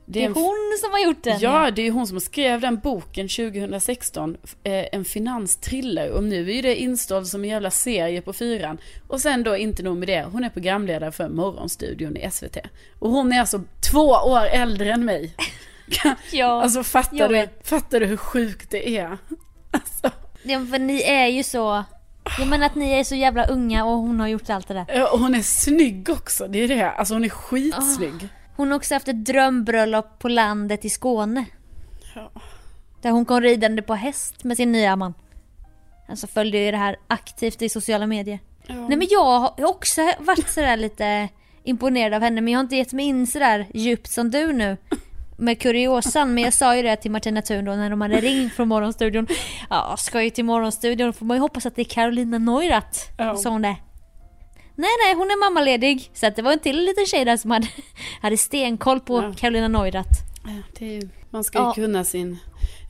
Det 0.07 0.23
är 0.23 0.27
en 0.27 0.35
hon 0.35 0.79
som 0.81 0.93
har 0.93 0.99
gjort 0.99 1.23
den. 1.25 1.39
Ja, 1.41 1.71
det 1.71 1.83
är 1.83 1.91
hon 1.91 2.07
som 2.07 2.21
skrev 2.21 2.61
den 2.61 2.79
boken 2.79 3.29
2016. 3.29 4.37
Eh, 4.65 4.85
en 4.93 5.05
finanstriller. 5.05 6.11
Och 6.11 6.25
nu 6.25 6.53
är 6.55 6.63
det 6.63 6.77
instad 6.77 7.27
som 7.27 7.45
en 7.45 7.51
jävla 7.51 7.71
serie 7.71 8.23
på 8.23 8.33
fyran. 8.33 8.79
Och 9.09 9.21
sen 9.21 9.43
då 9.43 9.57
inte 9.57 9.83
nog 9.83 9.97
med 9.97 10.09
det. 10.09 10.27
Hon 10.33 10.45
är 10.45 10.49
programledare 10.49 11.13
för 11.13 11.29
Morgonstudion 11.29 12.17
i 12.17 12.31
SVT. 12.31 12.57
Och 12.99 13.11
hon 13.11 13.33
är 13.33 13.41
alltså 13.41 13.61
två 13.91 14.07
år 14.09 14.47
äldre 14.47 14.93
än 14.93 15.05
mig. 15.05 15.35
Ja, 16.33 16.63
Alltså 16.63 16.83
fattar 16.83 17.29
du, 17.29 17.49
fattar 17.65 18.01
du 18.01 18.07
hur 18.07 18.17
sjukt 18.17 18.71
det 18.71 18.97
är? 18.99 19.19
Alltså, 19.71 20.11
ja, 20.43 20.67
för 20.71 20.79
ni 20.79 21.03
är 21.03 21.27
ju 21.27 21.43
så... 21.43 21.85
Jag 22.39 22.49
menar 22.49 22.67
att 22.67 22.75
ni 22.75 22.93
är 22.93 23.05
så 23.05 23.15
jävla 23.15 23.47
unga 23.47 23.85
och 23.85 23.93
hon 23.99 24.21
har 24.21 24.29
gjort 24.29 24.51
allt 24.51 24.69
det 24.69 24.75
där. 24.75 25.13
och 25.13 25.19
hon 25.19 25.35
är 25.35 25.43
snygg 25.43 26.09
också. 26.11 26.49
Det 26.49 26.59
är 26.59 26.69
det. 26.69 26.91
Alltså 26.91 27.15
hon 27.15 27.25
är 27.25 27.29
skitsnygg. 27.29 28.29
Hon 28.57 28.71
har 28.71 28.77
också 28.77 28.95
haft 28.95 29.09
ett 29.09 29.25
drömbröllop 29.25 30.19
på 30.19 30.29
landet 30.29 30.85
i 30.85 30.91
Skåne. 30.91 31.45
Ja. 32.15 32.31
Där 33.03 33.11
hon 33.11 33.25
kom 33.25 33.41
ridande 33.41 33.83
på 33.83 33.95
häst 33.95 34.45
med 34.45 34.57
sin 34.57 34.73
nya 34.73 34.97
man. 34.97 35.15
Alltså 36.09 36.27
följde 36.27 36.59
ju 36.59 36.71
det 36.71 36.77
här 36.77 36.97
aktivt 37.09 37.63
i 37.63 37.69
sociala 37.69 38.07
medier. 38.07 38.39
Ja. 38.67 38.75
Nej 38.75 38.97
men 38.97 39.07
jag 39.11 39.41
har 39.41 39.65
också 39.65 40.01
varit 40.19 40.49
sådär 40.49 40.77
lite 40.77 41.29
imponerad 41.65 42.15
av 42.15 42.23
henne 42.23 42.41
men 42.41 42.53
jag 42.53 42.59
har 42.59 42.65
inte 42.65 42.77
gett 42.77 42.93
mig 42.93 43.07
in 43.07 43.27
sådär 43.27 43.67
djupt 43.75 44.11
som 44.11 44.31
du 44.31 44.53
nu. 44.53 44.77
Med 45.37 45.61
kuriosan, 45.61 46.35
men 46.35 46.45
jag 46.45 46.53
sa 46.53 46.77
ju 46.77 46.83
det 46.83 46.97
till 46.97 47.11
Martina 47.11 47.43
Thun 47.43 47.65
då 47.65 47.73
när 47.73 47.91
de 47.91 48.01
hade 48.01 48.21
ringt 48.21 48.53
från 48.53 48.69
morgonstudion. 48.69 49.27
Ja, 49.71 49.97
ska 49.99 50.23
ju 50.23 50.31
till 50.31 50.45
morgonstudion 50.45 51.13
får 51.13 51.27
man 51.27 51.37
ju 51.37 51.41
hoppas 51.41 51.67
att 51.67 51.77
det 51.77 51.83
är 51.83 51.85
Carolina 51.85 52.39
Neurath. 52.39 52.99
Ja. 53.19 53.37
Sa 53.37 53.51
hon 53.51 53.63
det. 53.63 53.77
Nej 54.77 54.91
nej, 55.07 55.15
hon 55.15 55.31
är 55.31 55.41
mammaledig. 55.41 56.11
Så 56.15 56.27
att 56.27 56.37
det 56.37 56.43
var 56.43 56.53
en 56.53 56.59
till 56.59 56.85
liten 56.85 57.07
tjej 57.07 57.25
där 57.25 57.37
som 57.37 57.51
hade, 57.51 57.69
hade 58.21 58.37
stenkoll 58.37 59.01
på 59.01 59.23
Ja. 59.23 59.33
Carolina 59.37 59.69
Neurath. 59.69 60.11
Ja, 60.79 60.87
ju, 60.87 61.09
man 61.31 61.45
ska 61.45 61.59
ju 61.59 61.65
Ja. 61.65 61.75
kunna 61.75 62.05
sin... 62.05 62.39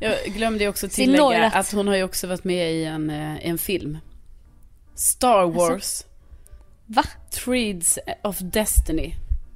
Jag 0.00 0.14
glömde 0.26 0.68
också 0.68 0.88
tillägga 0.88 1.46
att 1.54 1.72
hon 1.72 1.88
har 1.88 1.96
ju 1.96 2.02
också 2.02 2.26
varit 2.26 2.44
med 2.44 2.72
i 2.72 2.84
en, 2.84 3.10
eh, 3.10 3.46
en 3.46 3.58
film. 3.58 3.98
Star 4.94 5.46
Wars. 5.46 6.04
Va? 6.86 7.04
Treads 7.30 7.98
of 8.22 8.38
Destiny. 8.38 9.14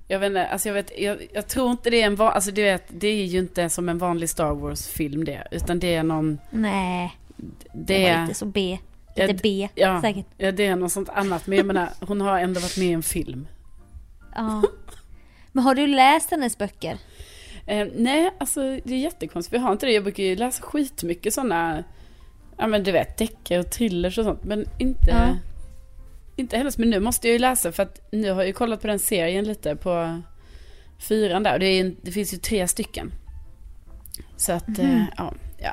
Jag 0.09 0.19
vet 0.19 0.27
inte, 0.27 0.47
alltså 0.47 0.69
jag 0.69 0.75
vet, 0.75 0.93
jag, 0.99 1.27
jag 1.33 1.47
tror 1.49 1.71
inte 1.71 1.91
det 1.91 2.03
är 2.03 2.07
en 2.07 2.17
van, 2.17 2.33
alltså 2.33 2.51
du 2.51 2.63
vet, 2.63 2.85
det 2.89 3.09
är 3.09 3.25
ju 3.25 3.39
inte 3.39 3.69
som 3.71 3.89
en 3.89 3.99
vanlig 3.99 4.31
Star 4.31 4.55
Wars-film 4.55 5.25
det. 5.25 5.49
Utan 5.51 5.79
det 5.79 5.95
är 5.95 6.03
någon, 6.03 6.39
Nej, 6.51 7.17
det 7.37 7.95
det 7.95 8.03
var 8.03 8.11
är, 8.11 8.23
lite 8.23 8.35
så 8.35 8.47
B. 8.47 8.79
Lite 9.17 9.35
B 9.43 9.69
ja, 9.75 10.01
säkert. 10.01 10.27
ja 10.37 10.53
det 10.53 10.67
är 10.67 10.77
något 10.77 10.93
sånt 10.93 11.09
annat. 11.09 11.47
Men 11.47 11.59
jag 11.59 11.67
menar, 11.67 11.89
hon 12.01 12.21
har 12.21 12.39
ändå 12.39 12.61
varit 12.61 12.77
med 12.79 12.87
i 12.87 12.93
en 12.93 13.03
film. 13.03 13.47
Ja. 14.35 14.63
Men 15.53 15.65
har 15.65 15.75
du 15.75 15.87
läst 15.87 16.31
hennes 16.31 16.59
böcker? 16.59 16.99
Eh, 17.67 17.87
nej, 17.95 18.31
alltså 18.39 18.61
det 18.61 18.95
är 18.95 18.99
jättekonstigt. 18.99 19.55
Vi 19.55 19.59
har 19.59 19.73
inte 19.73 19.87
det. 19.87 19.93
Jag 19.93 20.03
brukar 20.03 20.23
ju 20.23 20.37
läsa 20.37 20.63
skitmycket 20.63 21.35
sådana, 21.35 21.85
ja 22.59 22.67
men 22.67 22.83
du 22.83 22.93
vet, 22.93 23.17
deckare 23.19 23.61
och 23.61 23.71
thrillers 23.71 24.19
och 24.19 24.25
sånt. 24.25 24.45
Men 24.45 24.69
inte, 24.79 25.11
Ja. 25.11 25.37
inte 26.37 26.57
hennes. 26.57 26.79
Men 26.79 26.91
nu 26.91 27.01
måste 27.01 27.29
jag 27.29 27.33
ju 27.33 27.39
läsa 27.39 27.73
för 27.73 27.83
att 27.83 28.09
nu 28.13 28.31
har 28.31 28.37
jag 28.37 28.47
ju 28.47 28.53
kollat 28.53 28.81
på 28.81 28.87
den 28.87 28.99
serien 28.99 29.45
lite 29.45 29.77
på 29.77 30.23
fyran 30.99 31.43
där. 31.43 31.59
Det, 31.59 31.67
är, 31.67 31.95
det 32.03 32.13
finns 32.13 32.35
ju 32.35 32.39
tre 32.39 32.69
stycken. 32.69 33.13
Så 34.37 34.53
att, 34.53 34.79
eh, 34.79 35.05
ja. 35.17 35.35
ja. 35.59 35.73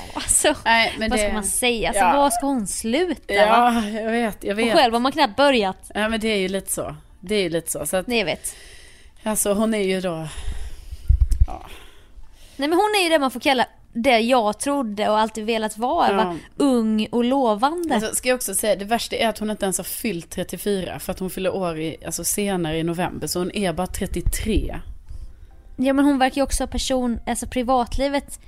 Alltså, 0.14 0.54
Nej, 0.64 0.94
men 0.98 1.10
vad 1.10 1.18
det, 1.18 1.24
ska 1.24 1.32
man 1.34 1.44
säga? 1.44 1.88
Alltså, 1.88 2.04
ja. 2.04 2.12
var 2.16 2.30
ska 2.30 2.46
hon 2.46 2.66
sluta? 2.66 3.34
va? 3.34 3.82
Ja, 3.84 3.88
jag 3.88 4.10
vet, 4.10 4.44
jag 4.44 4.52
Och 4.52 4.58
vet. 4.58 4.72
själv 4.74 4.92
har 4.92 5.00
man 5.00 5.12
knappt 5.12 5.36
börjat. 5.36 5.90
Ja, 5.94 6.08
men 6.08 6.20
det 6.20 6.28
är 6.28 6.36
ju 6.38 6.48
lite 6.48 6.72
så. 6.72 6.96
Det 7.20 7.34
är 7.34 7.42
ju 7.42 7.48
lite 7.48 7.70
så. 7.70 7.86
Så 7.86 7.96
att, 7.96 8.06
Nej, 8.06 8.18
jag 8.18 8.24
vet. 8.24 8.56
alltså 9.22 9.52
hon 9.52 9.74
är 9.74 9.82
ju 9.82 10.00
då, 10.00 10.28
Nej 12.56 12.68
men 12.68 12.78
hon 12.78 12.94
är 12.98 13.02
ju 13.02 13.08
det 13.08 13.18
man 13.18 13.30
får 13.30 13.40
kalla 13.40 13.66
det 13.92 14.18
jag 14.18 14.58
trodde 14.60 15.08
och 15.08 15.18
alltid 15.18 15.44
velat 15.46 15.78
vara. 15.78 16.12
Ja. 16.12 16.36
Ung 16.56 17.08
och 17.12 17.24
lovande. 17.24 17.94
Alltså, 17.94 18.14
ska 18.14 18.28
jag 18.28 18.36
också 18.36 18.54
säga, 18.54 18.76
det 18.76 18.84
värsta 18.84 19.16
är 19.16 19.28
att 19.28 19.38
hon 19.38 19.50
inte 19.50 19.64
ens 19.64 19.76
har 19.78 19.84
fyllt 19.84 20.30
34 20.30 20.98
för 20.98 21.12
att 21.12 21.18
hon 21.18 21.30
fyller 21.30 21.54
år 21.54 21.80
i, 21.80 21.96
alltså 22.06 22.24
senare 22.24 22.78
i 22.78 22.82
november. 22.82 23.26
Så 23.26 23.38
hon 23.38 23.50
är 23.54 23.72
bara 23.72 23.86
33. 23.86 24.76
Ja 25.76 25.92
men 25.92 26.04
hon 26.04 26.18
verkar 26.18 26.36
ju 26.36 26.42
också 26.42 26.62
ha 26.62 26.68
person, 26.68 27.20
alltså 27.26 27.46
privatlivet 27.46 28.40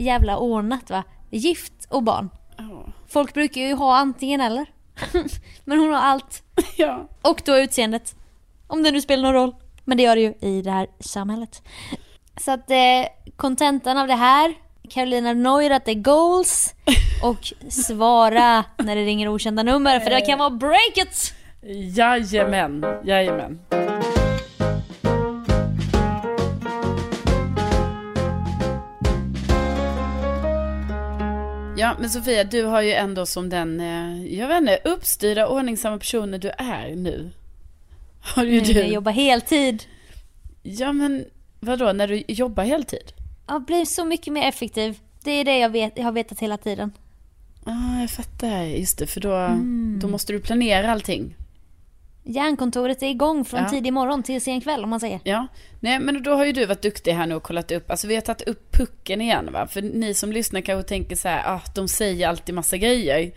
jävla 0.00 0.38
ordnat 0.38 0.90
va. 0.90 1.04
Gift 1.30 1.86
och 1.88 2.02
barn. 2.02 2.30
Ja. 2.56 2.92
Folk 3.08 3.34
brukar 3.34 3.60
ju 3.60 3.74
ha 3.74 3.96
antingen 3.96 4.40
eller. 4.40 4.66
men 5.64 5.78
hon 5.78 5.92
har 5.92 6.00
allt. 6.00 6.42
ja. 6.76 7.08
Och 7.22 7.42
då 7.44 7.58
utseendet. 7.58 8.14
Om 8.66 8.82
det 8.82 8.90
nu 8.90 9.00
spelar 9.00 9.22
någon 9.22 9.34
roll. 9.34 9.54
Men 9.84 9.96
det 9.96 10.02
gör 10.02 10.16
det 10.16 10.22
ju 10.22 10.34
i 10.40 10.62
det 10.62 10.70
här 10.70 10.86
samhället. 11.00 11.62
Så 12.40 12.50
att 12.50 12.70
eh, 12.70 12.76
kontentan 13.36 13.98
av 13.98 14.06
det 14.06 14.14
här, 14.14 14.54
Carolina 14.90 15.32
Neuer 15.32 15.70
att 15.70 15.84
det 15.84 15.90
är 15.90 15.94
goals 15.94 16.74
och 17.22 17.70
svara 17.72 18.64
när 18.78 18.96
det 18.96 19.04
ringer 19.04 19.28
okända 19.28 19.62
nummer 19.62 20.00
för 20.00 20.10
det 20.10 20.20
kan 20.20 20.38
vara 20.38 20.50
break 20.50 20.96
it! 20.96 21.34
Jajamän, 21.96 22.84
jajamän. 23.04 23.58
Ja, 31.90 31.96
men 32.00 32.10
Sofia, 32.10 32.44
du 32.44 32.62
har 32.64 32.80
ju 32.82 32.92
ändå 32.92 33.26
som 33.26 33.48
den, 33.48 33.80
eh, 33.80 34.34
jag 34.38 34.48
vet 34.48 34.60
inte, 34.60 34.78
uppstyrda, 34.84 35.48
ordningsamma 35.48 35.98
personen 35.98 36.40
du 36.40 36.48
är 36.58 36.94
nu. 36.96 37.30
Har 38.22 38.44
ju 38.44 38.50
Nu 38.50 38.60
när 38.60 38.74
jag 38.74 38.86
du. 38.86 38.92
jobbar 38.94 39.12
heltid. 39.12 39.82
Ja, 40.62 40.92
men 40.92 41.24
vadå, 41.60 41.92
när 41.92 42.08
du 42.08 42.22
jobbar 42.28 42.64
heltid? 42.64 43.12
Jag 43.48 43.64
blir 43.64 43.84
så 43.84 44.04
mycket 44.04 44.32
mer 44.32 44.48
effektiv. 44.48 44.98
Det 45.24 45.30
är 45.30 45.44
det 45.44 45.58
jag, 45.58 45.70
vet, 45.70 45.92
jag 45.96 46.04
har 46.04 46.12
vetat 46.12 46.40
hela 46.40 46.56
tiden. 46.56 46.92
Ja, 47.66 47.72
ah, 47.72 48.00
jag 48.00 48.10
fattar. 48.10 48.62
Just 48.62 48.98
det, 48.98 49.06
för 49.06 49.20
då, 49.20 49.32
Mm. 49.34 49.98
då 50.02 50.08
måste 50.08 50.32
du 50.32 50.40
planera 50.40 50.92
allting. 50.92 51.34
Järnkontoret 52.24 53.02
är 53.02 53.06
igång 53.06 53.44
från 53.44 53.60
Ja. 53.60 53.68
tidig 53.68 53.92
morgon 53.92 54.22
till 54.22 54.40
sen 54.40 54.60
kväll 54.60 54.84
om 54.84 54.90
man 54.90 55.00
säger. 55.00 55.20
Ja, 55.24 55.46
nej 55.80 56.00
men 56.00 56.22
då 56.22 56.30
har 56.34 56.44
ju 56.44 56.52
du 56.52 56.66
varit 56.66 56.82
duktig 56.82 57.12
här 57.12 57.26
nu 57.26 57.34
och 57.34 57.42
kollat 57.42 57.70
upp, 57.70 57.90
alltså 57.90 58.06
vi 58.06 58.14
har 58.14 58.22
tagit 58.22 58.48
upp 58.48 58.72
pucken 58.72 59.20
igen 59.20 59.48
va, 59.52 59.66
för 59.66 59.82
ni 59.82 60.14
som 60.14 60.32
lyssnar 60.32 60.60
kanske 60.60 60.88
tänker 60.88 61.16
så 61.16 61.28
här, 61.28 61.42
ah, 61.54 61.60
de 61.74 61.88
säger 61.88 62.28
alltid 62.28 62.54
massa 62.54 62.76
grejer 62.76 63.32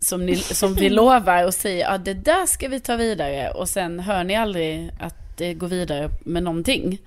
som, 0.00 0.26
ni, 0.26 0.36
som 0.36 0.74
vi 0.74 0.90
lovar 1.00 1.44
och 1.46 1.54
säger, 1.54 1.80
ja 1.84 1.94
ah, 1.94 1.98
det 1.98 2.14
där 2.14 2.46
ska 2.46 2.68
vi 2.68 2.80
ta 2.80 2.96
vidare 2.96 3.50
och 3.50 3.68
sen 3.68 4.00
hör 4.00 4.24
ni 4.24 4.36
aldrig 4.36 4.90
att 5.00 5.38
det 5.38 5.54
går 5.54 5.68
vidare 5.68 6.10
med 6.24 6.42
någonting. 6.42 6.98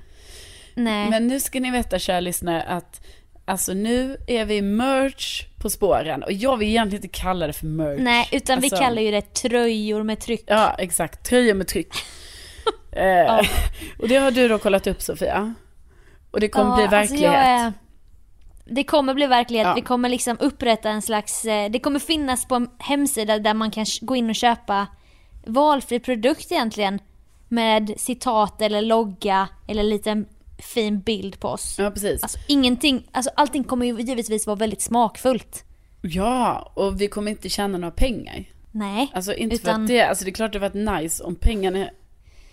Nej. 0.73 1.09
Men 1.09 1.27
nu 1.27 1.39
ska 1.39 1.59
ni 1.59 1.71
veta 1.71 1.99
kära 1.99 2.19
lyssnare 2.19 2.63
att 2.63 3.01
Alltså 3.47 3.73
nu 3.73 4.17
är 4.27 4.45
vi 4.45 4.62
merch 4.62 5.43
på 5.62 5.69
spåren 5.69 6.23
och 6.23 6.31
jag 6.31 6.58
vill 6.58 6.67
egentligen 6.67 7.03
inte 7.05 7.17
kalla 7.21 7.47
det 7.47 7.53
för 7.53 7.65
merch. 7.65 7.99
Nej, 8.01 8.29
utan 8.31 8.60
vi 8.60 8.65
Alltså- 8.67 8.84
kallar 8.84 9.01
ju 9.01 9.12
det 9.12 9.34
tröjor 9.34 10.03
med 10.03 10.19
tryck. 10.19 10.43
Ja, 10.47 10.75
exakt. 10.77 11.25
Tröjor 11.25 11.53
med 11.53 11.67
tryck. 11.67 11.93
eh, 12.91 13.39
Och 13.99 14.08
det 14.08 14.15
har 14.15 14.31
du 14.31 14.47
då 14.47 14.58
kollat 14.58 14.88
upp 14.88 15.01
Sofia. 15.01 15.53
Och 16.31 16.39
det 16.39 16.47
kommer 16.49 16.75
bli 16.75 16.84
alltså 16.84 16.95
verklighet. 16.97 17.34
jag 17.34 17.43
är- 17.43 17.73
Det 18.65 18.84
kommer 18.84 19.13
bli 19.13 19.27
verklighet. 19.27 19.67
Ja. 19.67 19.73
Vi 19.73 19.81
kommer 19.81 20.10
liksom 20.10 20.38
upprätta 20.39 20.89
en 20.89 21.01
slags... 21.01 21.45
eh, 21.45 21.71
Det 21.71 21.79
kommer 21.79 21.99
finnas 21.99 22.47
på 22.47 22.55
en 22.55 22.69
hemsida 22.79 23.39
där 23.39 23.53
man 23.53 23.71
kan 23.71 23.86
gå 24.01 24.15
in 24.15 24.29
och 24.29 24.36
köpa 24.36 24.88
valfri 25.47 25.99
produkt 25.99 26.51
egentligen. 26.51 26.99
Med 27.47 27.93
citat 27.97 28.62
eller 28.62 28.81
logga 28.81 29.47
eller 29.67 29.84
liten 29.84 30.25
fin 30.57 30.99
bild 31.01 31.39
på 31.39 31.47
oss. 31.47 31.75
Ja, 31.79 31.91
precis. 31.91 32.23
Alltså 32.23 32.37
ingenting, 32.47 33.07
alltså 33.11 33.31
allting 33.35 33.63
kommer 33.63 33.85
ju 33.85 34.01
givetvis 34.01 34.47
vara 34.47 34.55
väldigt 34.55 34.81
smakfullt. 34.81 35.63
Ja, 36.01 36.71
och 36.75 37.01
vi 37.01 37.07
kommer 37.07 37.31
inte 37.31 37.49
tjäna 37.49 37.77
några 37.77 37.91
pengar. 37.91 38.45
Nej. 38.71 39.11
Alltså 39.13 39.33
inte 39.33 39.55
för 39.57 39.63
Utan- 39.69 39.81
att 39.81 39.87
det, 39.87 40.01
alltså 40.01 40.25
det 40.25 40.29
är 40.29 40.33
klart 40.33 40.53
det 40.53 40.59
varit 40.59 40.73
nice 41.01 41.23
om 41.23 41.35
pengarna 41.35 41.89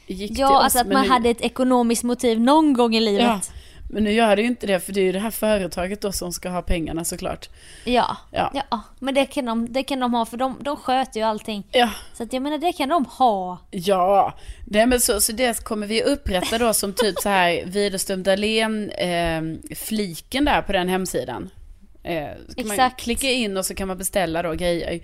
gick 0.06 0.30
till 0.30 0.38
Ja, 0.40 0.56
oss. 0.58 0.64
alltså 0.64 0.78
att 0.78 0.92
man 0.92 1.02
nu, 1.02 1.08
hade 1.08 1.30
ett 1.30 1.40
ekonomiskt 1.40 2.02
motiv 2.02 2.40
någon 2.40 2.72
gång 2.72 2.94
i 2.96 3.00
livet. 3.00 3.22
Ja, 3.24 3.40
men 3.92 4.04
nu 4.04 4.12
gör 4.12 4.36
det 4.36 4.42
ju 4.42 4.48
inte 4.48 4.66
det 4.66 4.80
för 4.80 4.92
det 4.92 5.00
är 5.00 5.04
ju 5.04 5.12
det 5.12 5.18
här 5.18 5.30
företaget 5.30 6.00
då 6.00 6.12
som 6.12 6.32
ska 6.32 6.48
ha 6.48 6.62
pengarna 6.62 7.04
såklart. 7.04 7.48
Ja. 7.84 8.16
Ja. 8.30 8.50
ja. 8.54 8.80
men 8.98 9.14
det 9.14 9.26
kan, 9.26 9.44
de, 9.44 9.72
det 9.72 9.82
kan 9.82 10.00
de 10.00 10.14
ha 10.14 10.26
för 10.26 10.36
de, 10.36 10.56
de 10.60 10.76
sköter 10.76 11.20
ju 11.20 11.26
allting. 11.26 11.66
Ja, 11.70 11.90
Så 12.14 12.22
att 12.22 12.32
jag 12.32 12.42
menar 12.42 12.58
det 12.58 12.72
kan 12.72 12.88
de 12.88 13.04
ha. 13.04 13.58
ja. 13.70 14.34
Nej, 14.66 14.86
men 14.86 15.00
så, 15.00 15.20
så 15.20 15.32
det 15.32 15.64
kommer 15.64 15.86
vi 15.86 16.02
upprätta 16.02 16.58
då 16.58 16.74
som 16.74 16.92
typ 16.92 17.18
så 17.18 17.28
här 17.28 17.62
Widerström 17.66 18.22
Dahlén 18.22 18.90
eh, 18.90 19.42
fliken 19.76 20.44
där 20.44 20.62
på 20.62 20.72
den 20.72 20.88
hemsidan. 20.88 21.50
Eh, 22.02 22.24
kan 22.56 22.66
man 22.66 22.70
Exakt. 22.70 23.00
klicka 23.00 23.30
in 23.30 23.56
och 23.56 23.66
så 23.66 23.74
kan 23.74 23.88
man 23.88 23.98
beställa 23.98 24.42
då 24.42 24.52
grejer. 24.52 25.00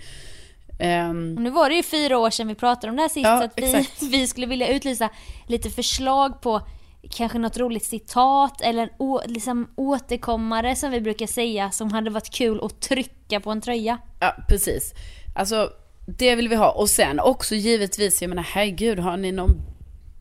Och 1.36 1.42
nu 1.42 1.50
var 1.50 1.68
det 1.68 1.76
ju 1.76 1.82
fyra 1.82 2.18
år 2.18 2.30
sedan 2.30 2.48
vi 2.48 2.54
pratade 2.54 2.90
om 2.90 2.96
det 2.96 3.02
här 3.02 3.08
sist 3.08 3.24
Ja, 3.24 3.38
så 3.38 3.44
att 3.44 3.52
vi, 3.56 3.64
exakt. 3.64 4.02
vi 4.10 4.26
skulle 4.26 4.46
vilja 4.46 4.68
utlysa 4.68 5.10
lite 5.46 5.70
förslag 5.70 6.40
på 6.40 6.62
kanske 7.10 7.38
något 7.38 7.58
roligt 7.58 7.84
citat 7.84 8.60
eller 8.60 8.82
en 8.82 8.88
å, 8.98 9.20
liksom 9.26 9.68
återkommare 9.76 10.76
som 10.76 10.90
vi 10.90 11.00
brukar 11.00 11.26
säga 11.26 11.70
som 11.70 11.92
hade 11.92 12.10
varit 12.10 12.30
kul 12.30 12.60
att 12.64 12.80
trycka 12.80 13.40
på 13.40 13.50
en 13.50 13.60
tröja. 13.60 13.98
Ja, 14.20 14.36
precis. 14.48 14.94
Alltså, 15.34 15.70
det 16.06 16.34
vill 16.34 16.48
vi 16.48 16.54
ha. 16.56 16.70
Och 16.70 16.88
sen 16.90 17.20
också 17.20 17.54
givetvis, 17.54 18.22
jag 18.22 18.28
menar 18.28 18.42
herregud, 18.42 18.98
har 18.98 19.16
ni 19.16 19.32
någon 19.32 19.50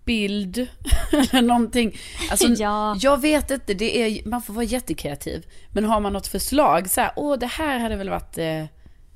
bild 0.05 0.57
eller 1.11 1.41
någonting? 1.41 1.97
Alltså, 2.31 2.47
Ja. 2.57 2.95
jag 2.99 3.21
vet 3.21 3.51
inte, 3.51 3.73
det 3.73 4.01
är, 4.01 4.29
man 4.29 4.41
får 4.41 4.53
vara 4.53 4.65
jättekreativ. 4.65 5.45
Men 5.73 5.85
har 5.85 5.99
man 5.99 6.13
något 6.13 6.27
förslag, 6.27 6.89
så 6.89 7.01
här, 7.01 7.11
åh 7.15 7.37
det 7.37 7.47
här 7.47 7.79
hade 7.79 7.95
väl 7.95 8.09
varit 8.09 8.37
eh, 8.37 8.63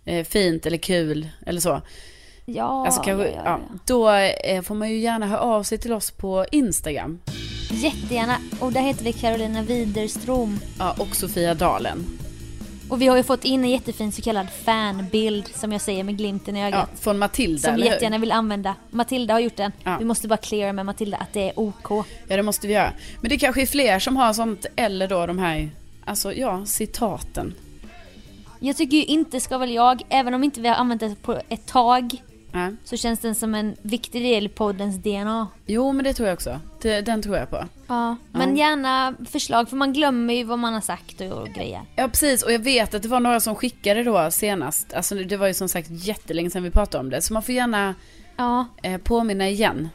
eh, 0.05 0.25
fint 0.25 0.65
eller 0.65 0.77
kul 0.77 1.29
eller 1.45 1.61
så. 1.61 1.81
Ja, 2.45 2.85
Alltså, 2.85 3.01
kanske, 3.01 3.27
ja, 3.27 3.41
ja, 3.45 3.59
ja. 3.69 3.79
Då 3.85 4.09
eh, 4.09 4.61
får 4.61 4.75
man 4.75 4.89
ju 4.89 4.97
gärna 4.99 5.25
höra 5.27 5.39
av 5.39 5.63
sig 5.63 5.77
till 5.77 5.93
oss 5.93 6.11
på 6.11 6.45
Instagram. 6.51 7.19
Jättegärna. 7.73 8.37
Och 8.59 8.71
där 8.71 8.81
heter 8.81 9.03
vi 9.03 9.13
Carolina 9.13 9.61
Widerström. 9.61 10.59
Ja, 10.79 10.95
och 10.99 11.15
Sofia 11.15 11.53
Dalen. 11.53 12.05
Och 12.89 13.01
vi 13.01 13.07
har 13.07 13.17
ju 13.17 13.23
fått 13.23 13.45
in 13.45 13.63
en 13.63 13.69
jättefin 13.69 14.11
så 14.11 14.21
kallad 14.21 14.47
fanbild 14.65 15.47
som 15.55 15.71
jag 15.71 15.81
säger 15.81 16.03
med 16.03 16.17
glimten 16.17 16.57
i 16.57 16.65
ögat. 16.65 16.89
Ja, 16.91 16.97
från 17.01 17.17
Matilda, 17.17 17.69
Som 17.69 17.75
vi 17.75 17.85
jättegärna 17.85 18.17
vill 18.17 18.31
använda. 18.31 18.75
Matilda 18.89 19.33
har 19.33 19.39
gjort 19.39 19.55
den. 19.55 19.71
Ja. 19.83 19.97
Vi 19.99 20.05
måste 20.05 20.27
bara 20.27 20.37
cleara 20.37 20.73
med 20.73 20.85
Matilda 20.85 21.17
att 21.17 21.33
det 21.33 21.49
är 21.49 21.59
OK. 21.59 21.89
Ja, 22.27 22.35
det 22.35 22.43
måste 22.43 22.67
vi 22.67 22.73
göra. 22.73 22.93
Men 23.21 23.29
det 23.29 23.37
kanske 23.37 23.61
är 23.61 23.65
fler 23.65 23.99
som 23.99 24.17
har 24.17 24.33
sånt, 24.33 24.65
eller 24.75 25.07
då 25.07 25.25
de 25.25 25.39
här, 25.39 25.69
alltså 26.05 26.33
ja, 26.33 26.65
citaten. 26.65 27.53
Jag 28.59 28.77
tycker 28.77 28.97
ju 28.97 29.03
inte 29.03 29.39
ska 29.39 29.57
väl 29.57 29.71
jag, 29.71 30.01
även 30.09 30.33
om 30.33 30.43
inte 30.43 30.61
vi 30.61 30.67
har 30.67 30.75
använt 30.75 31.01
det 31.01 31.15
på 31.21 31.41
ett 31.49 31.67
tag, 31.67 32.21
Ja. 32.53 32.71
så 32.83 32.97
känns 32.97 33.19
den 33.19 33.35
som 33.35 33.55
en 33.55 33.75
viktig 33.81 34.21
del 34.23 34.45
i 34.45 34.49
poddens 34.49 34.95
DNA. 34.97 35.47
Jo, 35.65 35.91
men 35.93 36.03
det 36.03 36.13
tror 36.13 36.27
jag 36.27 36.33
också. 36.33 36.59
Den 36.81 37.21
tror 37.21 37.37
jag 37.37 37.49
på. 37.49 37.65
Ja, 37.87 38.15
men 38.31 38.57
gärna 38.57 39.15
förslag 39.29 39.69
för 39.69 39.75
man 39.77 39.93
glömmer 39.93 40.33
ju 40.33 40.43
vad 40.43 40.59
man 40.59 40.73
har 40.73 40.81
sagt 40.81 41.21
och 41.21 41.47
grejer. 41.47 41.81
Ja, 41.95 42.07
precis. 42.07 42.43
Och 42.43 42.51
jag 42.51 42.59
vet 42.59 42.93
att 42.93 43.01
det 43.03 43.09
var 43.09 43.19
några 43.19 43.39
som 43.39 43.55
skickade 43.55 44.03
då 44.03 44.31
senast. 44.31 44.93
Alltså 44.93 45.15
det 45.15 45.37
var 45.37 45.47
ju 45.47 45.53
som 45.53 45.69
sagt 45.69 45.87
jättelänge 45.91 46.49
sedan 46.49 46.63
vi 46.63 46.71
pratade 46.71 47.03
om 47.03 47.09
det. 47.09 47.21
Så 47.21 47.33
man 47.33 47.43
får 47.43 47.55
gärna 47.55 47.95
Ja, 48.37 48.65
eh, 48.83 48.97
påminna 48.97 49.49
igen. 49.49 49.89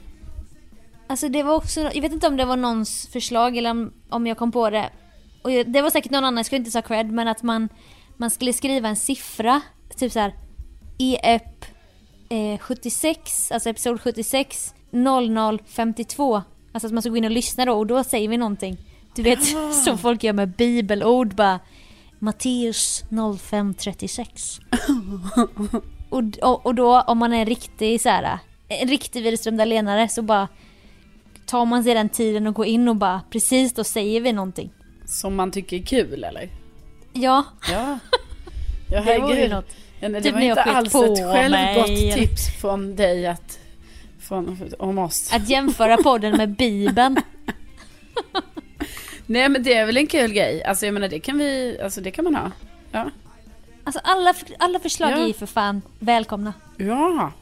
alltså 1.07 1.29
det 1.29 1.43
var 1.43 1.55
också, 1.55 1.81
jag 1.81 2.03
vet 2.03 2.13
inte 2.13 2.27
om 2.27 2.37
det 2.37 2.45
var 2.45 2.57
någons 2.57 3.09
förslag 3.13 3.57
eller 3.57 3.71
om, 3.71 3.93
om 4.09 4.27
jag 4.27 4.37
kom 4.39 4.53
på 4.53 4.71
det. 4.71 4.91
Och 5.43 5.51
jag- 5.53 5.73
det 5.73 5.83
var 5.83 5.91
säkert 5.91 6.11
någon 6.11 6.25
annan, 6.25 6.37
jag 6.37 6.47
ska 6.47 6.57
inte 6.57 6.71
säga 6.71 6.83
cred, 6.83 7.11
men 7.13 7.29
att 7.29 7.43
man, 7.43 7.69
man 8.17 8.31
skulle 8.31 8.53
skriva 8.53 8.89
en 8.89 8.97
siffra, 8.97 9.61
typ 9.97 10.13
så 10.13 10.19
här 10.21 10.35
EF 10.99 11.43
eh, 12.29 12.59
76, 12.59 13.53
alltså 13.53 13.69
episod 13.71 14.01
76, 14.01 14.75
0052. 14.91 16.43
Alltså 16.73 16.87
att 16.87 16.93
man 16.93 17.03
ska 17.03 17.11
gå 17.11 17.17
in 17.17 17.25
och 17.25 17.31
lyssna 17.31 17.65
då 17.65 17.73
och 17.73 17.87
då 17.87 18.05
säger 18.05 18.29
vi 18.29 18.37
någonting. 18.37 18.77
Du 19.15 19.23
vet 19.23 19.45
som 19.85 19.99
folk 19.99 20.25
gör 20.25 20.33
med 20.33 20.49
bibelord 20.49 21.35
bara 21.35 21.61
Matteus 22.19 23.05
0536. 23.41 24.61
och, 26.11 26.23
och, 26.43 26.67
och 26.67 26.75
då 26.75 27.01
om 27.01 27.19
man 27.19 27.33
är 27.33 27.41
en 27.41 27.47
riktig 27.47 28.01
så 28.01 28.09
här, 28.09 28.39
en 28.69 28.89
riktig 28.89 29.23
Widerström 29.23 29.57
Dahlénare 29.57 30.09
så 30.09 30.23
bara 30.23 30.49
tar 31.47 31.65
man 31.65 31.85
sig 31.85 31.95
den 31.95 32.09
tiden 32.09 32.47
och 32.47 32.55
går 32.55 32.67
in 32.67 32.89
och 32.89 32.97
bara 32.97 33.21
precis 33.31 33.73
då 33.75 33.85
säger 33.85 34.21
vi 34.21 34.33
någonting. 34.33 34.71
Som 35.05 35.35
man 35.37 35.51
tycker 35.51 35.77
är 35.77 35.83
kul, 35.83 36.25
eller? 36.25 36.49
Ja, 37.13 37.45
Ja. 37.71 37.99
Ja, 38.91 39.01
det 39.03 39.19
vore 39.19 39.35
herregud. 39.35 39.51
något. 39.51 39.77
Ja, 40.01 40.09
nej, 40.09 40.11
det 40.11 40.23
Typ 40.23 40.35
var 40.35 40.41
inte 40.41 40.63
alls 40.63 40.95
ett 40.95 41.19
självgott 41.33 41.89
mig. 41.89 42.13
tips 42.13 42.61
från 42.61 42.97
dig 42.97 43.27
att... 43.27 43.59
Från, 44.21 44.71
om 44.79 44.99
oss. 44.99 45.33
Att 45.33 45.49
jämföra 45.49 45.97
podden 45.97 46.37
med 46.37 46.49
Bibeln. 46.57 47.17
Nej, 49.27 49.49
men 49.49 49.63
det 49.63 49.75
är 49.75 49.87
väl 49.87 49.97
en 49.97 50.07
kul 50.07 50.33
grej. 50.33 50.65
Alltså 50.65 50.87
jag 50.87 50.93
menar, 50.93 51.09
det 51.09 51.21
kan 51.21 51.39
vi... 51.39 51.79
Alltså 51.85 52.01
det 52.01 52.11
kan 52.11 52.25
man 52.25 52.35
ha. 52.35 52.51
Ja. 52.93 53.11
Alltså 53.85 54.01
alla, 54.05 54.35
alla 54.59 54.79
förslag 54.79 55.11
Ja. 55.11 55.17
är 55.17 55.27
ju 55.27 55.33
för 55.33 55.47
fan 55.47 55.83
välkomna. 55.99 56.53
Ja. 56.77 57.33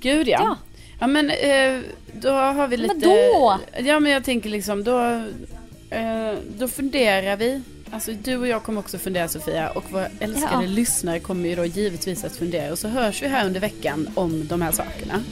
Gud 0.00 0.28
ja. 0.28 0.40
Ja. 0.42 0.56
Ja, 1.00 1.06
men 1.06 1.30
eh, 1.30 1.80
då 2.12 2.30
har 2.30 2.68
vi 2.68 2.76
lite... 2.76 2.94
Men 2.94 3.00
då? 3.00 3.58
Ja 3.78 4.00
men 4.00 4.12
jag 4.12 4.24
tänker 4.24 4.50
liksom 4.50 4.84
då... 4.84 5.00
Eh, 5.90 6.32
då 6.58 6.68
funderar 6.68 7.36
vi. 7.36 7.62
Alltså 7.92 8.12
du 8.12 8.36
och 8.36 8.46
jag 8.48 8.62
kommer 8.62 8.80
också 8.80 8.98
fundera 8.98 9.28
Sofia 9.28 9.70
och 9.70 9.84
våra 9.92 10.06
älskade 10.20 10.64
Ja. 10.64 10.70
lyssnare 10.70 11.20
kommer 11.20 11.48
ju 11.48 11.56
då 11.56 11.64
givetvis 11.64 12.24
att 12.24 12.36
fundera 12.36 12.72
och 12.72 12.78
så 12.78 12.88
hörs 12.88 13.22
vi 13.22 13.28
här 13.28 13.46
under 13.46 13.60
veckan 13.60 14.08
om 14.14 14.46
de 14.48 14.62
här 14.62 14.72
sakerna. 14.72 15.22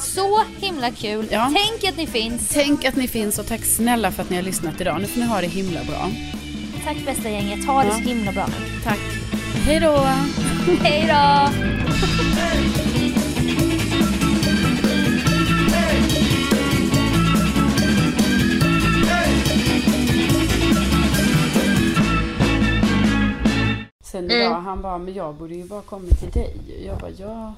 Så 0.00 0.40
himla 0.60 0.90
kul. 0.90 1.28
Ja. 1.30 1.52
Tänk 1.56 1.92
att 1.92 1.96
ni 1.96 2.06
finns. 2.06 2.48
Tänk 2.48 2.84
att 2.84 2.96
ni 2.96 3.08
finns 3.08 3.38
och 3.38 3.46
tack 3.46 3.64
snälla 3.64 4.10
för 4.12 4.22
att 4.22 4.30
ni 4.30 4.36
har 4.36 4.42
lyssnat 4.42 4.80
idag. 4.80 5.00
Nu 5.00 5.06
får 5.06 5.20
ni 5.20 5.26
ha 5.26 5.40
det 5.40 5.46
himla 5.46 5.84
bra. 5.84 6.10
Tack 6.84 6.96
bästa 7.06 7.30
gänget. 7.30 7.66
Ha 7.66 7.82
det 7.82 7.88
Ja. 7.88 7.94
så 7.94 8.00
himla 8.00 8.32
bra. 8.32 8.48
Tack. 8.84 9.00
Hej 9.66 9.80
då! 9.80 9.98
Hej 10.82 11.06
då! 11.08 11.50
Han 24.74 24.82
bara, 24.82 24.98
men 24.98 25.14
jag 25.14 25.34
borde 25.34 25.54
ju 25.54 25.64
bara 25.64 25.82
kommit 25.82 26.18
till 26.20 26.30
dig. 26.30 26.56
Jag 26.86 26.98
bara, 26.98 27.10
ja. 27.10 27.54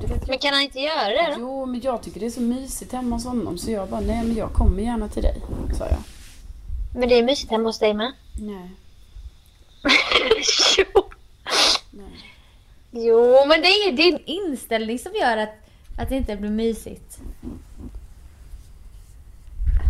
Du 0.00 0.06
vet, 0.06 0.28
Men 0.28 0.38
kan 0.38 0.54
han 0.54 0.62
inte 0.62 0.78
göra 0.78 1.08
det 1.08 1.34
då? 1.34 1.40
jo, 1.40 1.66
men 1.66 1.80
jag 1.80 2.02
tycker 2.02 2.20
det 2.20 2.26
är 2.26 2.30
så 2.30 2.40
mysigt 2.40 2.92
hemma 2.92 3.16
hos 3.16 3.24
honom. 3.24 3.58
Så 3.58 3.70
jag 3.70 3.88
bara, 3.88 4.00
nej 4.00 4.24
men 4.24 4.36
jag 4.36 4.52
kommer 4.52 4.82
gärna 4.82 5.08
till 5.08 5.22
dig. 5.22 5.42
Sa 5.78 5.86
jag. 5.86 5.98
Men 6.94 7.08
det 7.08 7.18
är 7.18 7.22
mysigt 7.22 7.50
hemma 7.50 7.68
hos 7.68 7.78
dig 7.78 7.94
med. 7.94 8.12
Nej, 8.40 8.70
jo. 10.78 11.02
nej. 11.90 12.06
jo, 12.90 13.36
men 13.48 13.60
det 13.62 13.68
är 13.68 13.92
din 13.92 14.18
inställning 14.24 14.98
som 14.98 15.12
gör 15.14 15.36
att, 15.36 15.54
att 15.98 16.08
det 16.08 16.16
inte 16.16 16.36
blir 16.36 16.50
mysigt. 16.50 17.18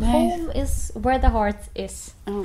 nej. 0.01 0.13
Home 0.13 0.63
is 0.63 0.93
where 0.95 1.21
the 1.21 1.27
heart 1.27 1.71
is. 1.75 2.15
Ja. 2.25 2.45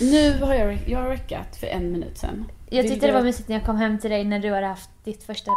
Nu 0.00 0.38
har 0.38 0.54
jag, 0.54 0.78
jag 0.88 0.98
har 0.98 1.08
räckat 1.08 1.56
för 1.56 1.66
en 1.66 1.92
minut 1.92 2.18
sen. 2.18 2.44
Jag 2.72 2.88
tyckte 2.88 3.06
det 3.06 3.12
var 3.12 3.22
mysigt 3.22 3.48
när 3.48 3.56
jag 3.56 3.66
kom 3.66 3.76
hem 3.76 3.98
till 3.98 4.10
dig 4.10 4.24
när 4.24 4.38
du 4.38 4.52
hade 4.52 4.66
haft 4.66 4.90
ditt 5.04 5.22
första 5.22 5.50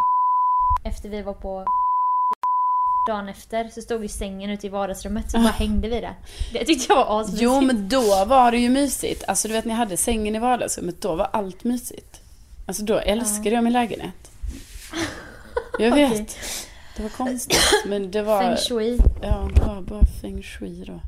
efter 0.86 1.10
vi 1.10 1.22
var 1.22 1.34
på 1.34 1.66
dagen 3.10 3.30
efter 3.30 3.68
så 3.68 3.82
stod 3.82 4.02
ju 4.02 4.08
sängen 4.08 4.50
ute 4.50 4.68
i 4.68 4.70
vardagsrummet 4.70 5.32
så 5.32 5.38
bara 5.38 5.50
hängde 5.50 5.90
vi 5.90 6.02
där. 6.02 6.16
Det 6.54 6.66
tyckte 6.66 6.94
jag 6.94 7.06
var 7.06 7.22
asmysigt. 7.22 7.44
Jo 7.44 7.62
men 7.62 7.90
då 7.90 8.26
var 8.26 8.52
det 8.52 8.58
ju 8.58 8.70
mysigt. 8.70 9.24
Alltså 9.28 9.48
du 9.48 9.54
vet 9.54 9.66
när 9.66 9.72
jag 9.72 9.78
hade 9.78 9.98
sängen 9.98 10.36
i 10.36 10.40
vardagsrummet, 10.40 11.02
då 11.02 11.16
var 11.16 11.30
allt 11.34 11.64
mysigt. 11.64 12.22
Alltså 12.68 12.84
då 12.84 12.98
älskade 13.00 13.50
jag 13.50 13.64
min 13.64 13.74
lägenhet. 13.74 14.32
Jag 15.80 15.96
vet. 15.96 16.12
Okej. 16.12 16.28
Det 16.98 17.04
var 17.04 17.10
konstigt 17.10 17.84
men 17.86 18.12
det 18.12 18.22
var... 18.22 18.42
Feng 18.42 18.58
shui. 18.58 19.00
Ja, 19.22 19.50
det 19.56 19.62
var 19.62 19.82
bara 19.82 20.06
feng 20.22 20.44
shui 20.44 20.86
då. 20.88 21.00